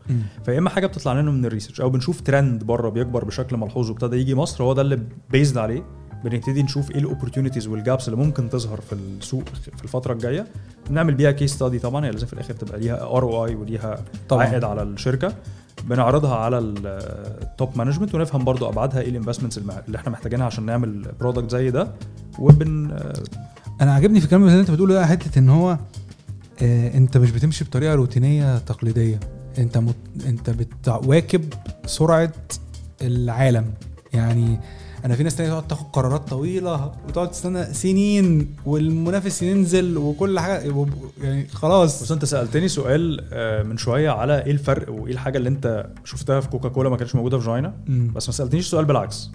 فيا 0.46 0.58
إما 0.58 0.70
حاجة 0.70 0.88
بتطلع 0.88 1.14
لنا 1.14 1.32
من 1.32 1.46
ال 1.46 1.50
research 1.50 1.82
أو 1.82 1.90
بنشوف 1.90 2.22
ترند 2.22 2.64
بره 2.64 2.90
بيكبر 2.90 3.26
بشكل 3.26 3.58
ملحوظ 3.58 3.90
وابتدى 3.90 4.18
يجي 4.18 4.36
مصر 4.36 4.64
هو 4.64 4.74
ده 4.74 4.82
اللي 4.82 5.00
based 5.30 5.58
عليه. 5.58 5.86
بنبتدي 6.24 6.64
نشوف 6.64 6.92
إيه 6.92 7.00
ال 7.00 7.05
opportunities 7.05 7.68
وال 7.68 7.81
gaps 7.81 8.08
اللي 8.08 8.20
ممكن 8.20 8.50
تظهر 8.50 8.82
في 8.82 8.94
السوق 8.94 9.44
في 9.78 9.84
الفترة 9.84 10.14
الجاية. 10.14 10.48
نعمل 10.90 11.14
بيها 11.14 11.32
case 11.32 11.54
study 11.54 11.80
طبعا 11.80 12.06
هي 12.06 12.12
لازم 12.12 12.28
في 12.28 12.34
الآخر 12.34 12.54
تبقى 12.54 12.80
ليها 12.80 13.04
ROI 13.04 13.56
وليها 13.56 14.04
طبعاً. 14.30 14.48
عائد 14.48 14.64
على 14.64 14.84
الشركة. 14.84 15.36
بنعرضها 15.84 16.36
على 16.36 16.58
ال 16.58 16.88
top 16.88 17.78
management 17.78 18.16
ونفهم 18.16 18.44
برضو 18.44 18.70
أبعادها 18.70 19.02
إيه 19.02 19.10
ال 19.10 19.14
investments 19.14 19.58
اللي 19.58 19.98
إحنا 19.98 20.12
محتاجينها 20.12 20.46
عشان 20.46 20.66
نعمل 20.66 21.12
product 21.20 21.52
زي 21.52 21.72
ده. 21.72 21.88
وبن 22.40 22.98
أنا 23.82 23.94
عاجبني 23.94 24.20
في 24.20 24.26
الكلام 24.26 24.44
اللي 24.48 24.60
أنت 24.60 24.72
بتقوله 24.72 24.94
ده 24.94 25.06
حتة 25.06 25.40
إن 25.40 25.50
هو 25.50 25.78
آه 26.62 26.98
أنت 26.98 27.18
مش 27.18 27.32
بتمشي 27.32 27.64
بطريقة 27.64 27.96
روتينية 27.96 28.58
تقليدية. 28.58 29.20
أنت 29.58 29.78
مت... 29.78 29.96
أنت 30.26 30.50
بتواكب 30.50 31.54
سرعة 31.86 32.34
العالم. 33.02 33.74
يعني 34.14 34.60
أنا 35.06 35.16
في 35.16 35.24
ناس 35.24 35.36
تانية 35.36 35.50
تقعد 35.50 35.68
تاخد 35.68 35.86
قرارات 35.94 36.30
طويلة 36.30 36.92
وتقعد 37.08 37.32
تستنى 37.32 37.74
سنين 37.74 38.56
والمنافس 38.66 39.42
ينزل 39.44 39.98
وكل 39.98 40.40
حاجة 40.40 40.86
يعني 41.22 41.48
خلاص. 41.48 42.04
بس 42.04 42.12
أنت 42.12 42.26
سألتني 42.26 42.68
سؤال 42.68 43.28
آه، 43.34 43.64
من 43.64 43.78
شوية 43.78 44.10
على 44.10 44.44
إيه 44.46 44.52
الفرق 44.52 44.92
وإيه 44.92 45.14
الحاجة 45.14 45.38
اللي 45.38 45.50
أنت 45.50 45.88
شفتها 46.06 46.40
في 46.40 46.50
كوكاكولا 46.50 46.90
ما 46.90 46.98
كانتش 46.98 47.16
موجودة 47.16 47.40
في 47.40 47.46
جوينا؟ 47.46 47.74
مم. 47.88 48.12
بس 48.16 48.30
ما 48.30 48.34
سألتنيش 48.34 48.68
سؤال 48.68 48.86
بالعكس. 48.86 49.32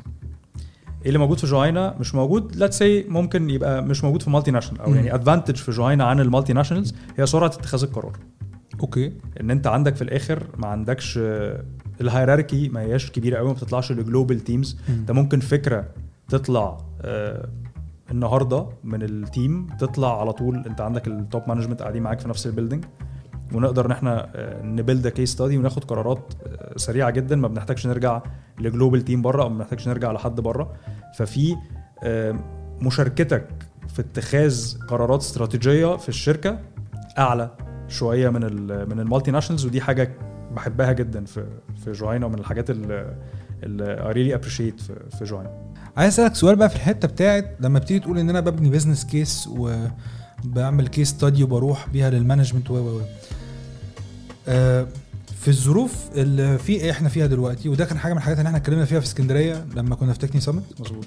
إيه 1.07 1.11
اللي 1.11 1.19
موجود 1.19 1.39
في 1.39 1.47
جهينة 1.47 1.95
مش 2.01 2.15
موجود 2.15 2.57
let's 2.57 2.79
say 2.79 3.05
ممكن 3.09 3.51
يبقى 3.51 3.83
مش 3.83 4.05
موجود 4.05 4.23
في 4.23 4.31
multinational 4.31 4.81
أو. 4.81 4.95
يعني 4.95 5.15
advantage 5.15 5.57
في 5.57 5.71
جهينة 5.71 6.05
عن 6.05 6.21
ال 6.21 6.53
multinationals 6.53 6.95
هي 7.19 7.27
سرعة 7.27 7.47
اتخاذ 7.47 7.83
القرار 7.83 8.13
okay 8.81 9.13
إن 9.41 9.51
أنت 9.51 9.67
عندك 9.67 9.97
في 9.97 10.03
الآخر 10.03 10.43
ما 10.57 10.67
عندكش 10.67 11.21
ال 12.01 12.08
hierarchy 12.08 12.69
ما 12.69 12.81
هياش 12.81 13.11
كبيرة 13.11 13.37
قوي 13.39 13.47
ما 13.49 13.53
بتطلعش 13.53 13.93
ل 13.93 14.00
global 14.00 14.41
teams. 14.41 14.79
أنت 14.89 15.11
ممكن 15.11 15.41
فكرة 15.41 15.89
تطلع 16.29 16.79
آه، 17.01 17.49
النهارده 18.11 18.67
من 18.85 19.03
ال 19.03 19.16
team 19.16 19.67
تطلع 19.81 20.21
على 20.21 20.33
طول 20.33 20.63
أنت 20.67 20.81
عندك 20.81 21.07
ال 21.09 21.17
top 21.17 21.43
management 21.49 21.83
قاعدين 21.83 22.03
معاك 22.03 22.21
في 22.21 22.29
نفس 22.29 22.47
ال 22.47 22.51
building 22.51 22.85
ونقدر 23.55 23.87
إن 23.87 23.91
إحنا 23.91 24.31
ن 24.63 24.70
build 24.70 25.09
case 25.09 25.31
study 25.33 25.59
وناخد 25.59 25.85
قرارات 25.85 26.33
آه، 26.47 26.73
سريعة 26.77 27.11
جدا 27.11 27.37
ما 27.37 27.49
بنحتاجش 27.49 27.87
نرجع 27.87 28.23
ل 28.61 28.67
global 28.67 29.05
team 29.05 29.23
بره 29.23 29.43
أو 29.43 29.49
ما 29.49 29.59
بنحتاجش 29.59 29.89
نرجع 29.89 30.13
لحد 30.13 30.41
بره. 30.41 30.73
ففي 31.19 31.57
آه، 32.03 32.35
مشاركتك 32.81 33.49
في 33.89 34.03
اتخاذ 34.03 34.79
قرارات 34.89 35.21
استراتيجية 35.21 35.97
في 35.97 36.09
الشركة 36.09 36.59
أعلى 37.19 37.51
شوية 37.89 38.29
من 38.29 38.41
من 38.89 39.01
ال 39.01 39.31
multinationals 39.31 39.67
ودي 39.67 39.81
حاجة 39.81 40.13
بحبها 40.57 40.93
جدا 40.93 41.25
في 41.25 41.47
في 41.85 41.93
جهينة 41.93 42.27
ومن 42.27 42.39
الحاجات 42.39 42.71
اللي 42.71 43.17
I 43.63 44.15
really 44.15 44.39
appreciate 44.39 44.83
في 44.83 44.95
في 45.19 45.49
عايز 45.97 46.13
أسألك 46.13 46.35
سؤال 46.35 46.57
بقى 46.57 46.69
في 46.69 46.77
الحتة 46.77 47.09
بتاعت 47.09 47.57
لما 47.61 47.79
بتيجي 47.79 48.01
تقول 48.01 48.19
إن 48.19 48.31
أنا 48.31 48.41
ببني 48.41 48.71
business 48.71 49.05
case 49.05 49.49
وبعمل 50.45 50.89
case 50.89 51.09
study 51.09 51.45
وبروح 51.45 51.89
بيها 51.89 52.11
لل 52.11 52.21
management 52.21 52.71
و 52.71 52.75
و 52.75 52.97
و. 52.97 53.01
آه، 54.49 54.87
في 55.41 55.49
الظروف 55.49 55.95
اللي 56.15 56.59
في 56.59 56.91
إحنا 56.91 57.09
فيها 57.09 57.27
دلوقتي 57.27 57.69
وده 57.69 57.85
كان 57.85 57.99
حاجة 57.99 58.13
من 58.13 58.19
الحاجات 58.19 58.39
اللي 58.39 58.47
إحنا 58.47 58.59
اتكلمنا 58.59 58.85
فيها 58.85 59.01
في 59.01 59.07
اسكندرية 59.07 59.67
لما 59.77 59.95
كنا 59.95 60.13
في 60.13 60.19
Techne 60.19 60.41
Summit 60.41 60.63
مظبوط. 60.81 61.07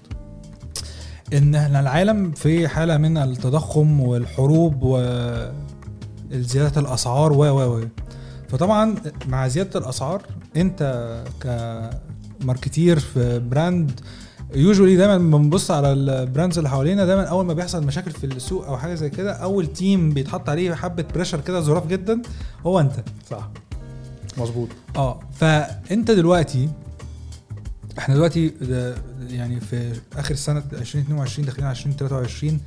إن 1.33 1.55
إحنا 1.55 1.79
العالم 1.79 2.31
في 2.31 2.67
حالة 2.67 2.97
من 2.97 3.17
التضخم 3.17 3.99
والحروب 3.99 4.75
وزياده 4.83 6.81
الأسعار 6.81 7.33
و 7.33 7.37
و 7.45 7.77
و. 7.77 7.83
فطبعا 8.49 8.95
مع 9.27 9.47
زيادة 9.47 9.79
الأسعار 9.79 10.21
أنت 10.55 11.05
ك 12.41 12.47
marketer 12.47 12.99
في 12.99 13.39
brand 13.39 13.99
usually 14.55 14.95
دايما 14.95 15.17
بنبص 15.37 15.71
على 15.71 15.93
ال 15.93 16.02
brands 16.02 16.57
اللي 16.57 16.69
حوالينا 16.69 17.05
دايما 17.05 17.23
أول 17.23 17.45
ما 17.45 17.53
بيحصل 17.53 17.85
مشاكل 17.85 18.11
في 18.11 18.25
السوق 18.25 18.65
أو 18.67 18.77
حاجة 18.77 18.95
زي 18.95 19.09
كده 19.09 19.31
أول 19.33 19.67
team 19.67 20.09
بيتحط 20.13 20.49
عليه 20.49 20.73
حبة 20.73 21.05
pressure 21.13 21.41
كده 21.41 21.59
ظراف 21.61 21.87
جدا 21.87 22.21
هو 22.65 22.79
أنت. 22.79 22.93
صح. 23.29 23.49
مظبوط. 24.37 24.69
آه 24.95 25.19
فأنت 25.39 26.11
دلوقتي 26.11 26.69
إحنا 27.97 28.15
دلوقتي 28.15 28.53
يعني 29.29 29.59
في 29.59 29.99
آخر 30.15 30.35
سنه 30.35 30.63
2022 30.73 31.45
داخلين 31.45 31.65
على 31.65 31.75
2023 31.77 32.59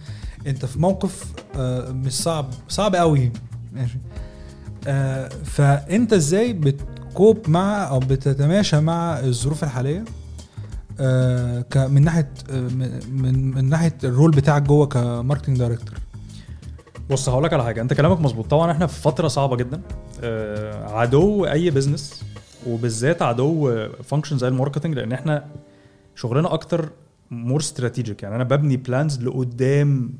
أنت 0.46 0.64
في 0.64 0.78
موقف 0.78 1.24
آه، 1.56 1.90
مش 1.90 2.12
صعب 2.12 2.50
صعب 2.68 2.94
قوي 2.96 3.32
ماشي؟ 3.72 3.98
آه، 4.86 5.28
فأنت 5.44 6.12
إزاي 6.12 6.52
بت 6.52 6.84
cope 6.84 7.48
مع 7.50 7.88
أو 7.88 7.98
بتتماشى 7.98 8.80
مع 8.80 9.20
الظروف 9.20 9.64
الحالية؟ 9.64 10.04
آه، 11.00 11.64
من 11.76 12.02
ناحية 12.02 12.32
من 13.12 13.50
من 13.54 13.68
ناحية 13.68 13.94
ال 14.04 14.09
role 14.09 14.30
بتاعك 14.30 14.62
جوه 14.62 14.86
ك 14.86 14.93
marketing 14.93 15.58
director. 15.58 16.01
بص 17.12 17.28
هقول 17.28 17.44
لك 17.44 17.52
على 17.52 17.64
حاجة. 17.64 17.80
انت 17.80 17.94
كلامك 17.94 18.20
مظبوط. 18.20 18.46
طبعا 18.46 18.72
إحنا 18.72 18.86
في 18.86 19.00
فترة 19.00 19.28
صعبة 19.28 19.56
جدا. 19.56 19.80
آه، 20.22 20.92
عدو 20.98 21.46
أي 21.46 21.70
business 21.70 22.24
وبالذات 22.66 23.22
عدو 23.22 23.86
function 24.04 24.38
زي 24.38 24.48
ال 24.48 24.53
marketing 24.53 24.94
لأن 24.94 25.12
إحنا 25.12 25.44
شغلنا 26.14 26.54
أكتر 26.54 26.90
more 27.30 27.60
strategic 27.60 28.22
يعني 28.22 28.36
أنا 28.36 28.44
ببني 28.44 28.76
plans 28.76 29.22
لقدام 29.22 30.10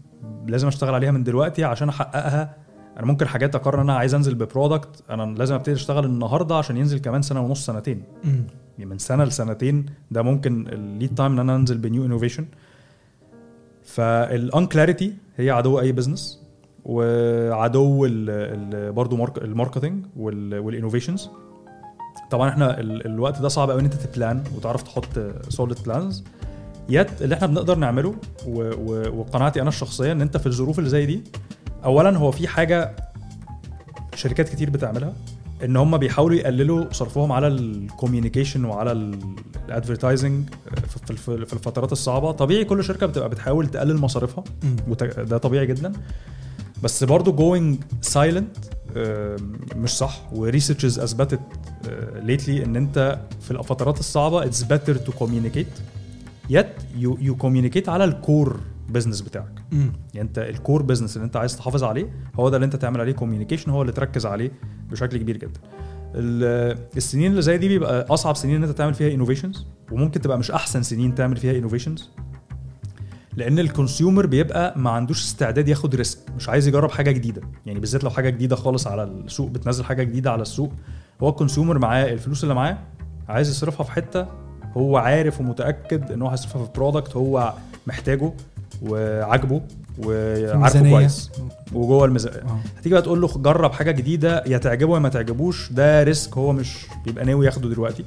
لازم 0.46 0.68
أشتغل 0.68 0.94
عليها 0.94 1.11
من 1.11 1.24
دلوقتي 1.24 1.64
عشان 1.64 1.88
أحققها. 1.88 2.55
أنا 2.96 3.07
ممكن 3.07 3.28
حاجات 3.28 3.55
أقرر 3.55 3.74
إن 3.76 3.81
أنا 3.81 3.96
عايز 3.96 4.14
أنزل 4.14 4.35
ب 4.35 4.43
product 4.43 5.02
أنا 5.11 5.35
لازم 5.38 5.55
أبتدي 5.55 5.76
أشتغل 5.76 6.05
النهارده 6.05 6.57
عشان 6.57 6.76
ينزل 6.76 6.98
كمان 6.98 7.22
سنة 7.22 7.40
ونص 7.40 7.66
سنتين. 7.66 8.02
يعني 8.78 8.90
من 8.90 8.98
سنة 8.98 9.24
لسنتين 9.24 9.87
ده 10.11 10.22
ممكن 10.22 10.66
ال 10.68 10.78
lead 10.78 11.14
time 11.14 11.32
إن 11.33 11.38
أنا 11.38 11.57
أنزل 11.57 11.78
ب 11.78 11.85
new 11.85 12.04
innovation 12.04 12.44
فال 13.85 14.66
unclarity 14.66 15.14
هي 15.37 15.50
عدو 15.50 15.81
أي 15.81 15.92
business 15.92 16.41
وعدو 16.84 18.06
برضه 18.92 19.16
مارك 19.16 19.38
ال 19.38 19.45
marketing 19.45 20.04
وال 20.16 20.34
innovations 20.34 21.30
طبعا 22.30 22.48
إحنا 22.48 22.80
ال 22.80 23.06
الوقت 23.06 23.40
ده 23.42 23.48
صعب 23.48 23.70
قوي 23.70 23.80
إن 23.80 23.84
أنت 23.84 23.94
ت 23.94 24.04
plan 24.04 24.44
وتعرف 24.56 24.82
تحط 24.82 25.06
solid 25.48 25.76
plans 25.87 26.24
yet 26.88 27.22
اللي 27.22 27.34
إحنا 27.34 27.46
بنقدر 27.46 27.74
نعمله 27.78 28.14
وقناعتي 29.16 29.60
أنا 29.60 29.68
الشخصية 29.68 30.12
إن 30.12 30.20
أنت 30.22 30.36
في 30.36 30.46
الظروف 30.46 30.78
اللي 30.78 30.90
زي 30.90 31.06
دي 31.06 31.22
اولا 31.84 32.18
هو 32.18 32.30
في 32.30 32.48
حاجة 32.48 32.96
شركات 34.14 34.48
كتير 34.48 34.70
بتعملها 34.70 35.12
إن 35.64 35.76
هم 35.76 35.96
بيحاولوا 35.98 36.36
يقللوا 36.36 36.84
صرفهم 36.92 37.32
على 37.32 37.46
ال 37.46 37.55
communication 37.55 38.64
وعلى 38.64 38.92
ال 39.68 39.75
advertising 39.75 40.44
في 41.04 41.10
الف- 41.10 41.30
في 41.30 41.52
الفترات 41.52 41.92
الصعبة. 41.92 42.32
طبيعي 42.32 42.64
كل 42.64 42.84
شركة 42.84 43.06
بتبقى 43.06 43.28
بتحاول 43.28 43.66
تقلل 43.66 43.96
مصاريفها 44.00 44.44
ده 45.24 45.38
طبيعي 45.38 45.66
جدا. 45.66 45.92
بس 46.82 47.04
برضو 47.04 47.32
going 47.32 47.78
silent 48.00 48.56
مش 49.76 49.90
صح. 49.90 50.20
و 50.32 50.38
researches 50.38 50.98
اثبتت 50.98 51.40
lately 52.22 52.64
إن 52.64 52.76
أنت 52.76 53.18
في 53.40 53.50
الفترات 53.50 53.98
الصعبة 54.00 54.44
it's 54.44 54.62
better 54.62 54.96
to 54.96 55.12
communicate 55.12 55.66
yet 56.50 56.66
you 56.96 57.18
you 57.20 57.37
communicate 57.37 57.88
على 57.88 58.04
ال 58.04 58.16
core 58.16 58.61
business 58.88 59.20
بتاعك. 59.20 59.62
يعني 59.72 60.28
أنت 60.28 60.38
ال 60.38 60.47
core 60.47 60.82
business 60.82 61.16
اللي 61.16 61.26
أنت 61.26 61.36
عايز 61.36 61.56
تحافظ 61.56 61.84
عليه 61.84 62.12
هو 62.34 62.48
ده 62.48 62.56
اللي 62.56 62.64
أنت 62.64 62.76
تعمل 62.76 63.00
عليه 63.00 63.12
communication 63.12 63.70
هو 63.70 63.82
اللي 63.82 63.92
تركز 63.92 64.26
عليه 64.26 64.50
بشكل 64.90 65.16
كبير 65.16 65.36
جدا. 65.36 65.60
ال- 66.14 66.78
السنين 66.96 67.30
اللي 67.30 67.42
زي 67.42 67.58
دي 67.58 67.68
بيبقى 67.68 68.06
أصعب 68.10 68.36
سنين 68.36 68.56
إن 68.56 68.62
أنت 68.64 68.78
تعمل 68.78 68.94
فيها 68.94 69.14
innovations 69.14 69.66
وممكن 69.92 70.20
تبقى 70.20 70.38
مش 70.38 70.50
أحسن 70.50 70.82
سنين 70.82 71.14
تعمل 71.14 71.36
فيها 71.36 71.58
innovations 71.58 72.11
لأن 73.36 73.58
ال 73.58 73.66
consumer 73.66 74.26
بيبقى 74.26 74.74
ما 74.78 74.90
عندوش 74.90 75.24
استعداد 75.24 75.68
ياخد 75.68 75.94
risk 75.94 76.18
مش 76.36 76.48
عايز 76.48 76.68
يجرب 76.68 76.90
حاجة 76.90 77.10
جديدة 77.10 77.42
يعني 77.66 77.80
بالذات 77.80 78.04
لو 78.04 78.10
حاجة 78.10 78.30
جديدة 78.30 78.56
خالص 78.56 78.86
على 78.86 79.02
السوق 79.04 79.50
بتنزل 79.50 79.84
حاجة 79.84 80.02
جديدة 80.02 80.30
على 80.32 80.42
السوق 80.42 80.72
هو 81.22 81.28
ال 81.28 81.34
consumer 81.34 81.78
معاه 81.78 82.04
الفلوس 82.04 82.42
اللي 82.42 82.54
معاه 82.54 82.78
عايز 83.28 83.50
يصرفها 83.50 83.84
في 83.84 83.92
حتة 83.92 84.26
هو 84.76 84.96
عارف 84.96 85.40
ومتأكد 85.40 86.12
إن 86.12 86.22
هو 86.22 86.28
هيصرفها 86.28 86.64
في 86.64 86.70
product 86.74 87.16
هو 87.16 87.52
محتاجه 87.86 88.32
وعاجبه 88.82 89.62
وعارفه. 89.98 90.90
كويس 90.90 91.30
وجوه 91.72 92.04
الميزانيه 92.04 92.38
آه. 92.38 92.60
هتيجي 92.78 92.94
بقى 92.94 93.02
تقول 93.02 93.20
له 93.20 93.28
جرب 93.28 93.72
حاجة 93.72 93.90
جديدة 93.90 94.44
يا 94.46 94.58
تعجبه 94.58 94.94
يا 94.94 94.98
ما 95.00 95.08
تعجبوش 95.08 95.72
ده 95.72 96.02
risk 96.02 96.38
هو 96.38 96.52
مش 96.52 96.86
بيبقى 97.04 97.24
ناوي 97.24 97.46
ياخده 97.46 97.68
دلوقتي 97.68 98.04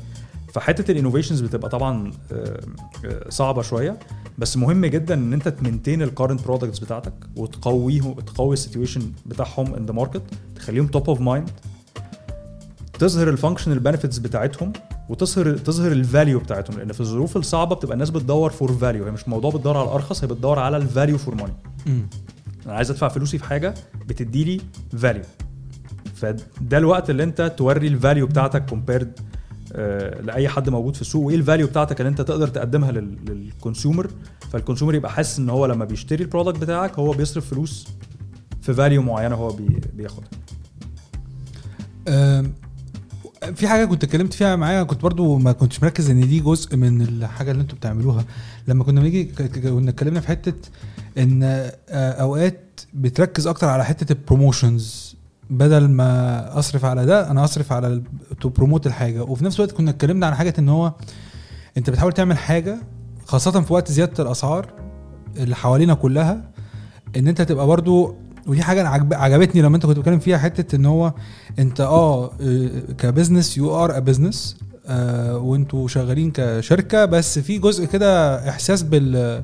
فحتة 0.53 0.91
ال 0.91 0.95
innovations 0.95 1.41
بتبقى 1.41 1.69
طبعا 1.69 2.11
آه، 2.31 2.59
آه، 3.05 3.29
صعبة 3.29 3.61
شوية 3.61 3.97
بس 4.37 4.57
مهم 4.57 4.85
جدا 4.85 5.13
إن 5.13 5.33
أنت 5.33 5.47
ت 5.47 5.53
maintain 5.53 6.01
ال 6.01 6.06
current 6.06 6.43
products 6.43 6.79
بتاعتك 6.79 7.13
وتقويهم 7.35 8.13
تقوي 8.13 8.53
ال 8.53 8.59
situation 8.59 9.11
بتاعهم 9.25 9.73
in 9.75 9.85
the 9.85 9.93
market 9.93 10.21
تخليهم 10.55 10.87
top 10.87 11.09
of 11.09 11.21
mind 11.21 11.49
تظهر 12.99 13.29
الفانكشنال 13.29 13.79
بنفيتس 13.79 14.17
بتاعتهم 14.17 14.73
وتظهر 15.09 15.57
تظهر 15.57 15.91
ال 15.91 15.99
value 15.99 16.39
بتاعتهم. 16.39 16.77
لأن 16.77 16.91
في 16.91 17.01
الظروف 17.01 17.37
الصعبة 17.37 17.75
بتبقى 17.75 17.93
الناس 17.93 18.09
بتدور 18.09 18.49
for 18.49 18.73
value 18.73 19.05
هي 19.05 19.11
مش 19.11 19.27
موضوع 19.27 19.51
بتدور 19.51 19.77
على 19.77 19.87
الأرخص 19.87 20.23
هي 20.23 20.27
بتدور 20.27 20.59
على 20.59 20.77
ال 20.77 20.84
value 20.84 21.17
for 21.17 21.35
money. 21.35 21.53
أنا 22.65 22.73
عايز 22.73 22.91
أدفع 22.91 23.07
فلوسي 23.07 23.37
في 23.37 23.43
حاجة 23.43 23.73
بتدي 24.07 24.43
لي 24.43 24.61
value 24.97 25.23
فده 26.15 26.77
الوقت 26.77 27.09
اللي 27.09 27.23
أنت 27.23 27.53
توري 27.57 27.87
ال 27.87 27.94
value 27.94 28.27
بتاعتك 28.27 28.65
compared 28.65 29.19
لأي 30.21 30.49
حد 30.49 30.69
موجود 30.69 30.95
في 30.95 31.01
السوق. 31.01 31.25
وإيه 31.25 31.35
ال 31.35 31.40
value 31.40 31.67
بتاعتك 31.67 32.01
اللي 32.01 32.09
أنت 32.09 32.21
تقدر 32.21 32.47
تقدمها 32.47 32.91
لل 32.91 33.15
consumer 33.15 34.09
فال 34.51 34.60
consumer 34.60 34.95
يبقى 34.95 35.11
حاسس 35.11 35.39
إن 35.39 35.49
هو 35.49 35.65
لما 35.65 35.85
بيشتري 35.85 36.23
ال 36.23 36.28
product 36.28 36.61
بتاعك 36.61 36.99
هو 36.99 37.11
بيصرف 37.11 37.49
فلوس 37.49 37.87
في 38.61 38.73
value 38.73 39.01
معينة 39.01 39.35
هو 39.35 39.49
بي 39.51 39.81
بياخدها. 39.93 40.29
في 43.55 43.67
حاجة 43.67 43.85
كنت 43.85 44.03
اتكلمت 44.03 44.33
فيها 44.33 44.55
معايا 44.55 44.83
كنت 44.83 45.01
برضو 45.01 45.37
ما 45.37 45.51
كنتش 45.51 45.83
مركز 45.83 46.09
إن 46.09 46.27
دي 46.27 46.39
جزء 46.39 46.75
من 46.77 47.01
الحاجة 47.01 47.51
اللي 47.51 47.61
أنتوا 47.61 47.77
بتعملوها. 47.77 48.25
لما 48.67 48.83
كنا 48.83 49.01
بنيجي 49.01 49.23
كنا 49.23 49.89
اتكلمنا 49.89 50.19
في 50.19 50.27
حتة 50.27 50.53
إن 51.17 51.43
آه، 51.43 51.71
أوقات 52.11 52.81
بتركز 52.93 53.47
أكتر 53.47 53.67
على 53.67 53.85
حتة 53.85 54.11
ال 54.13 54.22
promotions 54.22 55.14
بدل 55.49 55.87
ما 55.89 56.59
أصرف 56.59 56.85
على 56.85 57.05
ده 57.05 57.31
أنا 57.31 57.43
أصرف 57.43 57.71
على 57.71 58.01
to 58.41 58.49
promote 58.49 58.87
الحاجة. 58.87 59.23
وفي 59.23 59.45
نفس 59.45 59.55
الوقت 59.59 59.71
كنا 59.71 59.91
اتكلمنا 59.91 60.25
عن 60.27 60.35
حاجة 60.35 60.53
إن 60.59 60.69
هو 60.69 60.93
أنت 61.77 61.89
بتحاول 61.89 62.11
تعمل 62.13 62.37
حاجة 62.37 62.77
خاصة 63.25 63.61
في 63.61 63.73
وقت 63.73 63.91
زيادة 63.91 64.23
الأسعار 64.23 64.73
اللي 65.37 65.55
حوالينا 65.55 65.93
كلها 65.93 66.41
إن 67.17 67.27
أنت 67.27 67.41
تبقى 67.41 67.67
برضو 67.67 68.15
ودي 68.47 68.63
حاجة 68.63 68.87
عجب- 68.87 69.13
عجبتني 69.13 69.61
لما 69.61 69.75
أنت 69.75 69.85
كنت 69.85 69.97
بتتكلم 69.97 70.19
فيها 70.19 70.37
حتة 70.37 70.75
إن 70.75 70.85
هو 70.85 71.13
أنت 71.59 71.81
آه 71.81 72.31
ك 72.97 73.04
business 73.04 73.57
you 73.57 73.83
are 73.83 73.97
a 73.97 73.99
business 73.99 74.57
وأنتوا 75.31 75.87
شغالين 75.87 76.31
كشركة 76.31 77.05
بس 77.05 77.39
في 77.39 77.57
جزء 77.57 77.85
كده 77.85 78.39
إحساس 78.49 78.83
بال 78.83 79.43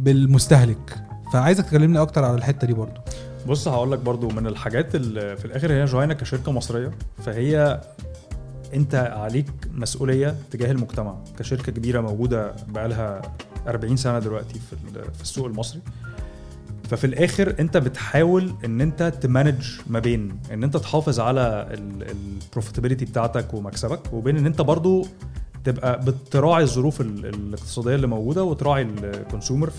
بالمستهلك. 0.00 0.96
فعايزك 1.32 1.64
تكلمني 1.66 1.98
أكتر 1.98 2.24
على 2.24 2.34
الحتة 2.34 2.66
دي 2.66 2.72
برضو. 2.72 3.00
بص 3.48 3.68
هقول 3.68 3.92
لك 3.92 3.98
برضو 3.98 4.28
من 4.28 4.46
الحاجات 4.46 4.94
اللي 4.94 5.36
في 5.36 5.44
الآخر 5.44 5.72
هي 5.72 5.84
جهينة 5.84 6.14
كشركة 6.14 6.52
مصرية 6.52 6.90
فهي 7.24 7.80
أنت 8.74 8.94
عليك 8.94 9.46
مسؤولية 9.74 10.36
تجاه 10.50 10.70
المجتمع. 10.72 11.14
كشركة 11.38 11.72
كبيرة 11.72 12.00
موجودة 12.00 12.54
بقالها 12.68 13.22
40 13.68 13.96
سنة 13.96 14.18
دلوقتي 14.18 14.54
في 14.70 14.76
في 15.14 15.22
السوق 15.22 15.46
المصري. 15.46 15.80
ففي 16.90 17.04
الآخر 17.06 17.54
أنت 17.60 17.76
بتحاول 17.76 18.52
إن 18.64 18.80
أنت 18.80 19.02
ت 19.20 19.26
manage 19.26 19.64
ما 19.86 19.98
بين 19.98 20.40
إن 20.52 20.64
أنت 20.64 20.76
تحافظ 20.76 21.20
على 21.20 21.66
ال 21.72 21.81
profitability 21.81 23.04
بتاعتك 23.04 23.54
ومكسبك 23.54 24.12
وبين 24.12 24.36
إن 24.36 24.46
أنت 24.46 24.60
برضو 24.60 25.06
تبقى 25.64 26.00
بتراعي 26.00 26.62
الظروف 26.62 27.00
ال- 27.00 27.26
الاقتصادية 27.26 27.94
اللي 27.94 28.06
موجودة 28.06 28.44
وتراعي 28.44 28.82
ال 28.82 28.92
consumer 28.92 29.70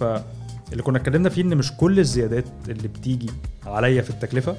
فاللي 0.71 0.83
كنا 0.83 0.97
اتكلمنا 0.97 1.29
فيه 1.29 1.41
إن 1.41 1.57
مش 1.57 1.71
كل 1.77 1.99
الزيادات 1.99 2.45
اللي 2.69 2.87
بتيجي 2.87 3.29
عليا 3.65 4.01
في 4.01 4.09
التكلفة 4.09 4.55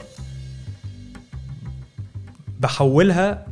بحولها 2.60 3.46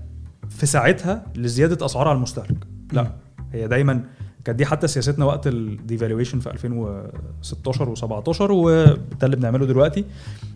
في 0.49 0.67
ساعتها 0.67 1.27
لزيادة 1.37 1.87
أسعار 1.87 2.09
على 2.09 2.17
المستهلك. 2.17 2.67
لا 2.93 3.13
هي 3.53 3.69
دايما 3.69 4.05
كانت 4.45 4.59
دي 4.59 4.67
حتى 4.67 4.89
سياستنا 4.89 5.25
وقت 5.25 5.47
ال 5.47 5.55
devaluation 5.55 6.41
في 6.41 6.51
2016 6.51 7.95
و17 7.97 8.41
وده 8.51 8.97
اللي 9.23 9.37
بنعمله 9.37 9.67
دلوقتي. 9.67 10.05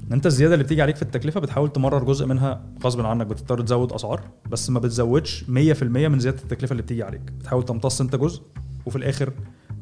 ان 0.06 0.12
أنت 0.12 0.26
الزيادة 0.26 0.54
اللي 0.54 0.64
بتيجي 0.64 0.82
عليك 0.82 0.96
في 0.96 1.02
التكلفة 1.02 1.40
بتحاول 1.40 1.72
تمرر 1.72 2.04
جزء 2.04 2.26
منها 2.26 2.62
غصب 2.84 3.00
عنك 3.06 3.26
بتضطر 3.26 3.60
تزود 3.60 3.92
أسعار 3.92 4.20
بس 4.50 4.70
ما 4.70 4.80
بتزودش 4.80 5.44
100% 5.44 5.48
من 5.82 6.18
زيادة 6.18 6.42
التكلفة 6.42 6.72
اللي 6.72 6.82
بتيجي 6.82 7.02
عليك. 7.02 7.22
بتحاول 7.40 7.64
تمتص 7.64 8.00
أنت 8.00 8.16
جزء 8.16 8.42
وفي 8.86 8.96
الآخر 8.96 9.32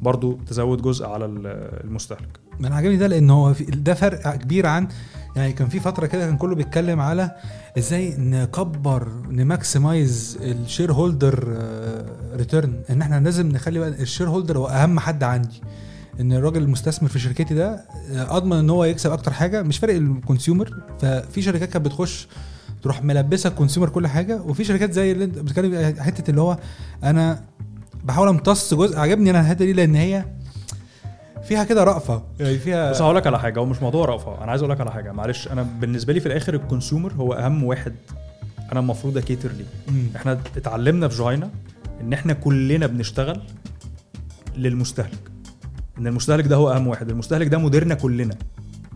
برضو 0.03 0.39
تزود 0.47 0.81
جزء 0.81 1.05
على 1.05 1.25
ال- 1.25 1.47
المستهلك. 1.83 2.39
ما 2.59 2.67
أنا 2.67 2.75
عاجبني 2.75 2.97
ده 2.97 3.07
لأن 3.07 3.29
هو 3.29 3.53
ده 3.67 3.93
فرق 3.93 4.35
كبير 4.35 4.65
عن 4.67 4.87
يعني 5.35 5.53
كان 5.53 5.67
في 5.67 5.79
فترة 5.79 6.05
كده 6.05 6.25
كان 6.25 6.37
كله 6.37 6.55
بيتكلم 6.55 6.99
على 6.99 7.31
إزاي 7.77 8.15
نكبر 8.17 9.07
ن 9.29 9.40
maximize 9.40 10.26
ال 10.26 10.37
shareholder 10.41 11.57
return 12.35 12.81
إن 12.89 13.01
إحنا 13.01 13.19
لازم 13.19 13.49
نخلي 13.49 13.79
بقى 13.79 13.89
ال 13.89 14.29
shareholder 14.29 14.57
هو 14.57 14.67
أهم 14.67 14.99
حد 14.99 15.23
عندي. 15.23 15.61
إن 16.19 16.33
الراجل 16.33 16.61
المستثمر 16.61 17.09
في 17.09 17.19
شركتي 17.19 17.53
ده 17.53 17.69
آه، 18.11 18.37
أضمن 18.37 18.57
إن 18.57 18.69
هو 18.69 18.83
يكسب 18.85 19.11
أكتر 19.11 19.33
حاجة. 19.33 19.61
مش 19.61 19.77
فارق 19.77 19.95
ال 19.95 20.04
consumer 20.04 20.73
ففي 20.99 21.41
شركات 21.41 21.69
كانت 21.69 21.85
بتخش 21.85 22.27
تروح 22.81 23.03
ملبسة 23.03 23.47
ال 23.49 23.53
consumer 23.53 23.89
كل 23.89 24.07
حاجة. 24.07 24.41
وفي 24.41 24.63
شركات 24.63 24.91
زي 24.91 25.11
اللي 25.11 25.23
أنت 25.25 25.39
بتتكلم 25.39 25.95
حتة 25.99 26.29
اللي 26.29 26.41
هو 26.41 26.57
أنا 27.03 27.43
بحاول 28.03 28.27
امتص 28.27 28.73
جزء 28.73 28.99
عجبني 28.99 29.29
أنا 29.29 29.39
الحته 29.41 29.65
دي 29.65 29.73
لأن 29.73 29.95
هي 29.95 30.25
فيها 31.43 31.63
كده 31.63 31.83
رأفة. 31.83 32.23
يعني 32.39 32.57
فيها 32.57 32.91
بس 32.91 33.01
هقول 33.01 33.15
لك 33.15 33.27
على 33.27 33.39
حاجة 33.39 33.59
هو 33.59 33.65
مش 33.65 33.81
موضوع 33.81 34.05
رأفة. 34.05 34.43
أنا 34.43 34.51
عايز 34.51 34.61
أقول 34.61 34.71
لك 34.73 34.81
على 34.81 34.91
حاجة. 34.91 35.11
معلش 35.11 35.47
أنا 35.47 35.63
بالنسبة 35.79 36.13
لي 36.13 36.19
في 36.19 36.25
الآخر 36.25 36.53
ال 36.53 36.60
consumer 36.60 37.13
هو 37.13 37.33
أهم 37.33 37.63
واحد 37.63 37.93
أنا 38.71 38.79
المفروض 38.79 39.17
ا 39.17 39.23
cater 39.23 39.51
ليه. 39.51 39.65
مم. 39.87 40.07
إحنا 40.15 40.39
اتعلمنا 40.57 41.07
في 41.07 41.17
جهينة 41.17 41.49
إن 42.01 42.13
إحنا 42.13 42.33
كلنا 42.33 42.87
بنشتغل 42.87 43.41
للمستهلك. 44.57 45.31
إن 45.97 46.07
المستهلك 46.07 46.47
ده 46.47 46.55
هو 46.55 46.71
أهم 46.71 46.87
واحد. 46.87 47.09
المستهلك 47.09 47.47
ده 47.47 47.57
مديرنا 47.57 47.95
كلنا. 47.95 48.35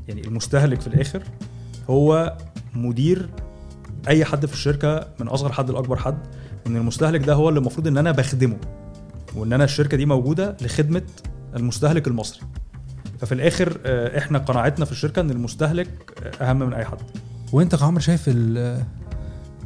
يعني 0.08 0.22
المستهلك 0.22 0.82
في 0.82 0.88
الآخر 0.88 1.24
هو 1.90 2.38
مدير 2.74 3.30
أي 4.08 4.26
حد 4.26 4.46
في 4.46 4.54
الشركة 4.54 5.08
من 5.20 5.28
أصغر 5.28 5.52
حد 5.52 5.72
لأكبر 5.72 5.96
حد. 5.96 6.18
إن 6.68 6.76
المستهلك 6.76 7.26
ده 7.26 7.34
هو 7.34 7.50
اللي 7.50 7.60
المفروض 7.60 7.88
إن 7.88 7.98
أنا 7.98 8.12
بخدمه. 8.12 8.58
وإن 9.36 9.54
أنا 9.54 9.64
الشركة 9.64 9.98
دي 9.98 10.06
موجودة 10.06 10.58
لخدمة 10.62 11.02
المستهلك 11.56 12.08
المصري. 12.08 12.42
ففي 13.20 13.32
الآخر 13.32 13.78
آه، 13.86 14.18
إحنا 14.18 14.40
قناعتنا 14.40 14.86
في 14.86 14.92
الشركة 14.92 15.20
إن 15.20 15.30
المستهلك 15.32 15.90
آه، 16.42 16.50
أهم 16.50 16.60
من 16.60 16.74
أي 16.74 16.86
حد. 16.86 16.98
وأنت 17.54 17.76
كعمر 17.76 18.00
شايف 18.00 18.24
ال 18.28 18.84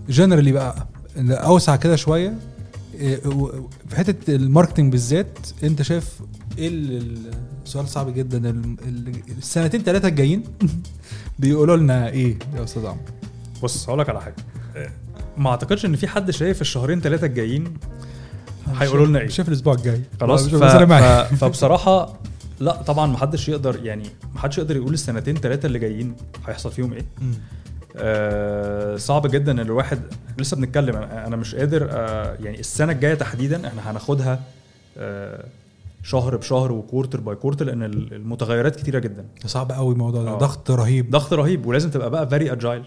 جنرالي 0.10 0.52
بقى 0.52 0.88
أوسع 1.18 1.76
كده 1.76 1.96
شوية 1.96 2.34
و- 3.26 3.48
في 3.90 3.96
حتة 3.96 4.36
الماركتنج 4.36 4.92
بالذات 4.92 5.38
أنت 5.64 5.82
شايف 5.82 6.20
إيه 6.58 6.68
ال- 6.68 6.92
ال- 6.98 7.32
سؤال 7.66 7.88
صعب 7.88 8.14
جدا 8.14 8.50
ال- 8.50 8.76
ال- 8.88 9.22
السنتين 9.38 9.84
ثلاثة 9.84 10.08
الجايين 10.08 10.44
بيقولوا 11.40 11.78
لنا 11.78 12.10
إيه 12.10 12.40
يا 12.56 12.64
أستاذ 12.64 12.86
عمرو؟ 12.86 13.02
بص 13.64 13.90
هقول 13.90 14.00
لك 14.00 14.10
على 14.10 14.22
حاجة. 14.22 14.36
آه، 14.76 14.90
ما 15.38 15.50
أعتقدش 15.50 15.86
إن 15.86 15.96
في 15.96 16.08
حد 16.08 16.32
شايف 16.32 16.62
الشهرين 16.62 17.02
ثلاثة 17.02 17.28
الجايين 17.28 17.74
هيقولوا 18.80 19.06
لنا 19.06 19.20
إيه. 19.20 19.28
شايف 19.28 19.48
الأسبوع 19.48 19.74
الجاي. 19.74 20.02
خلاص 20.22 20.48
ف... 20.48 20.56
ف... 20.64 20.94
فبصراحة 21.36 22.14
لا 22.60 22.82
طبعا 22.82 23.08
ما 23.08 23.18
حدش 23.18 23.50
يقدر 23.50 23.80
يعني 23.86 24.04
ما 24.34 24.40
حدش 24.40 24.58
يقدر 24.58 24.76
يقول 24.76 24.94
السنتين 24.94 25.36
ثلاثة 25.36 25.66
اللي 25.68 25.80
جايين 25.80 26.16
هيحصل 26.48 26.72
فيهم 26.72 26.94
إيه. 26.94 27.06
آه 27.98 28.96
صعب 28.98 29.28
جدا 29.28 29.52
إن 29.52 29.60
الواحد 29.60 30.00
لسه 30.40 30.58
بنتكلم. 30.58 30.96
أنا 30.96 31.36
مش 31.36 31.56
قادر 31.56 31.88
آه 31.92 32.38
يعني 32.44 32.60
السنة 32.60 32.92
الجاية 32.92 33.14
تحديدا 33.14 33.68
إحنا 33.68 33.92
هناخدها 33.92 34.40
آه 34.98 35.46
شهر 36.04 36.38
بشهر 36.38 36.72
و 36.72 36.78
quarter 36.78 37.20
by 37.22 37.36
quarter 37.36 37.66
لأن 37.66 37.84
ال- 37.84 38.14
المتغيرات 38.14 38.76
كتيرة 38.76 39.00
جدا. 39.00 39.26
صعب 39.46 39.72
قوي 39.72 39.94
الموضوع 39.94 40.24
ده. 40.24 40.30
آه. 40.30 40.38
ضغط 40.38 40.72
رهيب. 40.72 41.10
ضغط 41.10 41.34
رهيب. 41.34 41.66
ولازم 41.66 41.90
تبقى 41.90 42.10
بقى 42.10 42.30
very 42.30 42.52
agile 42.52 42.84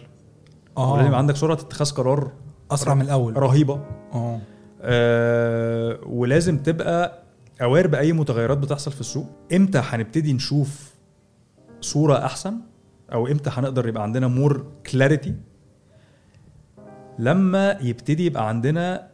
ولازم 0.77 1.13
آه 1.13 1.17
عندك 1.17 1.37
سرعة 1.37 1.55
اتخاذ 1.55 1.91
قرار 1.91 2.31
أسرع 2.71 2.95
من 2.95 3.03
الأول. 3.03 3.37
رهيبة. 3.37 3.81
آه. 4.15 4.41
آه 4.85 5.99
ولازم 6.07 6.59
تبقى 6.59 7.23
aware 7.63 7.87
بأي 7.87 8.13
متغيرات 8.13 8.59
بتحصل 8.59 8.93
في 8.93 9.01
السوق. 9.01 9.27
إمتى 9.53 9.79
هنبتدي 9.79 10.33
نشوف 10.33 10.95
صورة 11.81 12.25
أحسن؟ 12.25 12.55
أو 13.13 13.27
إمتى 13.27 13.51
هنقدر 13.53 13.89
يبقى 13.89 14.03
عندنا 14.03 14.27
more 14.27 14.67
clarity 14.93 15.35
لما 17.19 17.79
يبتدي 17.81 18.27
يبقى 18.27 18.49
عندنا 18.49 19.09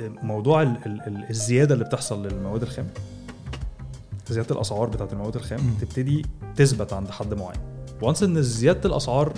موضوع 0.00 0.62
ال 0.62 0.78
ال 0.86 1.00
ال 1.06 1.30
الزيادة 1.30 1.74
اللي 1.74 1.84
بتحصل 1.84 2.26
للمواد 2.26 2.62
الخام. 2.62 2.86
زيادة 4.28 4.54
الأسعار 4.54 4.88
بتاعت 4.88 5.12
المواد 5.12 5.34
الخام. 5.36 5.60
تبتدي 5.80 6.26
تثبت 6.56 6.92
عند 6.92 7.10
حد 7.10 7.34
معين. 7.34 7.60
once 8.02 8.22
إن 8.22 8.42
زيادة 8.42 8.88
الأسعار 8.90 9.32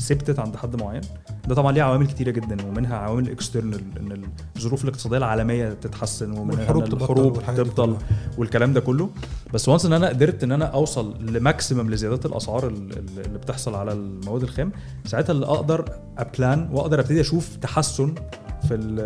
ثبتت 0.00 0.38
عند 0.38 0.56
حد 0.56 0.82
معين. 0.82 1.00
ده 1.48 1.54
طبعا 1.54 1.72
ليه 1.72 1.82
عوامل 1.82 2.06
كتيرة 2.06 2.30
جدا 2.30 2.66
ومنها 2.66 2.96
عوامل 2.96 3.30
external 3.30 3.80
إن 4.00 4.22
الظروف 4.56 4.84
الاقتصادية 4.84 5.16
العالمية 5.16 5.68
تتحسن 5.72 6.38
ومنها 6.38 6.62
الحروب 6.62 6.84
دي 6.84 6.90
تبطل. 7.64 7.96
والكلام 8.38 8.72
ده 8.72 8.80
كله. 8.80 9.10
بس 9.54 9.68
once 9.68 9.86
إن 9.86 9.92
أنا 9.92 10.08
قدرت 10.08 10.42
إن 10.44 10.52
أنا 10.52 10.64
أوصل 10.64 11.14
ل 11.26 11.34
maximum 11.34 11.90
لزيادات 11.90 12.26
الأسعار 12.26 12.66
ال- 12.66 12.98
ال- 12.98 13.26
اللي 13.26 13.38
بتحصل 13.38 13.74
على 13.74 13.92
المواد 13.92 14.42
الخام 14.42 14.72
ساعتها 15.04 15.32
اللي 15.32 15.46
أقدر 15.46 15.84
أ 16.18 16.28
plan 16.28 16.68
وأقدر 16.72 17.00
أبتدي 17.00 17.20
أشوف 17.20 17.56
تحسن 17.56 18.14
في 18.68 18.74
ال 18.74 18.96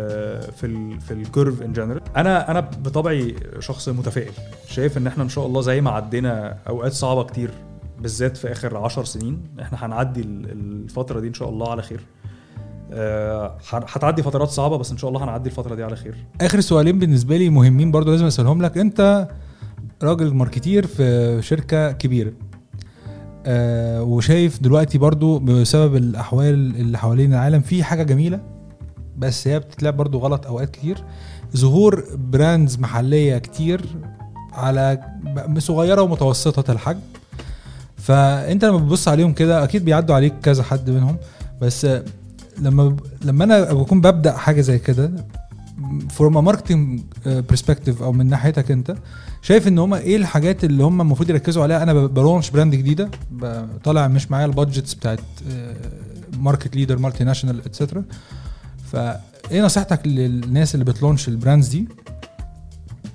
في 0.53 0.65
ال 0.65 1.01
في 1.01 1.13
ال 1.13 1.21
curve 1.21 1.61
in 1.61 1.73
general 1.73 2.01
أنا 2.17 2.51
أنا 2.51 2.59
بطبعي 2.59 3.35
شخص 3.59 3.89
متفائل. 3.89 4.31
شايف 4.67 4.97
إن 4.97 5.07
إحنا 5.07 5.23
إن 5.23 5.29
شاء 5.29 5.45
الله 5.45 5.61
زي 5.61 5.81
ما 5.81 5.91
عدينا 5.91 6.57
أوقات 6.69 6.93
صعبة 6.93 7.23
كتير. 7.23 7.51
بالذات 7.99 8.37
في 8.37 8.51
آخر 8.51 8.77
عشر 8.77 9.05
سنين. 9.05 9.41
إحنا 9.61 9.85
هنعدي 9.85 10.21
ال- 10.21 10.51
الفترة 10.51 11.19
دي 11.19 11.27
إن 11.27 11.33
شاء 11.33 11.49
الله 11.49 11.71
على 11.71 11.81
خير. 11.81 12.01
آه، 12.91 13.57
هتعدي 13.71 14.23
فترات 14.23 14.49
صعبة 14.49 14.77
بس 14.77 14.91
إن 14.91 14.97
شاء 14.97 15.09
الله 15.09 15.23
هنعدي 15.23 15.49
الفترة 15.49 15.75
دي 15.75 15.83
على 15.83 15.95
خير. 15.95 16.15
آخر 16.41 16.59
سؤالين 16.59 16.99
بالنسبة 16.99 17.37
لي 17.37 17.49
مهمين 17.49 17.91
برضو 17.91 18.11
لازم 18.11 18.25
أسألهم 18.25 18.61
لك. 18.61 18.77
أنت 18.77 19.27
راجل 20.03 20.33
marketer 20.33 20.87
في 20.87 21.37
شركة 21.41 21.91
كبيرة. 21.91 22.31
آه 23.45 24.03
وشايف 24.03 24.61
دلوقتي 24.61 24.97
برضو 24.97 25.39
بسبب 25.39 25.95
الأحوال 25.95 26.53
اللي 26.53 26.97
حوالين 26.97 27.33
العالم 27.33 27.61
في 27.61 27.83
حاجة 27.83 28.03
جميلة 28.03 28.39
بس 29.17 29.47
هي 29.47 29.59
بتتلعب 29.59 29.97
برضو 29.97 30.19
غلط 30.19 30.47
أوقات 30.47 30.69
كتير. 30.69 31.03
ظهور 31.57 32.03
brands 32.15 32.79
محلية 32.79 33.37
كتير 33.37 33.81
على 34.53 34.99
صغيرة 35.57 36.01
ومتوسطة 36.01 36.71
الحجم. 36.71 36.99
فأنت 37.99 38.65
لما 38.65 38.77
بتبص 38.77 39.07
عليهم 39.07 39.33
كده 39.33 39.63
أكيد 39.63 39.85
بيعدوا 39.85 40.15
عليك 40.15 40.33
كذا 40.43 40.63
حد 40.63 40.89
منهم 40.89 41.17
بس 41.61 41.87
لما 42.59 42.97
لما 43.21 43.43
أنا 43.43 43.73
بكون 43.73 44.01
ببدأ 44.01 44.31
حاجة 44.37 44.61
زي 44.61 44.79
كده 44.79 45.11
from 46.09 46.45
marketing 46.45 47.01
perspective 47.25 48.01
أو 48.03 48.11
من 48.11 48.25
ناحيتك 48.25 48.71
أنت 48.71 48.95
شايف 49.41 49.67
إن 49.67 49.79
هم 49.79 49.93
إيه 49.93 50.15
الحاجات 50.17 50.63
اللي 50.63 50.83
هم 50.83 51.01
المفروض 51.01 51.29
يركزوا 51.29 51.63
عليها؟ 51.63 51.83
أنا 51.83 51.93
ب 51.93 52.01
launch 52.01 52.49
brand 52.49 52.75
جديدة 52.75 53.09
طالع 53.83 54.07
مش 54.07 54.31
معايا 54.31 54.45
ال 54.45 54.51
budgets 54.51 54.93
بتاعت 54.93 55.19
market 56.39 56.75
leader 56.75 56.97
multinational 56.97 57.59
etcetera 57.65 58.03
فإيه 58.91 59.61
نصيحتك 59.61 60.07
للناس 60.07 60.73
اللي 60.75 60.85
بت 60.85 60.95
launch 60.95 61.27
ال 61.27 61.33
brands 61.33 61.67
دي؟ 61.67 61.87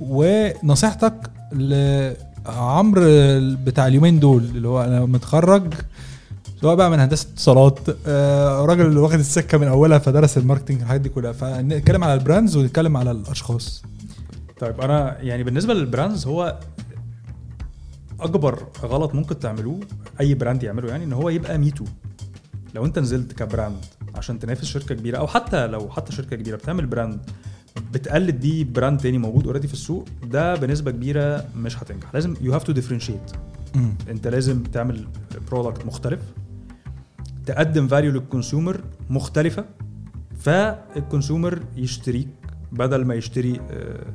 ونصيحتك 0.00 1.14
لعمرو 2.46 3.02
بتاع 3.64 3.86
اليومين 3.86 4.20
دول 4.20 4.42
اللي 4.42 4.68
هو 4.68 4.82
أنا 4.84 5.00
متخرج 5.06 5.74
سواء 6.60 6.74
بقى 6.76 6.90
من 6.90 7.00
هندسة 7.00 7.28
اتصالات 7.32 7.78
آه، 8.06 8.64
راجل 8.64 8.98
واخد 8.98 9.18
السكة 9.18 9.58
من 9.58 9.66
أولها 9.68 9.98
فدرس 9.98 10.38
ال 10.38 10.43
marketing 10.43 10.80
الحاجات 10.80 11.00
دي 11.00 11.08
كلها. 11.08 11.32
فنتكلم 11.32 12.04
على 12.04 12.14
ال 12.14 12.20
brands 12.20 12.56
ونتكلم 12.56 12.96
على 12.96 13.10
الأشخاص. 13.10 13.82
طيب 14.60 14.80
أنا 14.80 15.20
يعني 15.20 15.42
بالنسبة 15.42 15.74
لل 15.74 15.87
brands 15.87 16.26
هو 16.26 16.58
أكبر 18.20 18.66
غلط 18.82 19.14
ممكن 19.14 19.38
تعملوه 19.38 19.80
أي 20.20 20.34
brand 20.34 20.62
يعمله 20.62 20.88
يعني 20.88 21.04
إن 21.04 21.12
هو 21.12 21.28
يبقى 21.28 21.58
me 21.58 21.69
too 21.69 21.84
لو 22.74 22.84
أنت 22.84 22.98
نزلت 22.98 23.32
ك 23.32 23.40
brand 23.40 23.76
عشان 24.14 24.38
تنافس 24.38 24.64
شركة 24.64 24.94
كبيرة 24.94 25.18
أو 25.18 25.26
حتى 25.26 25.66
لو 25.66 25.90
حتى 25.90 26.12
شركة 26.12 26.36
كبيرة 26.36 26.56
بتعمل 26.56 26.86
brand 26.86 27.20
بتقلد 27.94 28.40
بيه 28.40 28.64
brand 28.64 29.00
تاني 29.00 29.18
موجود 29.18 29.46
already 29.46 29.68
في 29.68 29.74
السوق 29.74 30.04
ده 30.30 30.54
بنسبة 30.54 30.90
كبيرة 30.90 31.44
مش 31.56 31.78
هتنجح. 31.82 32.14
لازم 32.14 32.34
you 32.40 32.52
have 32.54 32.62
to 32.62 32.72
differentiate 32.72 33.30
انت 34.10 34.26
لازم 34.28 34.62
تعمل 34.62 35.06
product 35.50 35.86
مختلف 35.86 36.20
تقدم 37.46 37.88
value 37.88 38.12
لل 38.12 38.26
consumer 38.26 38.80
مختلفة 39.10 39.64
فال 40.38 40.62
consumer 40.62 41.58
يشتريك 41.76 42.28
بدل 42.72 43.04
ما 43.04 43.14
يشتري 43.14 43.60
آه، 43.70 44.06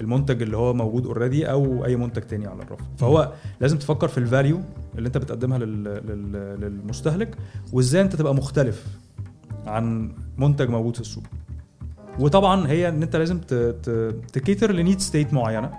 المنتج 0.00 0.42
اللي 0.42 0.56
هو 0.56 0.74
موجود 0.74 1.06
already 1.06 1.50
أو 1.50 1.84
أي 1.84 1.96
منتج 1.96 2.22
تاني 2.22 2.46
على 2.46 2.62
الرف. 2.62 2.78
فهو 2.98 3.32
لازم 3.60 3.78
تفكر 3.78 4.08
في 4.08 4.18
ال 4.18 4.25
value 4.25 4.60
اللي 4.98 5.06
انت 5.06 5.18
بتقدمها 5.18 5.58
لل- 5.58 5.84
لل- 5.84 6.60
للمستهلك 6.60 7.36
وازاي 7.72 8.02
انت 8.02 8.16
تبقى 8.16 8.34
مختلف 8.34 8.86
عن 9.66 10.12
منتج 10.38 10.68
موجود 10.70 10.94
في 10.94 11.00
السوق. 11.00 11.24
وطبعا 12.18 12.68
هي 12.68 12.88
إن 12.88 13.02
أنت 13.02 13.16
لازم 13.16 13.38
ت 14.32 14.39
cater 14.39 14.72
ل 14.72 14.78
need 14.78 15.00
state 15.00 15.32
معينة. 15.34 15.70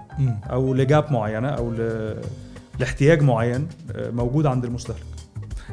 أو 0.52 0.74
ل 0.74 0.83
gap 0.83 1.12
معينة 1.12 1.48
أو 1.48 1.72
ل... 1.72 2.14
لاحتياج 2.80 3.22
معين 3.24 3.68
آه، 3.92 4.10
موجود 4.10 4.46
عند 4.46 4.66
المستهلك. 4.66 5.04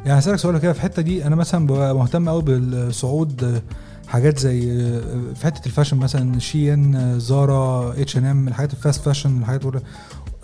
يعني 0.06 0.18
هسألك 0.18 0.36
سؤال 0.36 0.58
كده 0.58 0.72
في 0.72 0.78
الحتة 0.78 1.02
دي. 1.02 1.26
أنا 1.26 1.36
مثلا 1.36 1.66
ببقى 1.66 1.94
مهتم 1.94 2.28
قوي 2.28 2.42
بالصعود 2.42 3.44
آه، 3.44 3.62
حاجات 4.08 4.38
زي 4.38 4.72
آه، 4.72 5.34
في 5.34 5.44
حتة 5.46 5.66
ال 5.66 5.70
fashion 5.70 5.96
مثلا 5.96 6.38
شين 6.38 7.18
زارا 7.18 7.92
اتش 7.92 8.16
ان 8.16 8.24
ام 8.24 8.48
الحاجات 8.48 8.72
ال 8.72 8.78
fast 8.78 9.02
fashion 9.02 9.38
الحاجات 9.38 9.62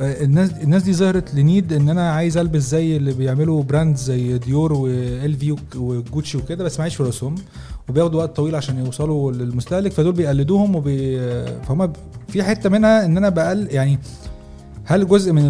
الناس 0.00 0.50
الناس 0.50 0.82
دي 0.82 0.92
ظهرت 0.94 1.34
ل 1.34 1.42
need 1.42 1.72
إن 1.72 1.88
أنا 1.88 2.12
عايز 2.12 2.36
ألبس 2.36 2.62
زي 2.62 2.96
اللي 2.96 3.12
بيعملوا 3.12 3.62
brand 3.62 3.96
زي 3.96 4.38
ديور 4.38 4.72
و 4.72 5.34
LV 5.34 5.56
وجوتشي 5.76 6.38
وكده 6.38 6.64
بس 6.64 6.80
معيش 6.80 6.96
فلوسهم. 6.96 7.34
وبياخدوا 7.88 8.20
وقت 8.20 8.36
طويل 8.36 8.54
عشان 8.54 8.78
يوصلوا 8.78 9.32
للمستهلك 9.32 9.92
فدول 9.92 10.12
بيقلدوهم 10.12 10.76
وبي 10.76 11.18
فهم 11.62 11.92
في 12.28 12.42
حتة 12.42 12.68
منها 12.70 13.04
إن 13.04 13.16
أنا 13.16 13.28
بقل 13.28 13.68
يعني 13.70 13.98
هل 14.84 15.08
جزء 15.08 15.32
من. 15.32 15.42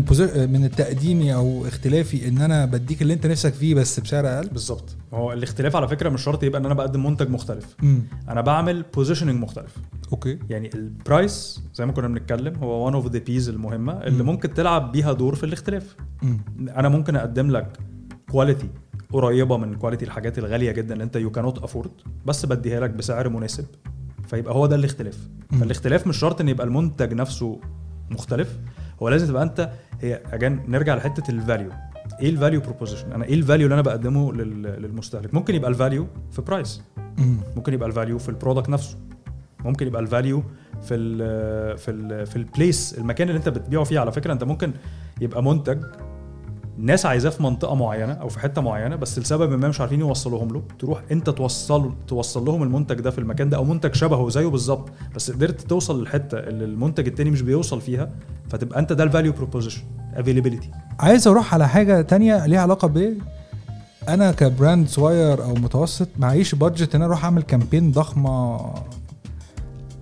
من 0.53 0.65
التقديمي 0.65 1.35
أو 1.35 1.67
اختلافي 1.67 2.29
إن 2.29 2.39
أنا 2.41 2.65
بديك 2.65 3.03
اللي 3.03 3.15
أنت 3.15 3.27
نفسك 3.27 3.53
فيه 3.55 3.75
بس 3.75 4.01
بسعر 4.01 4.27
أقل؟ 4.27 4.49
بالظبط. 4.49 4.97
هو 5.15 5.33
الاختلاف 5.33 5.77
على 5.77 5.89
فكرة 5.89 6.09
مش 6.09 6.23
شرط 6.23 6.43
يبقى 6.43 6.61
إن 6.61 6.65
أنا 6.67 6.75
بقدم 6.75 7.07
منتج 7.07 7.31
مختلف. 7.31 7.77
امم 7.83 8.03
أنا 8.29 8.41
بعمل 8.41 8.85
positioning 8.95 9.43
مختلف. 9.43 9.77
okay. 10.13 10.39
يعني 10.51 10.71
ال 10.75 10.89
price 10.89 11.61
زي 11.75 11.87
ما 11.87 11.93
كنا 11.93 12.09
بنتكلم 12.09 12.57
هو 12.57 12.85
one 12.87 12.95
of 12.95 13.07
the 13.07 13.19
Ps 13.19 13.49
المهمة 13.49 13.93
اللي 13.93 14.23
مم. 14.23 14.29
ممكن 14.29 14.55
تلعب 14.55 14.93
بيها 14.93 15.13
دور 15.13 15.35
في 15.35 15.45
الاختلاف. 15.47 15.97
امم 16.23 16.41
أنا 16.77 16.89
ممكن 16.89 17.17
أقدم 17.17 17.51
لك 17.51 17.67
quality 18.31 18.69
قريبة 19.13 19.57
من 19.57 19.75
quality 19.75 20.05
الحاجات 20.05 20.39
الغالية 20.39 20.73
جدا 20.73 20.93
اللي 20.93 21.05
أنت 21.05 21.17
يو 21.17 21.31
كانوت 21.31 21.59
افورد 21.63 21.91
بس 22.27 22.47
بديها 22.47 22.81
لك 22.81 22.91
بسعر 22.91 23.29
مناسب. 23.29 23.65
فيبقى 24.29 24.55
هو 24.55 24.67
ده 24.67 24.77
الاختلاف. 24.77 25.19
فالاختلاف 25.61 26.07
مش 26.07 26.17
شرط 26.17 26.41
إن 26.41 26.49
يبقى 26.49 26.67
المنتج 26.67 27.13
نفسه 27.15 27.61
مختلف. 28.11 28.59
هو 29.03 29.09
لازم 29.09 29.27
تبقى 29.27 29.43
أنت 29.43 29.71
هي 30.01 30.23
again 30.33 30.61
نرجع 30.69 30.95
لحتة 30.95 31.31
ال 31.31 31.38
value 31.38 31.71
إيه 32.21 32.31
ال 32.31 32.36
value 32.36 32.61
proposition 32.61 33.13
أنا 33.13 33.25
إيه 33.25 33.35
ال 33.35 33.40
value 33.40 33.67
اللي 33.67 33.75
أنا 33.75 33.83
بقدمه 33.83 34.33
لل- 34.33 34.63
للمستهلك؟ 34.83 35.35
ممكن 35.35 35.55
يبقى 35.55 35.71
ال 35.71 35.77
value 35.77 36.07
في 36.31 36.43
price 36.43 36.83
ممكن 37.57 37.75
يبقى 37.75 37.89
ال 37.89 37.94
value 37.94 38.19
في 38.19 38.29
ال 38.29 38.34
product 38.34 38.69
نفسه. 38.69 38.99
ممكن 39.65 39.87
يبقى 39.87 40.03
ال 40.03 40.10
value 40.10 40.43
في 40.83 40.95
ال 40.95 41.79
في 41.79 41.91
ال 41.91 42.27
في 42.27 42.37
ال 42.37 42.47
place 42.47 42.99
المكان 42.99 43.29
اللي 43.29 43.39
أنت 43.39 43.49
بتبيعه 43.49 43.85
فيه. 43.85 43.99
على 44.01 44.13
فكرة 44.13 44.33
أنت 44.33 44.45
ممكن 44.45 44.73
يبقى 45.21 45.43
منتج 45.43 45.79
ناس 46.79 47.07
عايزاه 47.07 47.31
في 47.31 47.43
منطقة 47.43 47.75
معينة 47.75 48.13
أو 48.13 48.29
في 48.29 48.41
حتة 48.41 48.61
معينة 48.61 48.97
بس 48.97 49.19
لسبب 49.19 49.53
ما 49.53 49.69
مش 49.69 49.81
عارفين 49.81 50.01
يوصلوهم 50.01 50.49
له. 50.49 50.63
تروح 50.79 51.03
أنت 51.13 51.31
توصل 51.31 51.93
توصل 52.09 52.45
لهم 52.45 52.63
المنتج 52.63 53.01
ده 53.01 53.11
في 53.11 53.19
المكان 53.19 53.49
ده 53.51 53.57
أو 53.57 53.65
منتج 53.65 53.95
شبهه 53.95 54.29
زيه 54.29 54.47
بالظبط 54.47 54.89
بس 55.17 55.31
قدرت 55.31 55.61
توصل 55.61 56.01
للحتة 56.01 56.39
اللي 56.39 56.65
المنتج 56.65 57.07
التاني 57.07 57.31
مش 57.31 57.43
بيوصل 57.43 57.81
فيها 57.81 58.11
فتبقى 58.51 58.79
أنت 58.79 58.93
ده 58.93 59.05
ال 59.05 59.10
value 59.10 59.33
proposition 59.33 59.83
availability 60.15 60.71
عايز 61.01 61.29
أروح 61.29 61.55
على 61.55 61.69
حاجة 61.69 62.03
تانية 62.03 62.47
ليها 62.47 62.61
علاقة 62.61 62.89
ب 62.89 63.15
أنا 64.09 64.33
ك 64.33 64.42
brand 64.42 64.89
صغير 64.89 65.45
أو 65.45 65.55
متوسط 65.55 66.09
معيش 66.19 66.55
budget 66.55 66.95
إن 66.95 67.01
أنا 67.03 67.05
أروح 67.11 67.25
أعمل 67.25 67.43
campaign 67.43 67.93
ضخمة. 67.93 68.61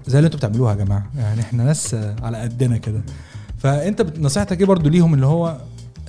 زي 0.06 0.18
اللي 0.18 0.26
أنتوا 0.26 0.38
بتعملوها 0.38 0.70
يا 0.74 0.84
جماعة 0.84 1.06
يعني 1.16 1.40
إحنا 1.40 1.64
ناس 1.64 1.94
على 2.22 2.38
قدنا 2.38 2.76
كده. 2.76 3.00
فأنت 3.58 4.18
نصيحتك 4.18 4.60
إيه 4.60 4.66
برضو 4.66 4.88
ليهم 4.88 5.14
اللي 5.14 5.26
هو 5.26 5.56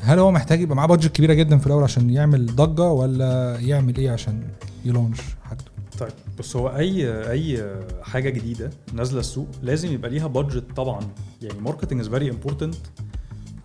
هل 0.02 0.20
هو 0.20 0.32
محتاج 0.32 0.62
يبقى 0.62 0.76
معاه 0.76 0.88
budget 0.88 1.12
كبيرة 1.16 1.34
جدا 1.34 1.58
في 1.58 1.68
الأول 1.68 1.84
عشان 1.84 2.10
يعمل 2.10 2.56
ضجة 2.56 2.90
ولا 2.92 3.58
يعمل 3.60 3.98
إيه 3.98 4.12
عشان 4.12 4.44
يلونش 4.86 5.20
حاجته؟ 5.44 5.72
طيب 6.00 6.12
بص 6.40 6.56
هو 6.56 6.68
أي 6.68 7.30
أي 7.32 7.76
حاجة 8.04 8.30
جديدة 8.30 8.70
نازلة 8.94 9.20
السوق 9.20 9.48
لازم 9.64 9.94
يبقى 9.94 10.10
ليها 10.10 10.28
budget 10.28 10.64
طبعا. 10.76 11.00
يعني 11.42 11.60
marketing 11.62 12.00
is 12.00 12.08
very 12.10 12.30
important 12.32 12.76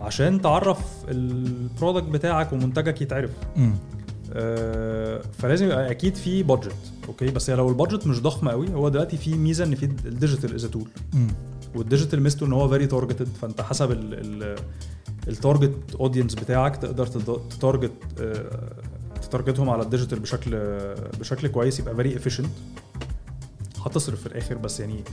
عشان 0.00 0.40
تعرف 0.42 0.78
ال 1.08 1.21
product 1.21 2.08
بتاعك 2.08 2.52
ومنتجك 2.52 3.02
يتعرف. 3.02 3.30
آه، 4.32 5.20
فلازم 5.38 5.64
يبقى 5.66 5.90
أكيد 5.90 6.14
في 6.14 6.42
budget 6.42 6.92
okay؟ 7.08 7.26
بس 7.30 7.50
لو 7.50 7.68
ال 7.68 7.74
budget 7.74 8.06
مش 8.06 8.22
ضخم 8.22 8.48
قوي 8.48 8.74
هو 8.74 8.88
دلوقتي 8.88 9.16
في 9.16 9.34
ميزة 9.34 9.64
إن 9.64 9.74
في 9.74 9.84
ال 9.86 9.95
digital 9.95 10.54
as 10.54 10.64
a 10.66 10.71
tool 10.71 10.88
وال 11.74 11.85
digital 11.85 12.22
ميزته 12.22 12.46
ان 12.46 12.52
هو 12.52 12.68
very 12.68 12.86
targeted 12.86 13.28
فانت 13.42 13.60
حسب 13.60 13.90
ال 13.90 14.14
ال 14.42 14.56
ال 15.28 15.38
target 15.38 15.94
audience 16.00 16.34
بتاعك 16.34 16.76
تقدر 16.76 17.06
ت 17.50 17.56
target 17.56 17.92
آه، 18.20 18.72
ت 19.22 19.28
target 19.28 19.60
هم 19.60 19.70
على 19.70 19.82
ال 19.82 19.87
digital 19.87 20.20
بشكل 20.20 20.56
بشكل 21.20 21.48
كويس 21.48 21.80
يبقى 21.80 21.96
very 21.96 22.16
efficient 22.16 22.50
هتصرف 23.84 24.20
في 24.20 24.26
الآخر 24.26 24.54
بس 24.54 24.80
يعني 24.80 25.04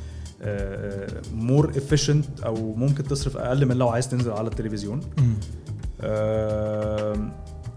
more 1.33 1.69
efficient 1.69 2.39
أو 2.39 2.75
ممكن 2.75 3.03
تصرف 3.03 3.37
أقل 3.37 3.65
من 3.65 3.75
لو 3.75 3.89
عايز 3.89 4.09
تنزل 4.09 4.31
على 4.31 4.47
التلفزيون. 4.47 4.99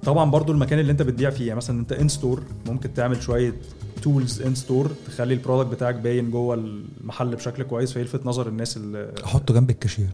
طبعا 0.04 0.30
برضو 0.30 0.52
المكان 0.52 0.78
اللي 0.78 0.92
أنت 0.92 1.02
بتبيع 1.02 1.30
فيه 1.30 1.46
يعني 1.46 1.56
مثلا 1.56 1.80
أنت 1.80 1.92
in-store 1.92 2.42
ممكن 2.66 2.94
تعمل 2.94 3.22
شوية 3.22 3.54
tools 4.02 4.42
in-store 4.42 4.90
تخلي 5.06 5.34
ال 5.34 5.39
product 5.39 5.72
بتاعك 5.72 5.94
باين 5.94 6.30
جوه 6.30 6.54
المحل 6.54 7.36
بشكل 7.36 7.62
كويس 7.62 7.92
فيلفت 7.92 8.26
نظر 8.26 8.48
الناس 8.48 8.76
اللي 8.76 9.12
احطه 9.24 9.54
جنب 9.54 9.70
الكاشير. 9.70 10.06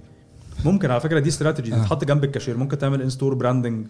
ممكن 0.65 0.91
على 0.91 1.01
فكرة 1.01 1.19
دي 1.19 1.29
استراتيجي 1.29 1.75
آه. 1.75 1.79
تتحط 1.79 2.05
جنب 2.05 2.25
الكاشير. 2.25 2.57
ممكن 2.57 2.79
تعمل 2.79 3.03
in-store 3.03 3.35
branding 3.35 3.87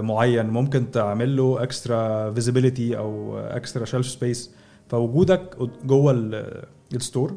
معين. 0.00 0.46
ممكن 0.46 0.90
تعمل 0.90 1.36
له 1.36 1.62
extra 1.62 2.30
visibility 2.32 2.98
أو 2.98 3.38
extra 3.38 3.84
shelf 3.84 4.06
space 4.06 4.50
فوجودك 4.88 5.56
جوه 5.84 6.12
ال- 6.12 6.64
store 6.94 7.36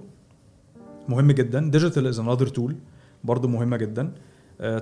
مهم 1.10 1.32
جدا. 1.32 1.70
digital 1.70 2.08
is 2.08 2.20
another 2.20 2.48
tool 2.48 2.76
برضه 3.24 3.48
مهمة 3.48 3.78
جدا. 3.78 4.12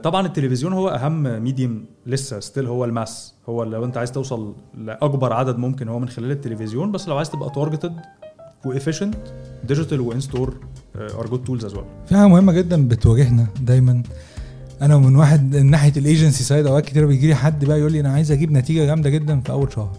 طبعا 0.04 0.26
التلفزيون 0.26 0.74
هو 0.74 0.90
أهم 0.90 1.44
medium 1.44 1.86
لسه 2.06 2.40
still 2.40 2.68
هو 2.68 2.86
ال 2.86 2.94
mass. 2.94 3.36
هو 3.50 3.64
لو 3.64 3.86
أنت 3.86 3.98
عايز 3.98 4.12
توصل 4.12 4.56
لأكبر 4.78 5.34
عدد 5.34 5.58
ممكن 5.58 5.88
هو 5.88 6.00
من 6.00 6.10
خلال 6.10 6.32
التلفزيون 6.32 6.92
بس 6.92 7.08
لو 7.08 7.18
عايز 7.18 7.30
تبقى 7.30 7.50
targeted 7.50 7.94
و 8.66 8.71
efficient 8.71 9.16
digital 9.64 10.02
و 10.02 10.20
in-store 10.20 10.58
are 10.96 11.28
good 11.28 11.44
tools 11.44 11.66
as 11.66 11.74
well 11.74 11.86
في 12.08 12.16
حاجة 12.16 12.28
مهمة 12.28 12.54
جدا 12.54 12.88
بتواجهنا 12.88 13.48
دايما. 13.62 14.04
أنا 14.82 14.98
من 14.98 15.16
واحد 15.16 15.56
من 15.56 15.72
ناحية 15.72 15.94
ال 15.98 16.04
agency 16.04 16.44
side 16.44 16.66
أوقات 16.68 16.86
كتير 16.86 17.06
بيجي 17.06 17.28
لي 17.28 17.36
حد 17.36 17.66
بقى 17.66 17.80
يقول 17.80 17.92
لي 17.92 18.00
أنا 18.00 18.10
عايز 18.10 18.32
أجيب 18.32 18.52
نتيجة 18.52 18.86
جامدة 18.86 19.10
جدا 19.10 19.40
في 19.40 19.52
أول 19.52 19.74
شهر. 19.74 19.92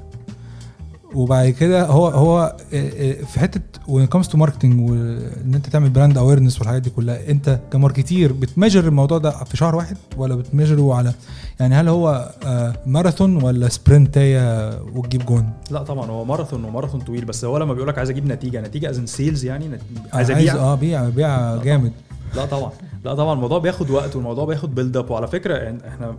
وبعد 1.14 1.48
كده 1.50 1.86
هو 1.86 2.08
هو 2.08 2.56
إيه 2.72 2.92
إيه 2.92 3.24
في 3.24 3.40
حتة 3.40 3.60
when 3.88 4.06
it 4.06 4.13
comes 4.13 4.28
to 4.28 4.38
marketing 4.38 4.90
وإن 4.90 5.54
أنت 5.54 5.66
تعمل 5.66 5.90
brand 5.90 6.18
awareness 6.18 6.58
والحاجات 6.58 6.82
دي 6.82 6.90
كلها 6.90 7.30
أنت 7.30 7.60
ك 7.72 7.79
marketer 7.79 8.32
بت 8.32 8.44
measure 8.44 8.86
الموضوع 8.88 9.18
ده 9.18 9.30
في 9.30 9.56
شهر 9.56 9.76
واحد 9.76 9.96
ولا 10.16 10.34
بت 10.34 10.46
measure 10.46 10.88
ه 10.88 10.94
على 10.94 11.12
يعني 11.60 11.74
هل 11.74 11.88
هو 11.88 12.34
آه، 12.46 12.74
ماراثون 12.86 13.42
ولا 13.42 13.68
sprint 13.68 14.45
إيه 14.45 14.70
وتجيب 14.82 15.26
جون؟ 15.26 15.50
لا 15.70 15.82
طبعا 15.82 16.06
هو 16.10 16.24
ماراثون 16.24 16.64
وماراثون 16.64 17.00
طويل 17.00 17.24
بس 17.24 17.44
هو 17.44 17.58
لما 17.58 17.74
بيقول 17.74 17.88
لك 17.88 17.98
عايز 17.98 18.10
أجيب 18.10 18.26
نتيجة 18.26 18.60
نتيجة 18.60 18.90
as 18.90 19.00
sales 19.04 19.44
يعني 19.44 19.78
عايز 20.12 20.30
عايز 20.30 20.50
ابيع 20.50 20.62
آه 20.62 20.74
بيع 20.74 21.08
بيع 21.08 21.56
جامد. 21.56 21.92
لا 22.36 22.44
طبعا 22.44 22.70
لا 23.04 23.14
طبعا 23.14 23.34
الموضوع 23.34 23.58
بياخد 23.58 23.90
وقت 23.90 24.16
والموضوع 24.16 24.44
بياخد 24.44 24.74
build 24.74 24.96
up 24.96 25.10
وعلى 25.10 25.26
فكرة 25.26 25.76
إحنا 25.88 26.14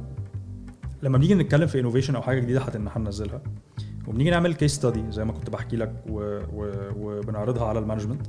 لما 1.03 1.17
بنيجي 1.17 1.35
نتكلم 1.35 1.67
في 1.67 1.79
innovation 1.79 2.15
أو 2.15 2.21
حاجة 2.21 2.39
جديدة 2.39 2.61
هننزلها 2.95 3.41
وبنيجي 4.11 4.29
نعمل 4.29 4.53
case 4.53 4.73
study 4.73 5.03
زي 5.11 5.25
ما 5.25 5.31
كنت 5.31 5.49
بحكي 5.49 5.75
لك 5.75 5.93
و... 6.09 6.39
و... 6.53 6.71
وبنعرضها 6.97 7.65
على 7.65 7.79
ال 7.79 7.83
management. 7.83 8.21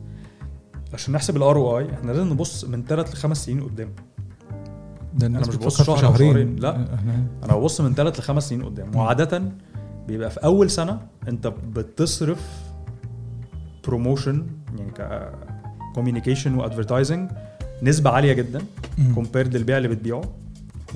عشان 0.95 1.15
نحسب 1.15 1.37
ال 1.37 1.57
ROI 1.57 1.93
إحنا 1.95 2.13
لازم 2.13 2.33
نبص 2.33 2.65
من 2.65 2.85
ثلاث 2.85 3.15
لخمس 3.15 3.45
سنين 3.45 3.61
قدام. 3.61 3.89
ده 5.15 5.27
الناس 5.27 5.49
مش 5.49 5.57
ببص 5.57 5.83
شهر 5.83 5.97
شهرين. 5.97 6.33
شهرين، 6.33 6.57
لا. 6.57 6.95
إحنا 6.95 7.27
أنا 7.45 7.57
ببص 7.57 7.81
من 7.81 7.95
ثلاث 7.95 8.19
لخمس 8.19 8.49
سنين 8.49 8.63
قدام. 8.63 8.97
وعادة 8.97 9.43
بيبقى 10.09 10.31
في 10.31 10.45
أول 10.45 10.71
سنة 10.71 11.01
أنت 11.29 11.47
بتصرف 11.47 12.51
promotion 13.87 14.47
يعني 14.79 14.93
communication 15.95 16.55
و 16.55 16.61
advertising 16.61 17.31
نسبة 17.83 18.11
عالية 18.11 18.33
جدا. 18.33 18.63
compared 19.15 19.57
للبيع 19.57 19.77
اللي 19.77 19.89
بتبيعه. 19.89 20.23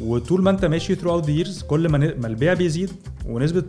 وطول 0.03 0.43
ما 0.43 0.51
انت 0.51 0.65
ماشي 0.65 0.95
throughout 0.95 1.29
years 1.29 1.63
كل 1.63 1.89
ما 1.89 1.99
ما 1.99 2.27
البيع 2.27 2.55
بيزيد 2.55 2.91
ونسبة 3.27 3.65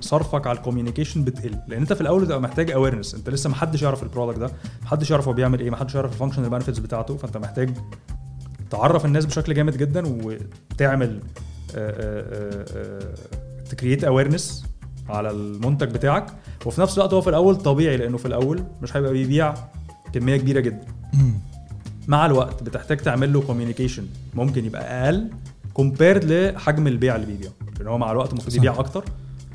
صرفك 0.00 0.46
على 0.46 0.58
ال 0.58 0.63
communication 0.63 1.24
بتقل. 1.24 1.58
لأن 1.68 1.80
انت 1.80 1.92
في 1.92 2.00
الأول 2.00 2.22
بتبقى 2.22 2.40
محتاج 2.40 2.70
awareness 2.70 3.14
انت 3.14 3.30
لسه 3.30 3.50
ما 3.50 3.56
حدش 3.56 3.82
يعرف 3.82 4.02
ال 4.02 4.07
product 4.07 4.38
ده 4.38 4.46
ما 4.82 4.88
حدش 4.88 5.10
يعرف 5.10 5.28
هو 5.28 5.34
بيعمل 5.34 5.60
إيه 5.60 5.70
ما 5.70 5.76
حدش 5.76 5.94
يعرف 5.94 6.12
ال 6.12 6.16
function 6.16 6.48
benefits 6.48 6.78
بتاعته. 6.78 7.16
فانت 7.16 7.36
محتاج 7.36 7.70
تعرف 8.70 9.04
الناس 9.04 9.26
بشكل 9.26 9.54
جامد 9.54 9.76
جدا 9.76 10.02
وتعمل 10.06 11.20
ت 13.70 13.75
create 13.75 14.04
awareness 14.04 14.64
على 15.08 15.30
المنتج 15.30 15.90
بتاعك. 15.90 16.26
وفي 16.66 16.80
نفس 16.80 16.98
الوقت 16.98 17.14
هو 17.14 17.20
في 17.20 17.30
الأول 17.30 17.56
طبيعي 17.56 17.96
لأنه 17.96 18.16
في 18.16 18.26
الأول 18.26 18.64
مش 18.82 18.96
هيبقى 18.96 19.12
بيبيع 19.12 19.54
كمية 20.12 20.36
كبيرة 20.36 20.60
جدا. 20.60 20.86
مع 22.08 22.26
الوقت 22.26 22.62
بتحتاج 22.62 22.96
تعمل 22.96 23.32
له 23.32 23.40
communication 23.40 24.06
ممكن 24.34 24.64
يبقى 24.64 25.04
أقل 25.04 25.30
compared 25.76 26.24
لحجم 26.24 26.86
البيع 26.86 27.16
اللي 27.16 27.26
بيبيعه 27.26 27.52
لأن 27.78 27.86
هو 27.88 27.98
مع 27.98 28.12
الوقت 28.12 28.30
المفروض. 28.32 28.54
يبيع 28.56 28.78
أكتر. 28.78 29.04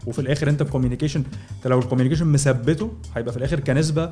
وفي 0.07 0.19
الآخر 0.19 0.49
أنت 0.49 0.61
ال 0.61 0.65
communication 0.65 1.23
أنت 1.57 1.67
لو 1.67 1.79
ال 1.79 1.82
communication 1.82 2.27
مثبته 2.27 2.91
هيبقى 3.15 3.31
في 3.31 3.37
الآخر 3.37 3.59
كنسبة 3.59 4.09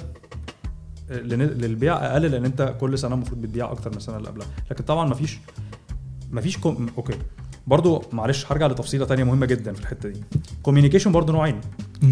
لن- 1.09 1.41
للبيع 1.41 1.97
أقل 1.97 2.21
لأن 2.21 2.45
أنت 2.45 2.75
كل 2.79 2.99
سنة 2.99 3.15
المفروض 3.15 3.41
بتبيع 3.41 3.71
أكتر 3.71 3.89
من 3.91 3.97
السنة 3.97 4.17
اللي 4.17 4.27
قبلها. 4.27 4.47
لكن 4.71 4.83
طبعا 4.83 5.09
مفيش 5.09 5.39
مفيش 6.31 6.57
كوم... 6.57 6.87
okay. 6.97 7.13
برضو 7.67 8.03
معلش 8.13 8.51
هرجع 8.51 8.67
لتفصيلة 8.67 9.05
تانية 9.05 9.23
مهمة 9.23 9.45
جدا 9.45 9.73
في 9.73 9.79
الحتة 9.81 10.09
دي. 10.09 10.19
communication 10.63 11.11
برضو 11.11 11.33
نوعين. 11.33 11.61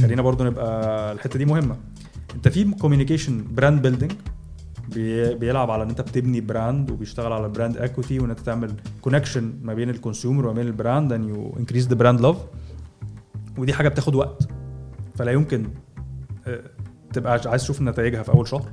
خلينا 0.01 0.21
برضو 0.21 0.43
نبقى 0.43 1.11
الحتة 1.11 1.39
دي 1.39 1.45
مهمة. 1.45 1.75
أنت 2.35 2.47
في 2.47 2.63
communication 2.63 3.43
brand 3.51 3.81
building 3.81 4.11
بيلعب 5.39 5.71
على 5.71 5.83
إن 5.83 5.89
أنت 5.89 6.01
بتبني 6.01 6.41
brand 6.41 6.91
وبيشتغل 6.91 7.33
على 7.33 7.49
brand 7.49 7.77
equity 7.77 8.19
وإن 8.19 8.29
أنت 8.29 8.39
تعمل 8.39 8.73
connection 9.01 9.53
ما 9.61 9.73
بين 9.73 9.89
ال 9.89 9.95
consumer 9.95 10.45
وما 10.45 10.55
بين 10.55 10.67
ال 10.67 10.75
brand 10.75 11.13
and 11.13 11.29
you 11.29 11.59
increase 11.59 11.87
the 11.87 11.95
brand 11.97 12.23
love. 12.25 12.37
ودي 13.57 13.73
حاجة 13.73 13.89
بتاخد 13.89 14.15
وقت. 14.15 14.47
فلا 15.15 15.31
يمكن 15.31 15.67
آه، 16.47 16.59
تبقى 17.13 17.41
عايز 17.45 17.63
تشوف 17.63 17.81
نتائجها 17.81 18.23
في 18.23 18.31
أول 18.31 18.47
شهر. 18.47 18.71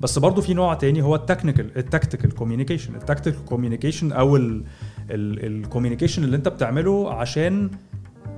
بس 0.00 0.18
برضو 0.18 0.40
في 0.40 0.54
نوع 0.54 0.74
تاني 0.74 1.02
هو 1.02 1.14
التكنيكال 1.14 1.78
التكتيكال 1.78 2.34
كوميونيكيشن 2.34 2.94
التكتيكال 2.94 3.44
كوميونيكيشن 3.44 4.12
أو 4.12 4.38
الكوميونيكيشن 5.10 6.24
اللي 6.24 6.36
أنت 6.36 6.48
بتعمله 6.48 7.12
عشان 7.14 7.70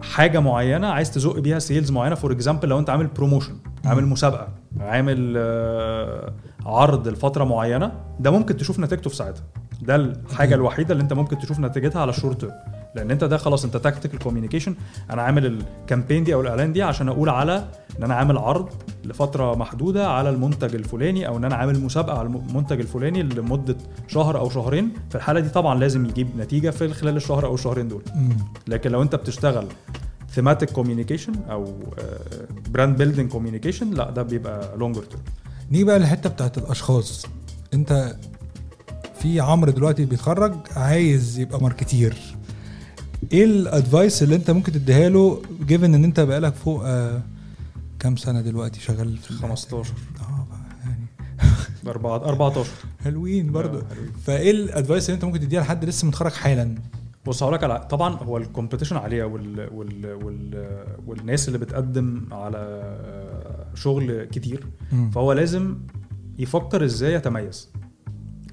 حاجة 0.03 0.41
معينة 0.41 0.87
عايز 0.87 1.11
تزق 1.11 1.39
بيها 1.39 1.59
sales 1.59 1.91
معينة. 1.91 2.15
for 2.15 2.33
example 2.33 2.69
لو 2.69 2.79
أنت 2.79 2.91
عامل 2.91 3.07
promotion 3.07 3.57
عامل 3.85 4.07
مسابقة 4.07 4.49
عامل 4.81 5.35
آه، 5.37 6.33
عرض 6.67 7.09
لفترة 7.09 7.45
معينة 7.45 7.93
ده 8.21 8.31
ممكن 8.31 8.57
تشوف 8.57 8.81
نتيجته 8.81 9.11
في 9.11 9.17
ساعتها. 9.17 9.43
ده 9.83 9.97
الحاجة 9.97 10.55
الوحيدة 10.55 10.93
اللي 10.93 11.03
انت 11.03 11.13
ممكن 11.13 11.39
تشوف 11.39 11.61
نتيجتها 11.61 12.03
على 12.03 12.11
ال 12.11 12.16
short 12.16 12.41
term 12.41 12.53
لأن 12.95 13.11
انت 13.11 13.25
ده 13.25 13.37
خلاص 13.37 13.65
انت 13.65 13.77
tactical 13.77 14.19
communication 14.19 14.75
أنا 15.11 15.23
عامل 15.23 15.47
ال 15.47 15.56
campaign 15.56 16.25
دي 16.25 16.35
أو 16.35 16.41
الإعلان 16.41 16.73
دي 16.73 16.83
عشان 16.83 17.09
أقول 17.09 17.29
على 17.29 17.65
إن 17.99 18.03
أنا 18.05 18.15
عامل 18.15 18.39
عرض 18.39 18.69
لفترة 19.05 19.55
محدودة 19.55 20.09
على 20.11 20.31
المنتج 20.31 20.75
الفلاني 20.75 21.27
أو 21.29 21.37
إن 21.37 21.45
أنا 21.45 21.55
عامل 21.55 21.81
مسابقة 21.81 22.19
على 22.19 22.29
المنتج 22.29 22.81
الفلاني 22.81 23.23
لمدة 23.23 23.77
شهر 24.09 24.39
أو 24.39 24.51
شهرين. 24.51 24.93
في 25.11 25.15
الحالة 25.15 25.41
دي 25.41 25.49
طبعا 25.49 25.79
لازم 25.79 26.05
يجيب 26.07 26.29
نتيجة 26.39 26.71
في 26.71 26.89
خلال 26.89 27.17
الشهر 27.17 27.47
أو 27.47 27.55
الشهرين 27.55 27.89
دول. 27.89 28.03
لكن 28.69 28.91
لو 28.91 29.03
انت 29.03 29.15
بتشتغل 29.15 29.67
thematic 30.31 30.71
communication 30.71 31.33
أو 31.51 31.75
brand 32.71 32.97
building 32.99 33.31
communication 33.31 33.91
لا 33.91 34.11
ده 34.11 34.23
بيبقى 34.23 34.77
longer 34.77 35.03
term 35.03 35.23
نيجي 35.71 35.85
بقى 35.85 35.99
للحتة 35.99 36.31
بتاعت 36.31 36.59
الأشخاص. 36.59 37.27
أنت 37.75 38.17
في 39.19 39.41
عمرو 39.41 39.71
دلوقتي 39.73 40.05
بيتخرج 40.05 40.55
عايز 40.77 41.39
يبقى 41.39 41.63
marketer. 41.63 42.17
إيه 43.33 43.45
ال 43.45 43.56
advice 43.56 44.23
اللي 44.23 44.35
أنت 44.37 44.51
ممكن 44.51 44.73
تديها 44.73 45.09
له 45.09 45.43
given 45.67 45.95
إن 45.95 46.05
أنت 46.05 46.21
بقالك 46.21 46.55
فوق 46.55 46.83
آه 46.87 47.23
كام 47.99 48.17
سنة 48.17 48.41
دلوقتي 48.41 48.81
شغال 48.81 49.17
في 49.17 49.33
15 49.33 49.93
آه 50.21 50.47
يعني. 50.85 51.07
14 51.87 52.67
حلوين 53.05 53.53
برضو. 53.53 53.79
حلوين. 53.95 54.13
فإيه 54.27 54.51
ال 54.51 54.59
advice 54.59 55.05
اللي 55.09 55.15
أنت 55.15 55.25
ممكن 55.25 55.41
تديها 55.41 55.61
لحد 55.61 55.85
لسه 55.85 56.07
متخرج 56.09 56.33
حالا؟ 56.33 56.75
بص 57.27 57.43
هقول 57.43 57.55
لك 57.55 57.65
على 57.65 57.87
طبعا 57.91 58.15
هو 58.17 58.37
ال 58.37 58.42
competition 58.42 58.97
عالية 58.97 59.25
وال 59.25 59.69
وال 59.75 60.15
وال 60.25 60.67
والناس 61.07 61.49
اللي 61.49 61.59
بتقدم 61.59 62.27
على 62.33 62.59
شغل 63.75 64.25
كتير 64.25 64.67
مم. 64.93 65.11
فهو 65.11 65.33
لازم 65.33 65.79
يفكر 66.39 66.85
إزاي 66.85 67.15
يتميز 67.15 67.73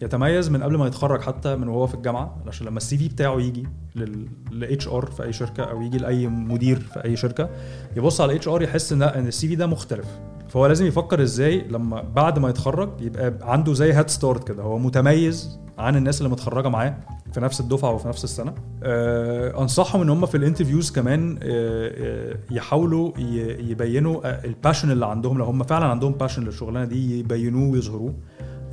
يتميز 0.02 0.50
من 0.50 0.64
قبل 0.64 0.78
ما 0.78 0.88
يتخرج 0.88 1.22
حتى 1.22 1.56
من 1.56 1.68
وهو 1.68 1.88
في 1.88 1.94
الجامعة 1.96 2.44
عشان 2.48 2.68
لما 2.68 2.78
ال 2.78 2.98
CV 2.98 3.08
بتاعه 3.08 3.40
يجي 3.42 3.68
لل 3.96 4.88
HR 4.88 5.06
في 5.06 5.24
أي 5.24 5.34
شركة 5.34 5.64
أو 5.64 5.82
يجي 5.82 5.98
لأي 5.98 6.28
مدير 6.28 6.80
في 6.80 7.04
أي 7.06 7.16
شركة 7.16 7.50
يبص 7.98 8.22
على 8.22 8.32
ال 8.32 8.48
HR 8.48 8.62
يحس 8.62 8.94
إن 8.94 9.02
إن 9.04 9.28
ال 9.28 9.48
CV 9.48 9.56
ده 9.56 9.68
مختلف 9.68 10.06
فهو 10.50 10.66
لازم 10.68 10.86
يفكر 10.86 11.22
إزاي 11.24 11.62
لما 11.68 12.02
بعد 12.02 12.40
ما 12.40 12.50
يتخرج 12.50 12.90
يبقى 13.02 13.34
عنده 13.42 13.74
زي 13.74 13.92
head 13.92 14.10
start 14.10 14.48
كده 14.48 14.64
هو 14.64 14.78
متميز 14.78 15.60
عن 15.78 15.96
الناس 15.96 16.22
اللي 16.22 16.30
متخرجة 16.30 16.70
معاه 16.70 16.96
في 17.34 17.40
نفس 17.40 17.60
الدفعة 17.60 17.92
وفي 17.92 18.08
نفس 18.08 18.24
السنة. 18.24 18.54
آه 18.84 19.62
أنصحهم 19.62 20.02
إن 20.02 20.10
هم 20.10 20.26
في 20.26 20.38
ال 20.38 20.43
interviews 20.43 20.92
كمان 20.92 21.40
آه 21.44 21.44
آه 21.44 22.38
يحاولوا 22.52 23.12
يبينوا 23.60 24.28
آه 24.30 24.46
ال 24.46 24.52
passion 24.52 24.92
اللي 24.92 25.06
عندهم. 25.06 25.38
لو 25.38 25.46
هم 25.46 25.64
فعلا 25.64 25.86
عندهم 25.86 26.12
passion 26.12 26.44
للشغلانة 26.44 26.86
دي 26.86 27.20
يبينوه 27.20 27.72
ويظهروه. 27.72 28.14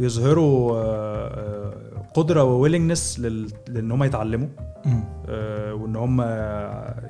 يظهروا 0.01 0.77
آه، 0.77 1.73
قدرة 2.15 2.45
و 2.45 2.51
willingness 2.51 3.21
لإن 3.69 3.91
هم 3.91 4.05
يتعلموا. 4.05 4.49
وإن 5.73 5.97
هم 5.97 6.21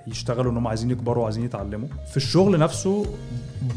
يشتغلوا 0.07 0.53
إن 0.53 0.57
هم 0.57 0.67
عايزين 0.67 0.91
يكبروا 0.91 1.23
وعايزين 1.23 1.45
يتعلموا. 1.45 1.89
في 2.11 2.17
الشغل 2.17 2.59
نفسه 2.59 3.07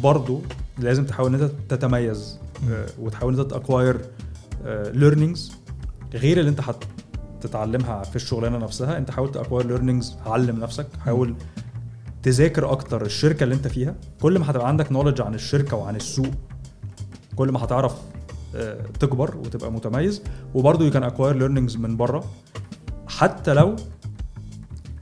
برضو 0.03 0.41
لازم 0.79 1.05
تحاول 1.05 1.35
إن 1.35 1.41
أنت 1.41 1.51
تتميز 1.69 2.39
وتحاول 2.99 3.33
إن 3.33 3.39
أنت 3.39 3.51
ت 3.51 3.58
acquire 3.58 4.01
learnings 4.93 5.60
غير 6.13 6.39
اللي 6.39 6.49
انت 6.49 6.61
هتتعلمها 6.61 8.03
في 8.03 8.15
الشغلانة 8.15 8.57
نفسها 8.57 8.97
انت 8.97 9.11
حاول 9.11 9.31
ت 9.31 9.36
acquire 9.36 9.67
learnings 9.67 10.17
علم 10.25 10.59
نفسك 10.59 10.87
حاول 11.05 11.35
تذاكر 12.23 12.71
أكتر 12.71 13.05
الشركة 13.05 13.43
اللي 13.43 13.55
انت 13.55 13.67
فيها. 13.67 13.95
كل 14.21 14.39
ما 14.39 14.51
هتبقى 14.51 14.67
عندك 14.67 14.91
knowledge 14.91 15.21
عن 15.21 15.35
الشركة 15.35 15.77
وعن 15.77 15.95
السوق 15.95 16.31
كل 17.35 17.51
ما 17.51 17.63
هتعرف 17.63 17.95
آه، 18.55 18.81
تكبر 18.99 19.37
وتبقى 19.37 19.71
متميز. 19.71 20.21
وبرضه 20.53 20.85
you 20.85 20.91
can 20.91 21.03
acquire 21.03 21.35
learnings 21.35 21.77
من 21.77 21.97
بره. 21.97 22.23
حتى 23.07 23.53
لو 23.53 23.75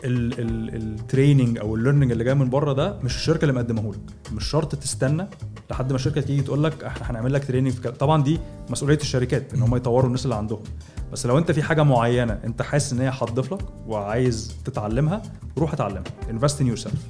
ال 0.03 0.20
training 0.20 1.57
أو 1.57 1.75
ال 1.75 1.79
learning 1.79 2.11
اللي 2.11 2.23
جاي 2.23 2.33
من 2.33 2.49
بره 2.49 2.73
ده 2.73 2.99
مش 3.03 3.15
الشركة 3.15 3.41
اللي 3.41 3.53
مقدمه 3.53 3.91
لك 3.93 3.99
مش 4.33 4.45
شرط 4.45 4.75
تستنى 4.75 5.27
لحد 5.71 5.89
ما 5.89 5.95
الشركة 5.95 6.21
تيجي 6.21 6.41
تقول 6.41 6.63
لك 6.63 6.83
إحنا 6.83 7.11
هنعمل 7.11 7.33
لك 7.33 7.47
training 7.47 7.71
في. 7.73 7.91
طبعا 7.91 8.23
دي 8.23 8.39
مسؤولية 8.69 8.97
الشركات 8.97 9.53
إن 9.53 9.61
هم 9.61 9.75
يطوروا 9.75 10.07
الناس 10.07 10.25
اللي 10.25 10.35
عندهم. 10.35 10.59
بس 11.13 11.25
لو 11.25 11.37
أنت 11.37 11.51
في 11.51 11.63
حاجة 11.63 11.83
معينة 11.83 12.39
أنت 12.43 12.61
حاسس 12.61 12.93
إن 12.93 13.01
هي 13.01 13.09
هتضيف 13.09 13.53
لك 13.53 13.61
وعايز 13.87 14.55
تتعلمها 14.65 15.21
روح 15.57 15.73
اتعلمها. 15.73 16.03
invest 16.29 16.61
in 16.61 16.67
yourself 16.67 17.01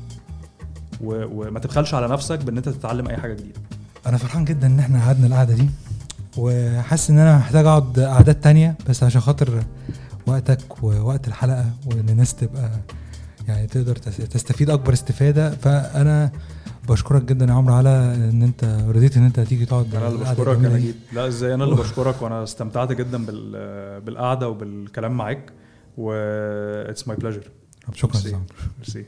وما 1.01 1.59
تبخلش 1.59 1.93
على 1.93 2.07
نفسك 2.07 2.39
بإن 2.43 2.57
أنت 2.57 2.69
تتعلم 2.69 3.07
أي 3.07 3.17
حاجة 3.17 3.33
جديدة. 3.33 3.59
أنا 4.07 4.17
فرحان 4.17 4.45
جدا 4.45 4.67
إن 4.67 4.79
إحنا 4.79 5.05
قعدنا 5.05 5.27
القعدة 5.27 5.53
دي. 5.53 5.69
وحاسس 6.37 7.09
إن 7.09 7.17
أنا 7.19 7.37
محتاج 7.37 7.65
أقعد 7.65 7.99
قعدات 7.99 8.43
تانية 8.43 8.77
بس 8.89 9.03
عشان 9.03 9.21
خاطر 9.21 9.63
وقتك 10.29 10.83
ووقت 10.83 11.27
الحلقة 11.27 11.65
وإن 11.85 12.09
الناس 12.09 12.35
تبقى 12.35 12.71
يعني 13.47 13.67
تقدر 13.67 13.95
تستفيد 13.95 14.69
أكبر 14.69 14.93
استفادة. 14.93 15.49
فأنا 15.51 16.31
بشكرك 16.89 17.23
جدا 17.23 17.45
يا 17.45 17.51
عمرو 17.53 17.73
على 17.73 17.89
إن 18.15 18.43
أنت 18.43 18.63
رضيت 18.89 19.17
إن 19.17 19.23
أنت 19.23 19.39
تيجي 19.39 19.65
تقعد 19.65 19.95
أنا 19.95 20.07
اللي 20.07 20.19
بشكرك 20.19 20.57
أنا 20.57 20.77
جيت. 20.77 20.95
لا 21.13 21.27
إزاي؟ 21.27 21.53
أنا 21.53 21.63
اللي 21.63 21.75
بشكرك 21.75 22.21
وأنا 22.21 22.43
استمتعت 22.43 22.91
جدا 22.91 23.25
بالقعدة 24.05 24.49
وبالكلام 24.49 25.17
معاك 25.17 25.51
و 25.97 26.11
it's 26.89 27.07
my 27.07 27.17
pleasure 27.17 27.43
شكرا 27.93 28.21
ميرسي 28.79 29.05